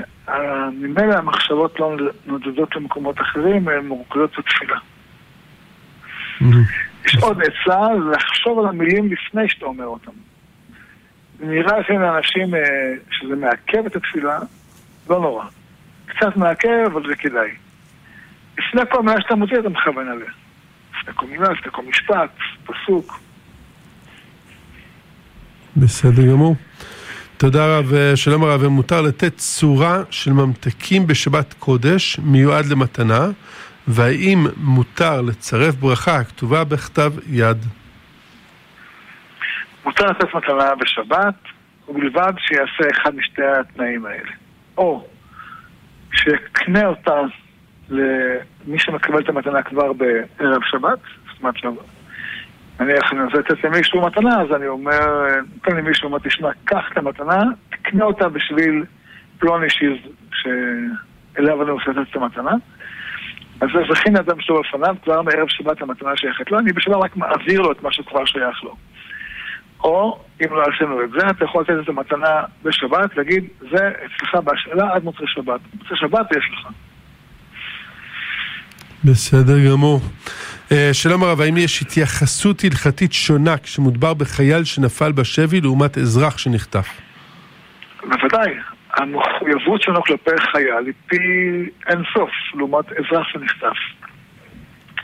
ממילא 0.73 1.15
המחשבות 1.15 1.81
לא 1.81 1.97
נודדות 2.27 2.77
למקומות 2.77 3.21
אחרים, 3.21 3.69
הן 3.69 3.87
מורכבות 3.87 4.31
בתפילה. 4.39 4.79
יש 7.07 7.17
עוד 7.23 7.39
עצה, 7.43 7.81
לחשוב 8.13 8.59
על 8.59 8.67
המילים 8.67 9.13
לפני 9.13 9.49
שאתה 9.49 9.67
אומר 9.67 9.87
אותם. 9.87 10.13
נראה 11.41 11.79
לפעמים 11.79 12.03
לאנשים 12.03 12.55
אה, 12.55 12.61
שזה 13.11 13.37
מעכב 13.37 13.87
את 13.87 13.97
התפילה, 13.97 14.39
לא 15.11 15.21
נורא. 15.21 15.45
קצת 16.07 16.37
מעכב, 16.37 16.85
אבל 16.87 17.09
זה 17.09 17.17
כדאי. 17.17 17.51
לפני 18.59 18.83
כל 18.91 19.03
מילה 19.03 19.21
שאתה 19.21 19.35
מוציא, 19.35 19.59
אתה 19.59 19.69
מכוון 19.69 20.09
עליה. 20.09 20.31
לפני 21.01 21.15
כל 21.15 21.27
מילה, 21.27 21.51
לפני 21.51 21.73
כל 21.73 21.83
משפט, 21.83 22.31
פסוק. 22.65 23.21
בסדר 25.77 26.23
גמור. 26.23 26.57
תודה 27.37 27.79
רב, 27.79 27.95
אה, 27.95 28.17
שלום 28.17 28.45
הרב, 28.45 28.67
מותר 28.67 29.03
לתת 29.03 29.37
צורה 29.37 30.03
של 30.11 30.33
ממתקים 30.33 31.07
בשבת 31.07 31.55
קודש, 31.59 32.19
מיועד 32.19 32.67
למתנה. 32.67 33.29
והאם 33.91 34.39
מותר 34.57 35.21
לצרף 35.21 35.75
ברכה 35.75 36.25
כתובה 36.25 36.65
בכתב 36.65 37.13
יד? 37.27 37.59
מותר 39.85 40.07
לתת 40.07 40.35
מתנה 40.35 40.75
בשבת, 40.75 41.35
ובלבד 41.89 42.33
שיעשה 42.39 42.91
אחד 42.91 43.15
משתי 43.15 43.43
התנאים 43.61 44.07
האלה. 44.07 44.31
או 44.77 45.07
שיקנה 46.13 46.87
אותה 46.87 47.15
למי 47.89 48.79
שמקבל 48.79 49.19
את 49.21 49.29
המתנה 49.29 49.63
כבר 49.63 49.93
בערב 49.93 50.63
שבת, 50.71 50.99
זאת 51.31 51.43
אומרת, 51.43 51.55
נניח 52.81 53.13
אני 53.13 53.23
רוצה 53.23 53.39
לתת 53.39 53.65
למישהו 53.65 54.07
מתנה, 54.07 54.41
אז 54.41 54.47
אני 54.57 54.67
אומר, 54.67 55.25
נותן 55.55 55.77
למישהו, 55.77 56.07
אומר, 56.07 56.19
תשמע, 56.19 56.49
קח 56.65 56.85
את 56.93 56.97
המתנה, 56.97 57.43
תקנה 57.71 58.05
אותה 58.05 58.29
בשביל 58.29 58.85
פלוני 59.39 59.67
שאליו 60.33 61.63
אני 61.63 61.71
רוצה 61.71 61.91
לתת 61.91 62.11
את 62.11 62.17
המתנה. 62.17 62.53
אז 63.61 63.69
זכין 63.93 64.17
אדם 64.17 64.41
שלו 64.41 64.63
בפניו 64.63 64.95
כבר 65.05 65.23
מערב 65.23 65.49
שבת 65.49 65.83
המתנה 65.83 66.11
שייכת 66.17 66.51
לו, 66.51 66.59
אני 66.59 66.73
בשביל 66.73 66.95
רק 66.95 67.17
מעביר 67.17 67.61
לו 67.61 67.73
את 67.73 67.83
מה 67.83 67.93
שכבר 67.93 68.25
שייך 68.25 68.65
לו. 68.65 68.77
או, 69.85 70.19
אם 70.41 70.55
לא 70.55 70.63
עשינו 70.75 71.05
את 71.05 71.11
זה, 71.11 71.27
אתה 71.31 71.45
יכול 71.45 71.63
לתת 71.63 71.75
את 71.85 71.89
המתנה 71.89 72.43
בשבת, 72.63 73.17
להגיד, 73.17 73.45
זה 73.61 73.91
אצלך 74.07 74.35
בהשאלה 74.45 74.95
עד 74.95 75.05
מוצאי 75.05 75.27
שבת. 75.27 75.61
מוצאי 75.75 75.97
שבת 75.97 76.27
יש 76.37 76.51
לך. 76.53 76.69
בסדר 79.05 79.71
גמור. 79.71 80.01
אה, 80.73 80.91
שלום 80.93 81.23
הרב, 81.25 81.41
האם 81.41 81.57
יש 81.57 81.83
התייחסות 81.83 82.65
הלכתית 82.65 83.13
שונה 83.13 83.59
כשמודבר 83.59 84.15
בחייל 84.15 84.65
שנפל 84.65 85.13
בשבי 85.13 85.61
לעומת 85.61 85.99
אזרח 85.99 86.39
שנחטף? 86.39 86.89
בוודאי. 88.03 88.55
המחויבות 89.01 89.83
שלנו 89.83 90.03
כלפי 90.03 90.31
חייל 90.53 90.87
היא 90.87 90.95
פי 91.07 91.17
אין 91.87 92.03
סוף 92.15 92.31
לעומת 92.55 92.85
אזרח 92.93 93.29
שנחטף. 93.29 93.77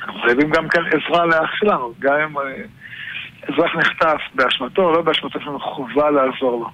אנחנו 0.02 0.20
חייבים 0.20 0.50
גם 0.50 0.68
כן 0.68 0.80
עזרה 0.86 1.26
לאח 1.26 1.50
שלנו, 1.54 1.94
גם 1.98 2.14
אם 2.14 2.38
אה, 2.38 2.42
אזרח 3.42 3.76
נחטף 3.76 4.20
באשמתו 4.34 4.82
או 4.82 4.92
לא 4.92 5.02
באשמתו, 5.02 5.38
יש 5.38 5.46
לנו 5.46 5.60
חובה 5.60 6.10
לעזור 6.10 6.60
לו. 6.60 6.70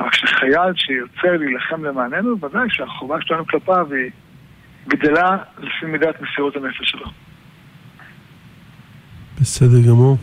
אבל 0.00 0.10
כשחייל 0.10 0.72
שירצה 0.74 1.36
להילחם 1.36 1.84
למעננו, 1.84 2.40
ודאי 2.40 2.66
שהחובה 2.68 3.16
שלנו 3.20 3.46
כלפיו 3.46 3.86
היא 3.92 4.10
גדלה 4.88 5.36
לפי 5.58 5.86
מידת 5.86 6.20
מסירות 6.20 6.56
הנפש 6.56 6.90
שלו. 6.90 7.06
בסדר 9.40 9.80
גמור. 9.88 10.16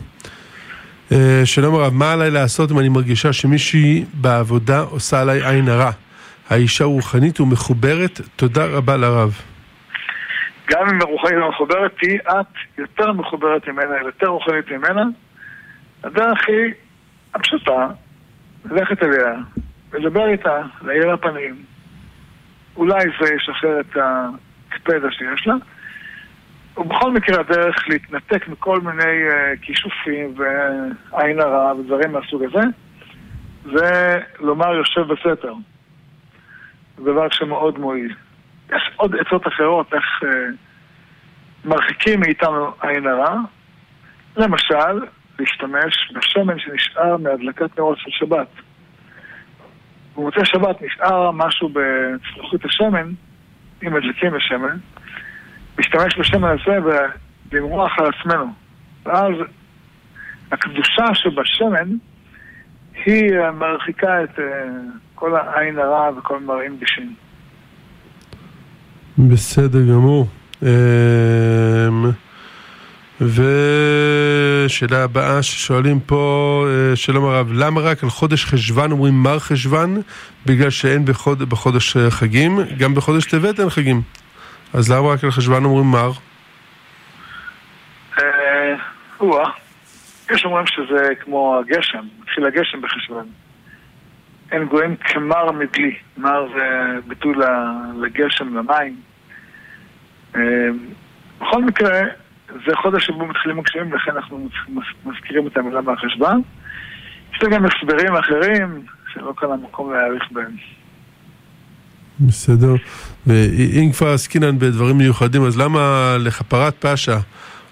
אה, 1.12 1.40
שלום 1.44 1.74
הרב, 1.74 1.92
מה 1.92 2.12
עליי 2.12 2.30
לעשות 2.30 2.70
אם 2.70 2.78
אני 2.78 2.88
מרגישה 2.88 3.32
שמישהי 3.32 4.04
בעבודה 4.14 4.80
עושה 4.80 5.20
עליי 5.20 5.46
עין 5.46 5.68
הרע? 5.68 5.90
האישה 6.50 6.84
רוחנית 6.84 7.40
ומחוברת, 7.40 8.20
תודה 8.36 8.66
רבה 8.66 8.96
לרב. 8.96 9.32
גם 10.70 10.88
אם 10.88 11.02
רוחנית 11.02 11.38
מחוברת, 11.50 11.92
תהיי 11.98 12.18
את 12.18 12.78
יותר 12.78 13.12
מחוברת 13.12 13.68
ממנה, 13.68 13.98
יותר 14.04 14.26
רוחנית 14.26 14.70
ממנה. 14.70 15.02
הדרך 16.04 16.48
היא 16.48 16.74
הפשוטה, 17.34 17.88
ללכת 18.64 19.02
אליה, 19.02 19.34
לדבר 19.92 20.26
איתה, 20.28 20.62
להעיר 20.82 21.06
לה 21.06 21.16
פנים. 21.16 21.56
אולי 22.76 23.04
זה 23.20 23.34
ישחרר 23.34 23.80
את 23.80 23.96
הקפדה 23.96 25.10
שיש 25.10 25.46
לה. 25.46 25.54
ובכל 26.76 27.12
מקרה 27.12 27.40
הדרך 27.40 27.88
להתנתק 27.88 28.48
מכל 28.48 28.80
מיני 28.80 29.28
uh, 29.30 29.58
כישופים 29.62 30.34
ועין 30.36 31.40
הרע 31.40 31.74
ודברים 31.74 32.12
מהסוג 32.12 32.42
הזה, 32.42 32.60
זה 33.64 34.20
לומר 34.40 34.74
יושב 34.74 35.00
בסתר. 35.00 35.52
זה 36.96 37.02
דבר 37.12 37.26
שמאוד 37.30 37.78
מועיל. 37.78 38.14
יש 38.70 38.90
עוד 38.96 39.14
עצות 39.16 39.46
אחרות 39.48 39.94
איך 39.94 40.04
uh, 40.22 40.26
מרחיקים 41.64 42.20
מאיתנו 42.20 42.70
עין 42.80 43.06
הרע. 43.06 43.36
למשל, 44.36 45.06
להשתמש 45.38 46.12
בשמן 46.14 46.58
שנשאר 46.58 47.16
מהדלקת 47.16 47.78
נרות 47.78 47.98
של 47.98 48.10
שבת. 48.10 48.48
במוצאי 50.16 50.44
שבת 50.44 50.82
נשאר 50.82 51.30
משהו 51.30 51.68
בצלוחית 51.68 52.64
השמן, 52.64 53.10
אם 53.82 53.94
מדליקים 53.94 54.32
בשמן, 54.32 54.76
להשתמש 55.78 56.18
בשמן 56.18 56.48
הזה 56.48 56.78
ולמרוח 57.52 57.98
על 57.98 58.06
עצמנו. 58.06 58.46
ואז 59.04 59.34
הקדושה 60.52 61.14
שבשמן 61.14 61.88
היא 63.04 63.32
מרחיקה 63.54 64.24
את 64.24 64.38
uh, 64.38 64.42
כל 65.14 65.36
העין 65.36 65.78
הרע 65.78 66.10
וכל 66.18 66.40
מראים 66.40 66.80
בישים. 66.80 67.14
בסדר 69.18 69.78
גמור. 69.78 70.26
אמ, 70.62 70.68
ושאלה 73.20 75.04
הבאה 75.04 75.42
ששואלים 75.42 76.00
פה, 76.00 76.64
אה, 76.68 76.96
שלום 76.96 77.24
הרב, 77.24 77.52
למה 77.52 77.80
רק 77.80 78.02
על 78.02 78.10
חודש 78.10 78.44
חשוון 78.44 78.92
אומרים 78.92 79.14
מר 79.14 79.38
חשוון? 79.38 80.02
בגלל 80.46 80.70
שאין 80.70 81.04
בחוד, 81.04 81.42
בחודש 81.42 81.96
חגים, 82.10 82.58
גם 82.78 82.94
בחודש 82.94 83.26
טבת 83.26 83.60
אין 83.60 83.70
חגים. 83.70 84.02
אז 84.74 84.92
למה 84.92 85.08
רק 85.08 85.24
על 85.24 85.30
חשוון 85.30 85.64
אומרים 85.64 85.86
מר? 85.90 86.10
אה, 88.18 88.74
יש 90.30 90.44
אומרים 90.44 90.66
שזה 90.66 91.14
כמו 91.20 91.58
הגשם, 91.58 92.04
מתחיל 92.22 92.46
הגשם 92.46 92.80
בחשוון. 92.82 93.26
אין 94.54 94.64
גויים 94.64 94.96
כמר 94.96 95.52
מדלי, 95.52 95.96
מר 96.16 96.46
זה 96.54 96.98
ביטוי 97.08 97.34
לגשם, 98.00 98.56
למים. 98.56 98.96
אה, 100.36 100.40
בכל 101.40 101.64
מקרה, 101.64 102.00
זה 102.48 102.76
חודש 102.82 103.06
שבו 103.06 103.26
מתחילים 103.26 103.58
הגשמים, 103.58 103.94
לכן 103.94 104.10
אנחנו 104.16 104.48
מזכירים 105.04 105.46
את 105.46 105.56
המילה 105.56 105.80
מהחשוון. 105.80 106.42
יש 107.34 107.42
לי 107.42 107.50
גם 107.50 107.64
הסברים 107.64 108.16
אחרים, 108.16 108.82
שלא 109.12 109.34
כאן 109.36 109.48
המקום 109.50 109.92
להעריך 109.92 110.22
בהם. 110.32 110.56
בסדר. 112.20 112.74
ואם 113.26 113.90
כבר 113.92 114.08
עסקינן 114.12 114.58
בדברים 114.58 114.98
מיוחדים, 114.98 115.44
אז 115.44 115.60
למה 115.60 116.16
לכפרת 116.20 116.74
פשע 116.80 117.16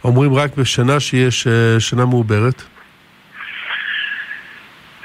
אומרים 0.05 0.35
רק 0.35 0.57
בשנה 0.57 1.01
שיש 1.01 1.47
אה, 1.47 1.81
שנה 1.81 2.07
מעוברת? 2.07 2.63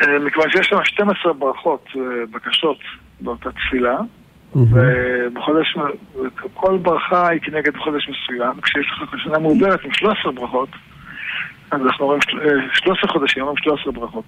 אה, 0.01 0.19
מכיוון 0.19 0.49
שיש 0.49 0.67
שם 0.67 0.83
12 0.83 1.33
ברכות, 1.33 1.87
אה, 1.95 2.01
בקשות 2.31 2.77
באותה 3.21 3.49
תפילה, 3.51 3.97
ובחודש, 4.55 5.77
כל 6.53 6.77
ברכה 6.77 7.27
היא 7.27 7.41
כנגד 7.41 7.77
חודש 7.77 8.09
מסוים, 8.09 8.61
כשיש 8.61 8.87
לך 8.91 9.13
שנה 9.23 9.39
מעוברת 9.39 9.85
עם 9.85 9.93
13 9.93 10.31
ברכות, 10.31 10.69
אז 11.71 11.81
אנחנו 11.81 12.05
רואים 12.05 12.21
13 12.73 13.11
חודשים, 13.11 13.43
אומרים 13.43 13.57
13 13.57 13.93
ברכות. 13.93 14.25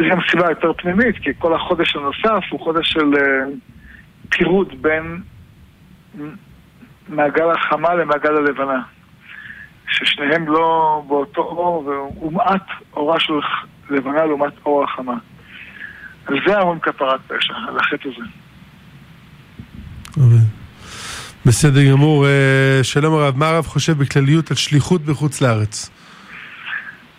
יש 0.00 0.06
גם 0.10 0.18
סיבה 0.30 0.50
יותר 0.50 0.72
פנימית, 0.72 1.16
כי 1.18 1.30
כל 1.38 1.54
החודש 1.54 1.96
הנוסף 1.96 2.44
הוא 2.50 2.60
חודש 2.60 2.92
של 2.92 3.10
פירוד 4.30 4.82
בין 4.82 5.20
מעגל 7.08 7.50
החמה 7.50 7.94
למעגל 7.94 8.36
הלבנה. 8.36 8.82
ששניהם 9.88 10.48
לא 10.48 11.02
באותו 11.08 11.40
אור, 11.42 11.92
ומעט 12.22 12.66
אורה 12.96 13.20
של 13.20 13.32
לבנה 13.90 14.24
לעומת 14.24 14.52
אור 14.66 14.84
החמה. 14.84 15.14
על 16.26 16.36
זה 16.46 16.58
אומרים 16.58 16.80
כפרת 16.80 17.20
פשע, 17.26 17.54
על 17.68 17.78
החטא 17.78 18.08
הזה. 18.08 18.26
בסדר 21.46 21.90
גמור. 21.90 22.26
אה, 22.26 22.80
שלום 22.82 23.14
הרב, 23.14 23.36
מה 23.36 23.48
הרב 23.48 23.66
חושב 23.66 23.92
בכלליות 23.92 24.50
על 24.50 24.56
שליחות 24.56 25.00
בחוץ 25.00 25.40
לארץ? 25.40 25.90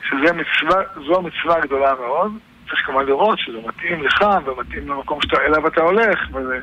שזה 0.10 0.34
מצווה, 0.34 0.82
זו 0.96 1.22
מצווה 1.22 1.60
גדולה 1.62 1.94
מאוד. 1.94 2.32
צריך 2.70 2.86
כמובן 2.86 3.06
לראות 3.06 3.40
שזה 3.40 3.58
מתאים 3.68 4.04
לך 4.04 4.26
ומתאים 4.46 4.90
למקום 4.90 5.20
שאליו 5.22 5.68
אתה 5.68 5.82
הולך, 5.82 6.20
וזה... 6.34 6.60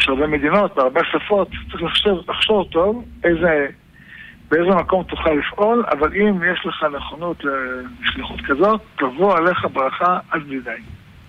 יש 0.00 0.08
הרבה 0.08 0.26
מדינות, 0.26 0.74
בהרבה 0.76 1.00
שפות, 1.12 1.48
צריך 1.70 1.82
לחשוב, 1.82 2.30
לחשוב 2.30 2.66
טוב 2.72 3.04
איזה, 3.24 3.66
באיזה 4.50 4.74
מקום 4.74 5.02
תוכל 5.02 5.30
לפעול, 5.30 5.84
אבל 5.92 6.12
אם 6.14 6.40
יש 6.52 6.66
לך 6.66 6.86
נכונות 6.96 7.44
לשליחות 8.02 8.40
כזאת, 8.40 8.80
תבוא 8.98 9.36
עליך 9.36 9.66
ברכה 9.72 10.18
עד 10.30 10.42
בלי 10.46 10.60
די. 10.60 10.70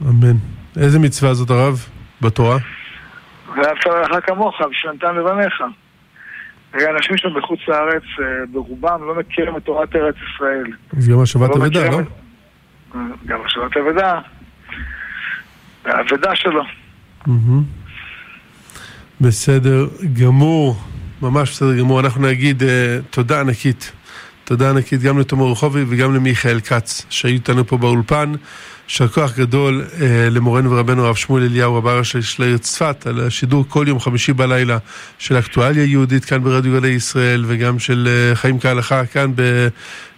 אמן. 0.02 0.36
איזה 0.78 1.00
מצווה 1.00 1.34
זאת 1.34 1.50
הרב 1.50 1.86
בתורה? 2.22 2.58
ואהבת 3.48 3.86
לך 4.12 4.26
כמוך, 4.26 4.62
ושנתן 4.72 5.16
לבניך. 5.16 5.64
אנשים 6.74 7.18
שם 7.18 7.30
בחוץ 7.38 7.60
לארץ, 7.68 8.04
אה, 8.20 8.26
ברובם 8.52 9.08
לא 9.08 9.16
מכירים 9.16 9.58
את 9.58 9.64
תורת 9.64 9.96
ארץ 9.96 10.16
ישראל. 10.16 10.66
אז 10.98 11.10
גם 11.10 11.22
השבת 11.22 11.56
לא 11.56 11.66
אבדה, 11.66 11.90
לא? 11.90 12.00
גם 13.26 13.40
השבת 13.46 13.78
אבדה. 13.78 14.20
האבדה 15.86 16.36
שלו. 16.36 16.64
בסדר 19.22 19.88
גמור, 20.22 20.76
ממש 21.22 21.52
בסדר 21.52 21.80
גמור. 21.80 22.00
אנחנו 22.00 22.28
נגיד 22.28 22.62
uh, 22.62 22.66
תודה 23.10 23.40
ענקית. 23.40 23.92
תודה 24.44 24.70
ענקית 24.70 25.02
גם 25.02 25.20
לתומר 25.20 25.52
רחובי 25.52 25.86
וגם 25.90 26.16
למיכאל 26.16 26.60
כץ 26.60 27.06
שהיו 27.10 27.34
איתנו 27.34 27.68
פה 27.68 27.78
באולפן. 27.78 28.34
יישר 28.90 29.08
כוח 29.08 29.38
גדול 29.38 29.86
uh, 29.86 30.02
למורנו 30.32 30.72
ורבנו 30.72 31.06
הרב 31.06 31.16
שמואל 31.16 31.44
אליהו 31.44 31.76
רב 31.76 31.88
הראשי 31.88 32.22
של 32.22 32.44
העיר 32.44 32.58
צפת 32.58 33.08
על 33.08 33.28
השידור 33.28 33.66
כל 33.68 33.86
יום 33.88 34.00
חמישי 34.00 34.34
בלילה 34.34 34.78
של 35.20 35.40
אקטואליה 35.40 35.84
יהודית 35.84 36.26
כאן 36.26 36.44
ברדיו 36.44 36.74
גלי 36.74 36.90
ישראל 36.90 37.44
וגם 37.48 37.80
של 37.80 38.08
uh, 38.34 38.36
חיים 38.36 38.60
כהלכה 38.60 39.06
כאן 39.06 39.32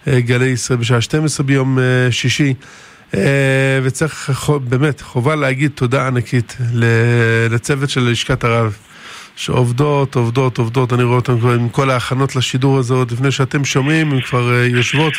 בגלי 0.06 0.46
ישראל 0.46 0.78
בשעה 0.78 1.00
12 1.00 1.46
ביום 1.46 1.78
uh, 1.78 2.12
שישי. 2.12 2.54
וצריך 3.82 4.50
באמת 4.64 5.00
חובה 5.00 5.36
להגיד 5.36 5.70
תודה 5.74 6.06
ענקית 6.06 6.56
לצוות 7.50 7.90
של 7.90 8.00
לשכת 8.00 8.44
הרב. 8.44 8.76
שעובדות, 9.36 10.14
עובדות, 10.14 10.58
עובדות, 10.58 10.92
אני 10.92 11.02
רואה 11.02 11.16
אותן 11.16 11.38
כבר 11.38 11.52
עם 11.52 11.68
כל 11.68 11.90
ההכנות 11.90 12.36
לשידור 12.36 12.78
הזה, 12.78 12.94
עוד 12.94 13.10
לפני 13.10 13.30
שאתם 13.30 13.64
שומעים, 13.64 14.12
הם 14.12 14.20
כבר 14.20 14.52
אה, 14.54 14.66
יושבות 14.66 15.12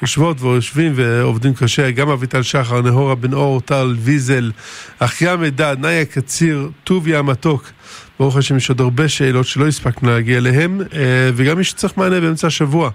ויושבות 0.00 0.40
ויושבים 0.40 0.92
ועובדים 0.96 1.54
קשה, 1.54 1.90
גם 1.90 2.08
אביטל 2.08 2.42
שחר, 2.42 2.80
נהורה 2.80 3.14
בן 3.14 3.32
אור, 3.32 3.60
טל 3.60 3.96
ויזל, 3.98 4.50
אחיה 4.98 5.36
מידד, 5.36 5.76
נאיה 5.78 6.04
קציר, 6.04 6.70
טוביה 6.84 7.18
המתוק. 7.18 7.70
ברוך 8.18 8.36
השם 8.36 8.56
יש 8.56 8.68
עוד 8.68 8.80
הרבה 8.80 9.08
שאלות 9.08 9.46
שלא 9.46 9.68
הספקנו 9.68 10.10
להגיע 10.10 10.38
אליהן, 10.38 10.80
אה, 10.80 11.30
וגם 11.34 11.58
מי 11.58 11.64
שצריך 11.64 11.98
מענה 11.98 12.20
באמצע 12.20 12.46
השבוע, 12.46 12.90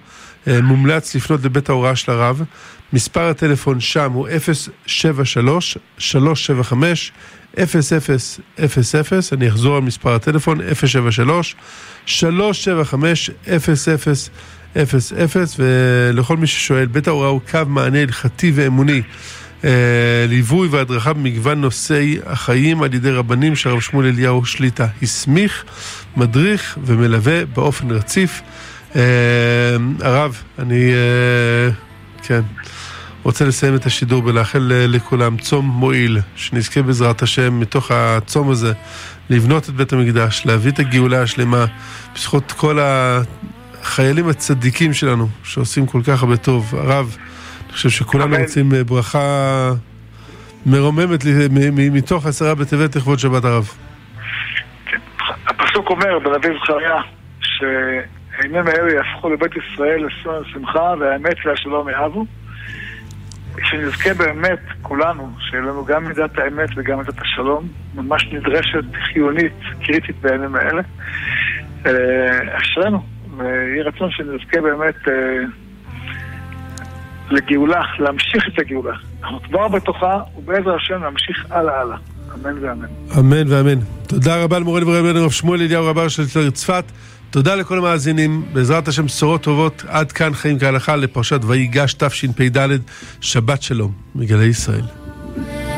אה, 0.47 0.61
מומלץ 0.61 1.15
לפנות 1.15 1.43
לבית 1.45 1.69
ההוראה 1.69 1.95
של 1.95 2.11
הרב. 2.11 2.43
מספר 2.93 3.29
הטלפון 3.29 3.79
שם 3.79 4.11
הוא 4.11 4.27
073 4.85 5.77
375 5.97 7.11
0000, 7.57 9.33
אני 9.33 9.47
אחזור 9.47 9.75
על 9.75 9.81
מספר 9.81 10.13
הטלפון, 10.13 10.59
073 10.75 11.55
375 12.05 13.29
0000 13.47 14.29
ולכל 15.59 16.37
מי 16.37 16.47
ששואל, 16.47 16.85
בית 16.85 17.07
ההוראה 17.07 17.29
הוא 17.29 17.41
קו 17.51 17.59
מענה 17.67 18.01
הלכתי 18.01 18.51
ואמוני. 18.55 19.01
אה, 19.63 20.25
ליווי 20.29 20.67
והדרכה 20.67 21.13
במגוון 21.13 21.61
נושאי 21.61 22.17
החיים 22.25 22.83
על 22.83 22.93
ידי 22.93 23.11
רבנים 23.11 23.55
שהרב 23.55 23.79
שמואל 23.79 24.05
אליהו 24.05 24.45
שליטה 24.45 24.87
הסמיך, 25.01 25.65
מדריך 26.17 26.77
ומלווה 26.83 27.45
באופן 27.45 27.91
רציף. 27.91 28.41
אה, 28.95 29.01
הרב, 30.01 30.43
אני, 30.59 30.91
אה, 30.93 31.71
כן, 32.23 32.41
רוצה 33.29 33.45
לסיים 33.45 33.75
את 33.75 33.85
השידור 33.85 34.25
ולאחל 34.25 34.71
לכולם 34.87 35.37
צום 35.37 35.65
מועיל, 35.65 36.17
שנזכה 36.35 36.81
בעזרת 36.81 37.21
השם 37.21 37.59
מתוך 37.59 37.91
הצום 37.91 38.49
הזה 38.49 38.73
לבנות 39.29 39.69
את 39.69 39.73
בית 39.73 39.93
המקדש, 39.93 40.45
להביא 40.45 40.71
את 40.71 40.79
הגאולה 40.79 41.21
השלמה 41.21 41.65
בזכות 42.15 42.51
כל 42.51 42.79
החיילים 42.81 44.29
הצדיקים 44.29 44.93
שלנו 44.93 45.27
שעושים 45.43 45.85
כל 45.85 46.01
כך 46.07 46.23
הרבה 46.23 46.37
טוב. 46.37 46.75
הרב, 46.75 47.17
אני 47.65 47.73
חושב 47.73 47.89
שכולנו 47.89 48.35
רוצים 48.39 48.73
אה, 48.75 48.83
ברכה 48.83 49.19
מרוממת 50.65 51.23
מתוך 51.91 52.25
עשרה 52.25 52.55
בטבת 52.55 52.95
לכבוד 52.95 53.19
שבת 53.19 53.45
הרב. 53.45 53.69
הפסוק 55.47 55.89
אומר 55.89 56.19
בנביא 56.19 56.49
זכריה 56.63 57.01
שהימים 57.41 58.67
האלה 58.67 58.93
יהפכו 58.93 59.29
לבית 59.29 59.51
ישראל 59.55 60.05
לשון 60.05 60.43
שמחה 60.53 60.93
והאמת 60.99 61.35
והשלום 61.45 61.89
יאהבו. 61.89 62.25
שנזכה 63.63 64.13
באמת, 64.13 64.59
כולנו, 64.81 65.31
שיהיה 65.39 65.63
לנו 65.63 65.85
גם 65.85 66.03
מידת 66.03 66.37
האמת 66.37 66.69
וגם 66.75 66.97
מידת 66.97 67.21
השלום, 67.21 67.67
ממש 67.95 68.29
נדרשת, 68.31 68.83
חיונית, 69.13 69.53
קריטית 69.85 70.15
בימים 70.21 70.55
האלה. 70.55 70.81
אה, 71.85 72.57
אשרינו, 72.57 73.03
ויהי 73.37 73.81
רצון 73.81 74.11
שנזכה 74.11 74.61
באמת 74.61 75.07
אה, 75.07 75.13
לגאולה, 77.31 77.81
להמשיך 77.99 78.47
את 78.53 78.59
הגאולה. 78.59 78.95
אנחנו 79.23 79.41
כבר 79.41 79.67
בתוכה, 79.67 80.19
ובעזר 80.37 80.75
השם 80.75 81.03
נמשיך 81.03 81.45
הלאה 81.49 81.81
הלאה. 81.81 81.97
אמן 82.35 82.63
ואמן. 82.63 82.87
אמן 83.19 83.51
ואמן. 83.51 83.79
תודה 84.07 84.43
רבה 84.43 84.59
למורה 84.59 84.81
רבנו 84.81 85.19
הרב 85.19 85.31
שמואל 85.31 85.61
אליהו 85.61 85.85
רבה 85.85 86.09
של 86.09 86.51
צפת. 86.51 86.83
תודה 87.31 87.55
לכל 87.55 87.77
המאזינים, 87.77 88.45
בעזרת 88.53 88.87
השם 88.87 89.05
בשורות 89.05 89.41
טובות, 89.43 89.83
עד 89.87 90.11
כאן 90.11 90.33
חיים 90.33 90.59
כהלכה 90.59 90.95
לפרשת 90.95 91.39
ויגש 91.43 91.93
תשפ"ד, 91.93 92.67
שבת 93.21 93.61
שלום, 93.61 93.91
מגלי 94.15 94.45
ישראל. 94.45 94.98